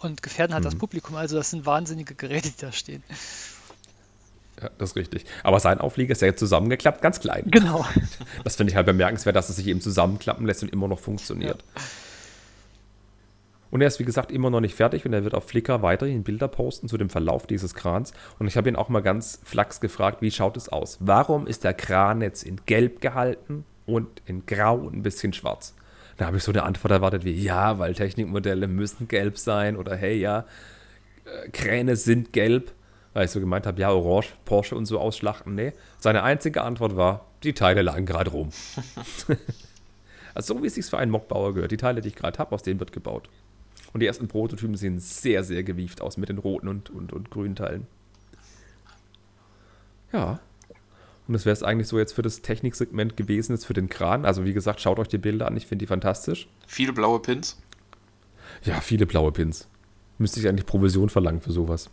[0.01, 1.17] und gefährden halt das Publikum.
[1.17, 3.03] Also das sind wahnsinnige Geräte, die da stehen.
[4.61, 5.25] Ja, das ist richtig.
[5.43, 7.45] Aber sein Auflieger ist ja jetzt zusammengeklappt, ganz klein.
[7.47, 7.85] Genau.
[8.45, 11.63] Das finde ich halt bemerkenswert, dass es sich eben zusammenklappen lässt und immer noch funktioniert.
[13.71, 16.23] Und er ist, wie gesagt, immer noch nicht fertig und er wird auf Flickr weiterhin
[16.25, 18.13] Bilder posten zu dem Verlauf dieses Krans.
[18.39, 20.97] Und ich habe ihn auch mal ganz flachs gefragt, wie schaut es aus?
[21.01, 25.75] Warum ist der Kran jetzt in gelb gehalten und in grau und ein bisschen schwarz?
[26.19, 29.97] Da habe ich so eine Antwort erwartet wie, ja, weil Technikmodelle müssen gelb sein oder
[29.97, 30.45] hey, ja,
[31.25, 32.73] äh, Kräne sind gelb.
[33.15, 35.55] Weil ich so gemeint habe, ja, orange, Porsche und so ausschlachten.
[35.55, 38.51] Nee, seine einzige Antwort war, die Teile lagen gerade rum.
[40.35, 41.71] also so wie es sich für einen Mockbauer gehört.
[41.71, 43.29] Die Teile, die ich gerade habe, aus denen wird gebaut.
[43.93, 47.31] Und die ersten Prototypen sehen sehr, sehr gewieft aus mit den roten und, und, und
[47.31, 47.87] grünen Teilen.
[50.13, 50.41] Ja.
[51.29, 54.25] Und das wäre es eigentlich so jetzt für das Techniksegment gewesen, jetzt für den Kran.
[54.25, 56.49] Also wie gesagt, schaut euch die Bilder an, ich finde die fantastisch.
[56.67, 57.61] Viele blaue Pins.
[58.65, 59.69] Ja, viele blaue Pins.
[60.17, 61.91] Müsste ich eigentlich Provision verlangen für sowas.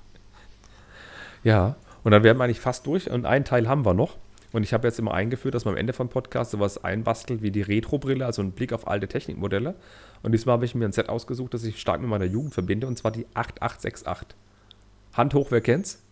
[1.44, 4.16] ja, und dann wären wir eigentlich fast durch und einen Teil haben wir noch.
[4.52, 7.50] Und ich habe jetzt immer eingeführt, dass man am Ende vom Podcast sowas einbastelt wie
[7.50, 9.74] die Retro-Brille, also einen Blick auf alte Technikmodelle.
[10.22, 12.86] Und diesmal habe ich mir ein Set ausgesucht, das ich stark mit meiner Jugend verbinde,
[12.86, 14.28] und zwar die 8868.
[15.12, 16.02] Hand hoch, wer kennt's?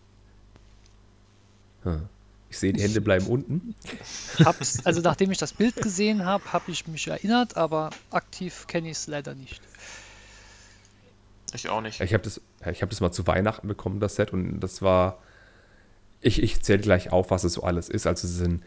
[1.85, 2.09] Hm.
[2.49, 3.75] Ich sehe, die Hände bleiben unten.
[4.43, 8.89] Hab's, also nachdem ich das Bild gesehen habe, habe ich mich erinnert, aber aktiv kenne
[8.89, 9.61] ich es leider nicht.
[11.53, 12.01] Ich auch nicht.
[12.01, 15.19] Ich habe das, hab das mal zu Weihnachten bekommen, das Set, und das war.
[16.21, 18.07] Ich, ich zähle gleich auf, was es so alles ist.
[18.07, 18.61] Also, es ist ein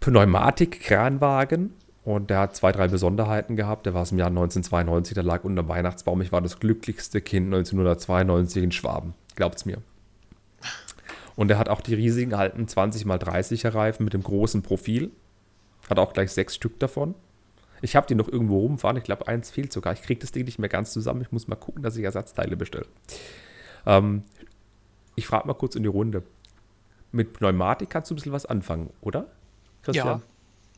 [0.00, 1.74] Pneumatik-Kranwagen
[2.04, 3.86] und der hat zwei, drei Besonderheiten gehabt.
[3.86, 6.20] Der war es im Jahr 1992, der lag unter dem Weihnachtsbaum.
[6.20, 9.14] Ich war das glücklichste Kind 1992 in Schwaben.
[9.36, 9.78] Glaubt's mir.
[11.36, 15.10] Und er hat auch die riesigen alten 20 x 30er Reifen mit dem großen Profil.
[15.88, 17.14] Hat auch gleich sechs Stück davon.
[17.80, 18.96] Ich habe die noch irgendwo rumfahren.
[18.96, 19.92] Ich glaube, eins fehlt sogar.
[19.92, 21.22] Ich kriege das Ding nicht mehr ganz zusammen.
[21.22, 22.86] Ich muss mal gucken, dass ich Ersatzteile bestelle.
[23.86, 24.22] Ähm,
[25.16, 26.22] ich frage mal kurz in die Runde.
[27.10, 29.26] Mit Pneumatik kannst du ein bisschen was anfangen, oder?
[29.82, 30.22] Christian?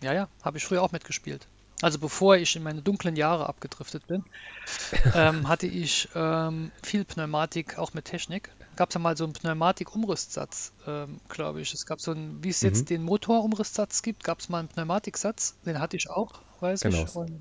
[0.02, 0.28] Ja, ja, ja.
[0.42, 1.46] Habe ich früher auch mitgespielt.
[1.82, 4.24] Also bevor ich in meine dunklen Jahre abgedriftet bin,
[5.14, 9.32] ähm, hatte ich ähm, viel Pneumatik auch mit Technik gab es ja mal so einen
[9.32, 11.72] Pneumatik-Umrüstsatz, ähm, glaube ich.
[11.74, 12.86] Es gab so einen, wie es jetzt mhm.
[12.86, 15.56] den Motor-Umrüstsatz gibt, gab es mal einen Pneumatiksatz.
[15.64, 17.04] Den hatte ich auch, weiß genau.
[17.04, 17.14] ich.
[17.16, 17.40] Und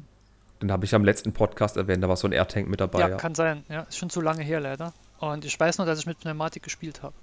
[0.62, 3.00] den habe ich am letzten Podcast erwähnt, da war so ein Airtank mit dabei.
[3.00, 3.64] Ja, ja, kann sein.
[3.70, 4.94] Ja, ist schon zu lange her leider.
[5.20, 7.16] Und ich weiß nur, dass ich mit Pneumatik gespielt habe.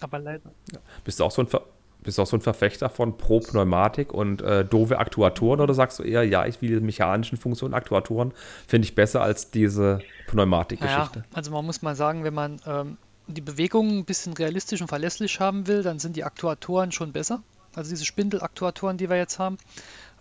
[0.00, 0.50] Aber leider.
[0.72, 0.80] Ja.
[1.04, 1.62] Bist du auch so ein Ver
[2.02, 6.02] bist du auch so ein Verfechter von Pro-Pneumatik und äh, doofe Aktuatoren oder sagst du
[6.02, 8.32] eher, ja, ich will die mechanischen Funktionen, Aktuatoren
[8.66, 11.20] finde ich besser als diese Pneumatik-Geschichte?
[11.20, 14.88] Ja, also man muss mal sagen, wenn man ähm, die Bewegung ein bisschen realistisch und
[14.88, 17.42] verlässlich haben will, dann sind die Aktuatoren schon besser.
[17.74, 19.58] Also diese Spindelaktuatoren, die wir jetzt haben.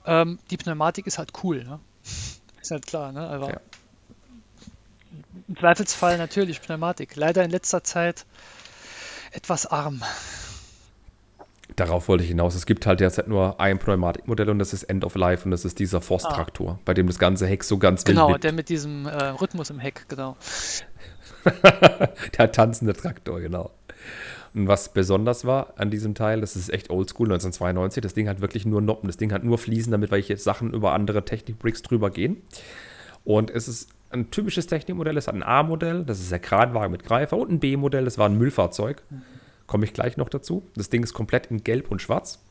[0.05, 1.63] Ähm, die Pneumatik ist halt cool.
[1.63, 1.79] Ne?
[2.61, 3.11] Ist halt klar.
[3.11, 3.27] Ne?
[3.27, 3.59] Aber ja.
[5.47, 7.15] Im Zweifelsfall natürlich Pneumatik.
[7.15, 8.25] Leider in letzter Zeit
[9.31, 10.01] etwas arm.
[11.75, 12.55] Darauf wollte ich hinaus.
[12.55, 15.63] Es gibt halt derzeit nur ein Pneumatikmodell und das ist End of Life und das
[15.65, 16.79] ist dieser Forst-Traktor, ah.
[16.83, 19.79] bei dem das ganze Heck so ganz Genau, wild der mit diesem äh, Rhythmus im
[19.79, 20.35] Heck, genau.
[22.37, 23.71] der tanzende Traktor, genau.
[24.53, 28.41] Und was besonders war an diesem Teil, das ist echt oldschool, 1992, das Ding hat
[28.41, 32.09] wirklich nur Noppen, das Ding hat nur Fliesen, damit welche Sachen über andere Technik-Bricks drüber
[32.09, 32.41] gehen.
[33.23, 37.03] Und es ist ein typisches Technikmodell, es hat ein A-Modell, das ist der Kranwagen mit
[37.03, 39.03] Greifer und ein B-Modell, das war ein Müllfahrzeug.
[39.67, 40.63] Komme ich gleich noch dazu.
[40.75, 42.43] Das Ding ist komplett in Gelb und Schwarz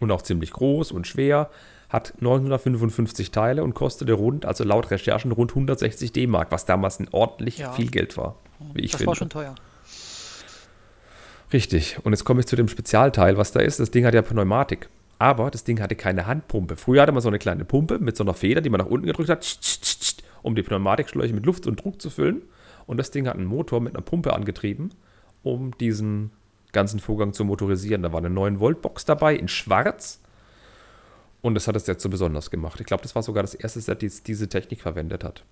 [0.00, 1.50] und auch ziemlich groß und schwer
[1.88, 7.08] hat 955 Teile und kostete rund, also laut Recherchen, rund 160 D-Mark, was damals ein
[7.12, 7.72] ordentlich ja.
[7.72, 8.36] viel Geld war,
[8.74, 9.04] wie ich das finde.
[9.04, 9.54] Das war schon teuer.
[11.52, 11.98] Richtig.
[12.04, 13.80] Und jetzt komme ich zu dem Spezialteil, was da ist.
[13.80, 14.88] Das Ding hat ja Pneumatik.
[15.18, 16.76] Aber das Ding hatte keine Handpumpe.
[16.76, 19.06] Früher hatte man so eine kleine Pumpe mit so einer Feder, die man nach unten
[19.06, 19.58] gedrückt hat,
[20.42, 22.42] um die Pneumatikschläuche mit Luft und Druck zu füllen.
[22.86, 24.90] Und das Ding hat einen Motor mit einer Pumpe angetrieben,
[25.42, 26.30] um diesen
[26.72, 28.02] ganzen Vorgang zu motorisieren.
[28.02, 30.20] Da war eine 9-Volt-Box dabei in schwarz
[31.40, 32.80] und das hat es jetzt so besonders gemacht.
[32.80, 35.44] Ich glaube, das war sogar das erste Set, das diese Technik verwendet hat.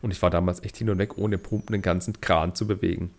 [0.00, 3.14] Und ich war damals echt hin und weg, ohne Pumpen den ganzen Kran zu bewegen.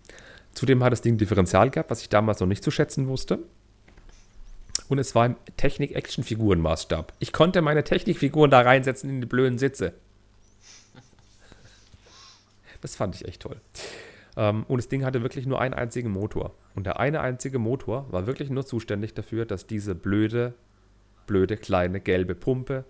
[0.53, 3.39] Zudem hat das Ding Differential gehabt, was ich damals noch nicht zu schätzen wusste.
[4.89, 7.13] Und es war im Technik-Action-Figuren-Maßstab.
[7.19, 9.93] Ich konnte meine Technikfiguren da reinsetzen in die blöden Sitze.
[12.81, 13.61] Das fand ich echt toll.
[14.35, 16.53] Ähm, und das Ding hatte wirklich nur einen einzigen Motor.
[16.75, 20.53] Und der eine einzige Motor war wirklich nur zuständig dafür, dass diese blöde
[21.25, 22.85] blöde kleine gelbe Pumpe,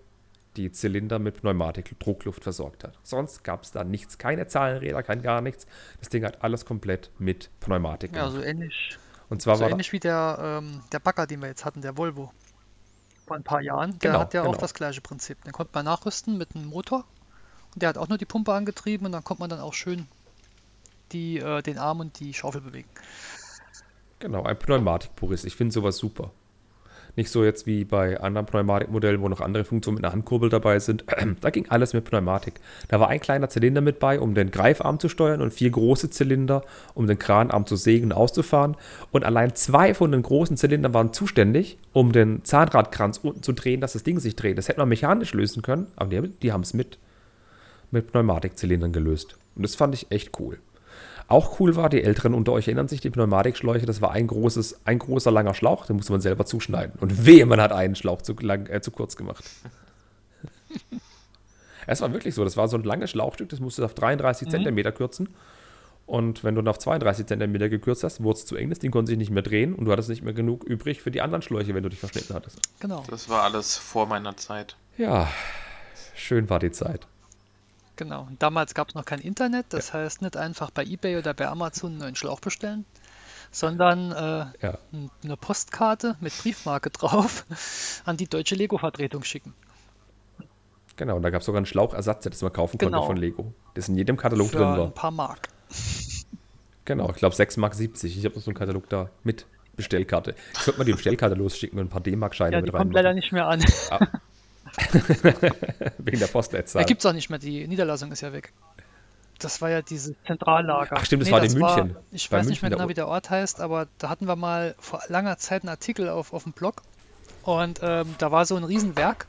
[0.56, 2.98] die Zylinder mit Pneumatik-Druckluft versorgt hat.
[3.02, 5.66] Sonst gab es da nichts, keine Zahlenräder, kein gar nichts.
[5.98, 8.34] Das Ding hat alles komplett mit Pneumatik gemacht.
[8.34, 8.98] Ja, so ähnlich.
[9.28, 12.32] Und zwar so ähnlich wie der, ähm, der Bagger, den wir jetzt hatten, der Volvo.
[13.26, 13.98] Vor ein paar Jahren.
[13.98, 14.54] Der genau, hat ja genau.
[14.54, 15.42] auch das gleiche Prinzip.
[15.44, 17.04] Den konnte man nachrüsten mit einem Motor.
[17.72, 20.06] Und der hat auch nur die Pumpe angetrieben und dann konnte man dann auch schön
[21.12, 22.88] die, äh, den Arm und die Schaufel bewegen.
[24.18, 25.44] Genau, ein Pneumatikpurist.
[25.44, 26.30] Ich finde sowas super.
[27.16, 30.78] Nicht so jetzt wie bei anderen Pneumatikmodellen, wo noch andere Funktionen mit einer Handkurbel dabei
[30.78, 31.04] sind.
[31.40, 32.54] Da ging alles mit Pneumatik.
[32.88, 36.10] Da war ein kleiner Zylinder mit bei, um den Greifarm zu steuern und vier große
[36.10, 36.62] Zylinder,
[36.94, 38.76] um den Kranarm zu sägen und auszufahren.
[39.12, 43.80] Und allein zwei von den großen Zylindern waren zuständig, um den Zahnradkranz unten zu drehen,
[43.80, 44.58] dass das Ding sich dreht.
[44.58, 46.98] Das hätte man mechanisch lösen können, aber die, die haben es mit,
[47.90, 49.36] mit Pneumatikzylindern gelöst.
[49.54, 50.58] Und das fand ich echt cool.
[51.26, 54.80] Auch cool war, die Älteren unter euch erinnern sich, die Pneumatikschläuche, das war ein, großes,
[54.84, 56.98] ein großer langer Schlauch, den musste man selber zuschneiden.
[57.00, 59.44] Und wehe, man hat einen Schlauch zu, lang, äh, zu kurz gemacht.
[61.86, 64.50] es war wirklich so, das war so ein langes Schlauchstück, das musste auf 33 mhm.
[64.50, 65.28] Zentimeter kürzen.
[66.06, 68.90] Und wenn du dann auf 32 Zentimeter gekürzt hast, wurde es zu eng, das Ding
[68.90, 71.40] konnte sich nicht mehr drehen und du hattest nicht mehr genug übrig für die anderen
[71.40, 72.58] Schläuche, wenn du dich verschnitten hattest.
[72.80, 73.02] Genau.
[73.08, 74.76] Das war alles vor meiner Zeit.
[74.98, 75.30] Ja,
[76.14, 77.06] schön war die Zeit.
[77.96, 78.28] Genau.
[78.38, 79.94] Damals gab es noch kein Internet, das ja.
[79.94, 82.84] heißt nicht einfach bei eBay oder bei Amazon einen neuen Schlauch bestellen,
[83.50, 84.78] sondern äh, ja.
[85.22, 87.46] eine Postkarte mit Briefmarke drauf
[88.04, 89.54] an die deutsche Lego-Vertretung schicken.
[90.96, 92.98] Genau, und da gab es sogar einen Schlauchersatz, das man kaufen genau.
[92.98, 93.54] konnte von Lego.
[93.74, 94.84] Das in jedem Katalog Für drin war.
[94.84, 95.48] ein paar Mark.
[96.84, 98.16] Genau, ich glaube 6 Mark 70.
[98.16, 100.34] Ich habe noch so einen Katalog da mit Bestellkarte.
[100.52, 102.78] Ich würde mal die Bestellkarte losschicken und ein paar D-Mark-Scheine ja, mit rein.
[102.78, 103.64] kommt leider nicht mehr an.
[103.90, 104.06] Ah.
[105.98, 106.82] Wegen der Postleitzahl.
[106.82, 108.52] Da gibt es auch nicht mehr, die Niederlassung ist ja weg.
[109.38, 110.96] Das war ja dieses Zentrallager.
[110.98, 111.94] Ach stimmt, das nee, war das in München.
[111.94, 114.36] War, ich weiß München nicht mehr genau, wie der Ort heißt, aber da hatten wir
[114.36, 116.82] mal vor langer Zeit einen Artikel auf, auf dem Blog.
[117.42, 119.26] Und ähm, da war so ein Riesenwerk.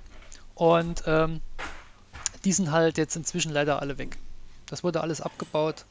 [0.54, 1.42] Und ähm,
[2.46, 4.18] die sind halt jetzt inzwischen leider alle weg.
[4.68, 5.86] Das wurde alles abgebaut.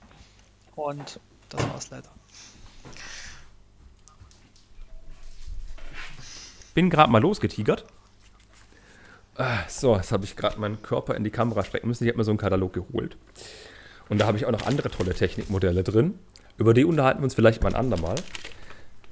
[0.74, 2.08] Und das war es leider.
[6.74, 7.84] Bin gerade mal losgetigert
[9.68, 12.04] so, jetzt habe ich gerade meinen Körper in die Kamera strecken müssen.
[12.04, 13.16] Ich habe mir so einen Katalog geholt.
[14.08, 16.18] Und da habe ich auch noch andere tolle Technikmodelle drin.
[16.56, 18.16] Über die unterhalten wir uns vielleicht mal ein andermal.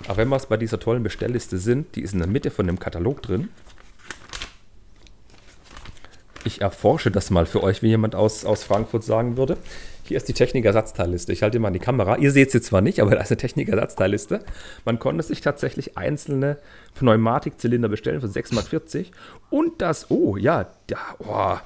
[0.06, 2.66] Aber wenn wir es bei dieser tollen Bestellliste sind, die ist in der Mitte von
[2.66, 3.48] dem Katalog drin.
[6.44, 9.56] Ich erforsche das mal für euch, wie jemand aus, aus Frankfurt sagen würde.
[10.04, 11.32] Hier ist die Technikersatzteilliste.
[11.32, 12.16] Ich halte mal an die Kamera.
[12.16, 14.44] Ihr seht sie zwar nicht, aber da ist eine Technikersatzteilliste.
[14.84, 16.58] Man konnte sich tatsächlich einzelne
[16.94, 19.06] Pneumatikzylinder bestellen für 6,40 Mark.
[19.50, 21.56] Und das, oh ja, da, oh,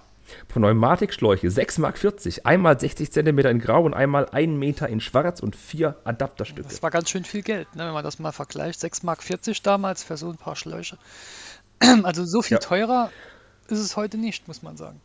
[0.49, 2.47] Pneumatikschläuche, 6,40 Mark.
[2.47, 6.69] Einmal 60 cm in Grau und einmal 1 Meter in Schwarz und vier Adapterstücke.
[6.69, 8.81] Das war ganz schön viel Geld, ne, wenn man das mal vergleicht.
[8.81, 9.21] 6,40 Mark
[9.63, 10.99] damals für so ein paar Schläuche.
[12.03, 12.59] Also so viel ja.
[12.59, 13.11] teurer
[13.69, 15.01] ist es heute nicht, muss man sagen.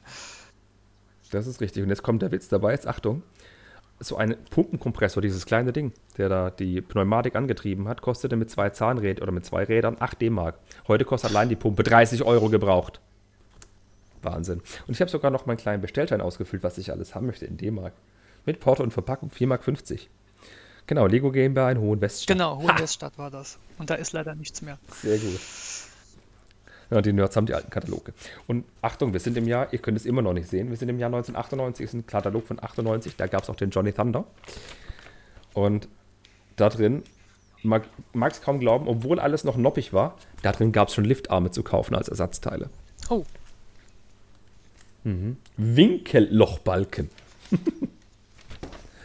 [1.31, 1.83] Das ist richtig.
[1.83, 2.71] Und jetzt kommt der Witz dabei.
[2.71, 3.23] Jetzt Achtung.
[3.99, 8.71] So ein Pumpenkompressor, dieses kleine Ding, der da die Pneumatik angetrieben hat, kostete mit zwei
[8.71, 10.57] Zahnrädern oder mit zwei Rädern 8 D-Mark.
[10.87, 12.99] Heute kostet allein die Pumpe 30 Euro gebraucht.
[14.23, 14.61] Wahnsinn.
[14.87, 17.57] Und ich habe sogar noch meinen kleinen Bestellschein ausgefüllt, was ich alles haben möchte in
[17.57, 17.93] D-Mark.
[18.45, 19.61] Mit Porto und Verpackung 4,50 Mark.
[20.87, 22.35] Genau, Lego GmbH in Hohenweststadt.
[22.35, 23.59] Genau, Hohenweststadt war das.
[23.77, 24.79] Und da ist leider nichts mehr.
[25.01, 25.39] Sehr gut.
[26.91, 28.13] Ja, die Nerds haben die alten Kataloge.
[28.47, 30.89] Und Achtung, wir sind im Jahr, ihr könnt es immer noch nicht sehen, wir sind
[30.89, 34.25] im Jahr 1998, ist ein Katalog von 98, da gab es auch den Johnny Thunder.
[35.53, 35.87] Und
[36.57, 37.03] da drin,
[37.63, 37.87] mag
[38.29, 41.63] es kaum glauben, obwohl alles noch noppig war, da drin gab es schon Liftarme zu
[41.63, 42.69] kaufen als Ersatzteile.
[43.09, 43.23] Oh.
[45.05, 45.37] Mhm.
[45.55, 47.09] Winkellochbalken.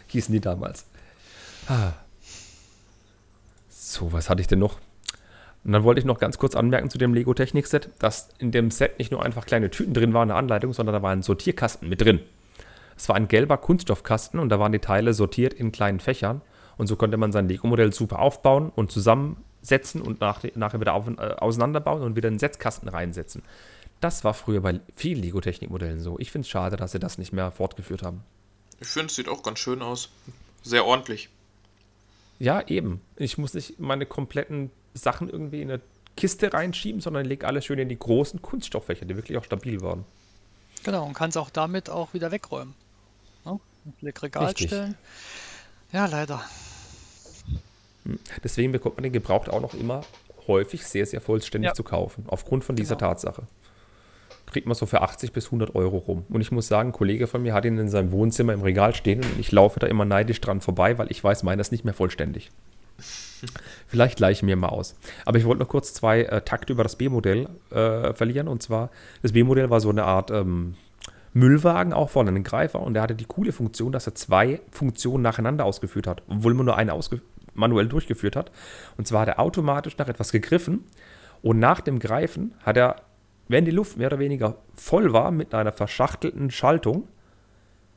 [0.09, 0.87] Hießen die damals.
[1.69, 1.93] Ah.
[3.69, 4.81] So, was hatte ich denn noch?
[5.67, 8.53] Und dann wollte ich noch ganz kurz anmerken zu dem Lego Technik Set, dass in
[8.53, 11.23] dem Set nicht nur einfach kleine Tüten drin waren, eine Anleitung, sondern da war ein
[11.23, 12.21] Sortierkasten mit drin.
[12.97, 16.41] Es war ein gelber Kunststoffkasten und da waren die Teile sortiert in kleinen Fächern.
[16.77, 21.09] Und so konnte man sein Lego-Modell super aufbauen und zusammensetzen und nach, nachher wieder auf,
[21.09, 23.43] äh, auseinanderbauen und wieder in den Setzkasten reinsetzen.
[24.01, 26.17] Das war früher bei vielen Lego-Technik-Modellen so.
[26.21, 28.23] Ich finde es schade, dass sie das nicht mehr fortgeführt haben.
[28.79, 30.11] Ich finde, es sieht auch ganz schön aus.
[30.63, 31.29] Sehr ordentlich.
[32.39, 33.01] Ja, eben.
[33.17, 35.81] Ich muss nicht meine kompletten Sachen irgendwie in eine
[36.17, 40.05] Kiste reinschieben, sondern leg alles schön in die großen Kunststofffächer, die wirklich auch stabil waren.
[40.83, 42.75] Genau, und kannst auch damit auch wieder wegräumen.
[43.45, 43.61] Ne?
[44.01, 44.69] Leg Regal Richtig.
[44.69, 44.97] stellen.
[45.93, 46.43] Ja, leider.
[48.05, 48.19] Hm.
[48.43, 50.03] Deswegen bekommt man den gebraucht auch noch immer
[50.47, 51.75] häufig sehr, sehr vollständig ja.
[51.75, 53.11] zu kaufen, aufgrund von dieser genau.
[53.11, 53.43] Tatsache.
[54.47, 56.25] Kriegt man so für 80 bis 100 Euro rum.
[56.29, 58.95] Und ich muss sagen, ein Kollege von mir hat ihn in seinem Wohnzimmer im Regal
[58.95, 61.85] stehen und ich laufe da immer neidisch dran vorbei, weil ich weiß, meiner ist nicht
[61.85, 62.51] mehr vollständig.
[63.87, 64.95] Vielleicht gleiche ich mir mal aus.
[65.25, 68.49] Aber ich wollte noch kurz zwei äh, Takte über das B-Modell äh, verlieren.
[68.49, 68.91] Und zwar,
[69.23, 70.75] das B-Modell war so eine Art ähm,
[71.33, 72.81] Müllwagen, auch vorne einen Greifer.
[72.81, 76.67] Und der hatte die coole Funktion, dass er zwei Funktionen nacheinander ausgeführt hat, obwohl man
[76.67, 76.95] nur eine
[77.55, 78.51] manuell durchgeführt hat.
[78.97, 80.85] Und zwar hat er automatisch nach etwas gegriffen.
[81.43, 82.97] Und nach dem Greifen hat er,
[83.49, 87.09] wenn die Luft mehr oder weniger voll war, mit einer verschachtelten Schaltung,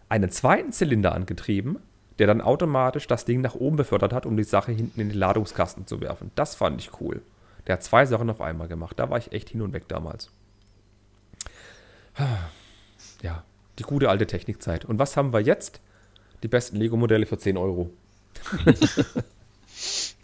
[0.10, 1.78] einen zweiten Zylinder angetrieben
[2.20, 5.18] der dann automatisch das Ding nach oben befördert hat, um die Sache hinten in den
[5.18, 6.32] Ladungskasten zu werfen.
[6.36, 7.22] Das fand ich cool.
[7.66, 9.00] Der hat zwei Sachen auf einmal gemacht.
[9.00, 10.30] Da war ich echt hin und weg damals.
[13.22, 13.44] Ja,
[13.80, 14.86] die gute alte Technikzeit.
[14.86, 15.82] Und was haben wir jetzt?
[16.41, 17.90] Die besten Lego-Modelle für 10 Euro.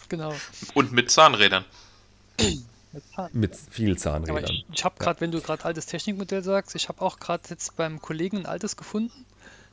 [0.10, 0.34] Genau.
[0.74, 1.66] Und mit Zahnrädern.
[3.34, 4.44] Mit viel Aber Zahnrädern.
[4.46, 7.76] ich, ich habe gerade, wenn du gerade altes Technikmodell sagst, ich habe auch gerade jetzt
[7.76, 9.26] beim Kollegen ein altes gefunden.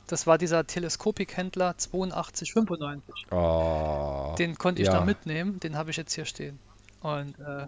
[0.07, 3.27] Das war dieser Teleskopikhändler 8295.
[3.31, 4.95] Oh, Den konnte ich ja.
[4.95, 6.59] da mitnehmen, den habe ich jetzt hier stehen.
[7.01, 7.67] Und äh,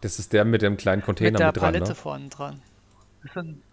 [0.00, 1.94] Das ist der mit dem kleinen mit Container der mit, dran, Palette ne?
[1.94, 2.62] vorne dran.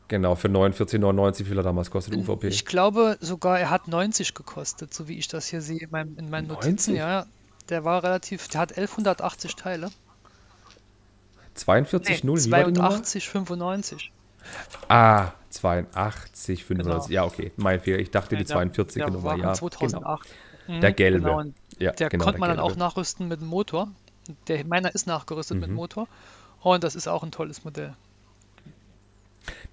[0.08, 2.48] Genau, für 49,99, wie viel er damals kostet, UVP.
[2.48, 6.18] ich glaube sogar, er hat 90 gekostet, so wie ich das hier sehe in, meinem,
[6.18, 6.66] in meinen 90?
[6.70, 6.96] Notizen.
[6.96, 7.26] Ja,
[7.70, 9.90] der war relativ, der hat 1180 Teile.
[11.58, 12.90] 42,0, Nee, wie war die Nummer?
[12.90, 14.10] 82,95.
[14.88, 17.10] Ah, 82, 95.
[17.10, 17.24] Genau.
[17.24, 18.00] Ja, okay, mein Fehler.
[18.00, 19.36] Ich dachte, die Ja, der- 42er der Nummer, ja.
[19.36, 19.54] von Genau.
[19.56, 20.30] 2008.
[20.68, 21.20] Mhm, Der gelbe.
[21.20, 21.44] Genau.
[21.80, 22.80] Ja, Der genau, konnte man der dann auch gelbe.
[22.80, 23.90] nachrüsten mit dem Motor.
[24.48, 25.76] Der, meiner ist nachgerüstet mit Mhm.
[25.76, 26.08] Motor.
[26.62, 27.94] Und das ist auch ein tolles Modell.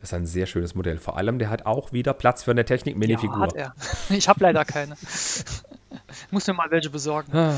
[0.00, 0.98] Das ist ein sehr schönes Modell.
[0.98, 3.38] Vor allem, der hat auch wieder Platz für eine Ja, Technik-Minifigur.
[3.40, 3.74] hat er.
[4.08, 4.96] Ich habe leider keine.
[6.30, 7.36] Muss mir mal welche besorgen.
[7.36, 7.54] Ah.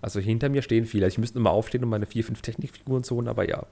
[0.00, 1.08] Also hinter mir stehen viele.
[1.08, 3.64] Ich müsste mal aufstehen und meine vier, fünf Technikfiguren zu holen, aber ja.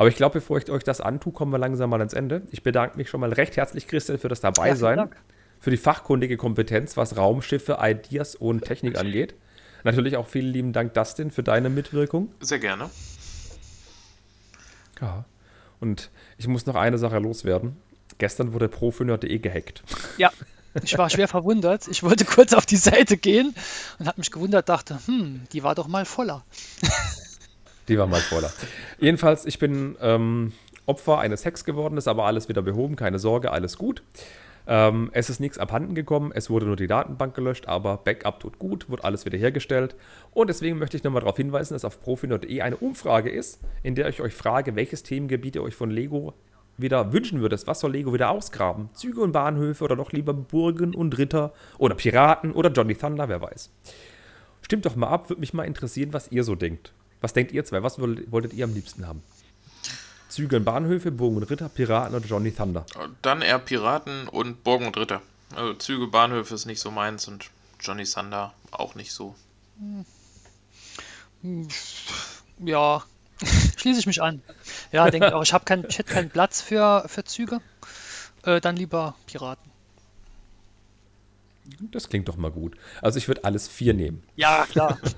[0.00, 2.40] Aber ich glaube, bevor ich euch das antue, kommen wir langsam mal ans Ende.
[2.52, 4.96] Ich bedanke mich schon mal recht herzlich, Christian, für das Ja, Dabeisein.
[4.96, 5.16] Dank.
[5.58, 9.34] für die fachkundige Kompetenz, was Raumschiffe, Ideas und Technik angeht.
[9.84, 12.32] Natürlich auch vielen lieben Dank, Dustin, für deine Mitwirkung.
[12.40, 12.88] Sehr gerne.
[15.02, 15.26] Ja.
[15.80, 16.08] Und
[16.38, 17.76] ich muss noch eine Sache loswerden.
[18.16, 19.82] Gestern wurde pro5.de gehackt.
[20.16, 20.30] Ja,
[20.82, 21.88] ich war schwer verwundert.
[21.88, 23.54] Ich wollte kurz auf die Seite gehen
[23.98, 26.42] und habe mich gewundert, dachte, hm, die war doch mal voller.
[27.90, 28.52] Die war mal voller.
[29.00, 30.52] Jedenfalls, ich bin ähm,
[30.86, 34.04] Opfer eines Hacks geworden, ist aber alles wieder behoben, keine Sorge, alles gut.
[34.68, 38.60] Ähm, es ist nichts abhanden gekommen, es wurde nur die Datenbank gelöscht, aber Backup tut
[38.60, 39.96] gut, wird alles wieder hergestellt.
[40.32, 44.08] Und deswegen möchte ich nochmal darauf hinweisen, dass auf profi.de eine Umfrage ist, in der
[44.08, 46.34] ich euch frage, welches Themengebiet ihr euch von Lego
[46.76, 47.66] wieder wünschen würdet.
[47.66, 48.90] Was soll Lego wieder ausgraben?
[48.92, 53.42] Züge und Bahnhöfe oder doch lieber Burgen und Ritter oder Piraten oder Johnny Thunder, wer
[53.42, 53.72] weiß.
[54.62, 56.92] Stimmt doch mal ab, würde mich mal interessieren, was ihr so denkt.
[57.20, 57.82] Was denkt ihr zwei?
[57.82, 59.22] Was wolltet, wolltet ihr am liebsten haben?
[60.28, 62.86] Züge und Bahnhöfe, Burgen und Ritter, Piraten oder Johnny Thunder?
[63.22, 65.20] Dann eher Piraten und Burgen und Ritter.
[65.54, 69.34] Also Züge, Bahnhöfe ist nicht so meins und Johnny Thunder auch nicht so.
[72.58, 73.02] Ja,
[73.76, 74.42] schließe ich mich an.
[74.92, 75.42] Ja, denke ich auch.
[75.42, 77.60] Ich, hab kein, ich hätte keinen Platz für, für Züge.
[78.44, 79.70] Äh, dann lieber Piraten.
[81.92, 82.76] Das klingt doch mal gut.
[83.00, 84.22] Also ich würde alles vier nehmen.
[84.36, 84.98] Ja, klar.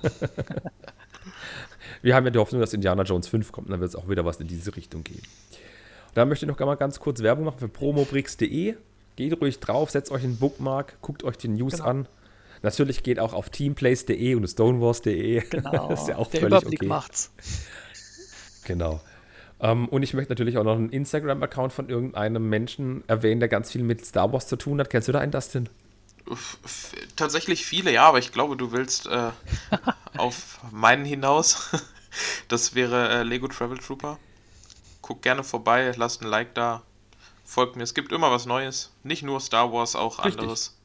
[2.01, 4.25] Wir haben ja die Hoffnung, dass Indiana Jones 5 kommt, dann wird es auch wieder
[4.25, 5.21] was in diese Richtung gehen.
[6.13, 8.75] Da möchte ich noch mal ganz kurz Werbung machen für promobrix.de.
[9.15, 11.85] Geht ruhig drauf, setzt euch einen Bookmark, guckt euch die News Genau.
[11.85, 12.07] an.
[12.61, 15.41] Natürlich geht auch auf teamplace.de und stonewars.de.
[15.49, 15.89] Genau.
[15.89, 16.87] das ist ja auch Der völlig Überblick okay.
[16.87, 17.31] macht's.
[18.65, 19.01] Genau.
[19.59, 23.71] Ähm, und ich möchte natürlich auch noch einen Instagram-Account von irgendeinem Menschen erwähnen, der ganz
[23.71, 24.89] viel mit Star Wars zu tun hat.
[24.89, 25.69] Kennst du da einen, Dustin?
[27.15, 29.31] Tatsächlich viele, ja, aber ich glaube, du willst äh,
[30.17, 31.69] auf meinen hinaus.
[32.47, 34.19] Das wäre äh, Lego Travel Trooper.
[35.01, 36.83] Guck gerne vorbei, lasst ein Like da,
[37.43, 37.81] folgt mir.
[37.81, 38.91] Es gibt immer was Neues.
[39.01, 40.41] Nicht nur Star Wars, auch Richtig.
[40.41, 40.77] anderes.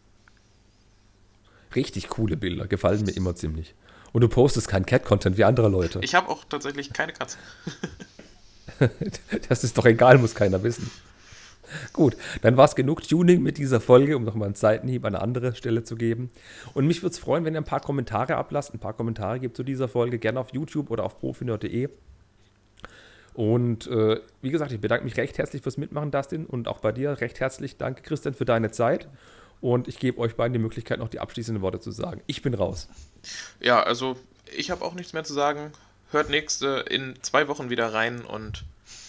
[1.74, 3.74] Richtig coole Bilder, gefallen mir immer ziemlich.
[4.12, 6.01] Und du postest keinen Cat-Content wie andere Leute.
[6.02, 7.39] Ich habe auch tatsächlich keine Katze.
[9.48, 10.89] Das ist doch egal, muss keiner wissen.
[11.93, 15.23] Gut, dann war es genug Tuning mit dieser Folge, um nochmal einen Seitenhieb an eine
[15.23, 16.31] andere Stelle zu geben.
[16.74, 19.57] Und mich würde es freuen, wenn ihr ein paar Kommentare ablasst, ein paar Kommentare gibt
[19.57, 21.89] zu dieser Folge, gerne auf YouTube oder auf profinerd.de.
[23.35, 26.90] Und äh, wie gesagt, ich bedanke mich recht herzlich fürs Mitmachen, Dustin, und auch bei
[26.90, 29.09] dir recht herzlich danke, Christian, für deine Zeit.
[29.61, 32.20] Und ich gebe euch beiden die Möglichkeit, noch die abschließenden Worte zu sagen.
[32.27, 32.89] Ich bin raus.
[33.61, 34.16] Ja, also
[34.57, 35.73] ich habe auch nichts mehr zu sagen.
[36.11, 38.65] Hört nächste in zwei Wochen wieder rein und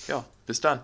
[0.08, 0.82] ja, bis dann.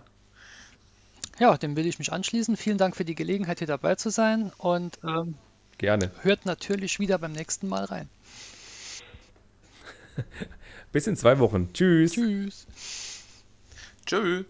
[1.39, 2.55] Ja, dem will ich mich anschließen.
[2.55, 4.51] Vielen Dank für die Gelegenheit, hier dabei zu sein.
[4.57, 5.35] Und ähm,
[5.77, 6.11] Gerne.
[6.21, 8.09] hört natürlich wieder beim nächsten Mal rein.
[10.91, 11.73] Bis in zwei Wochen.
[11.73, 12.13] Tschüss.
[12.13, 12.67] Tschüss.
[14.05, 14.45] Tschüss.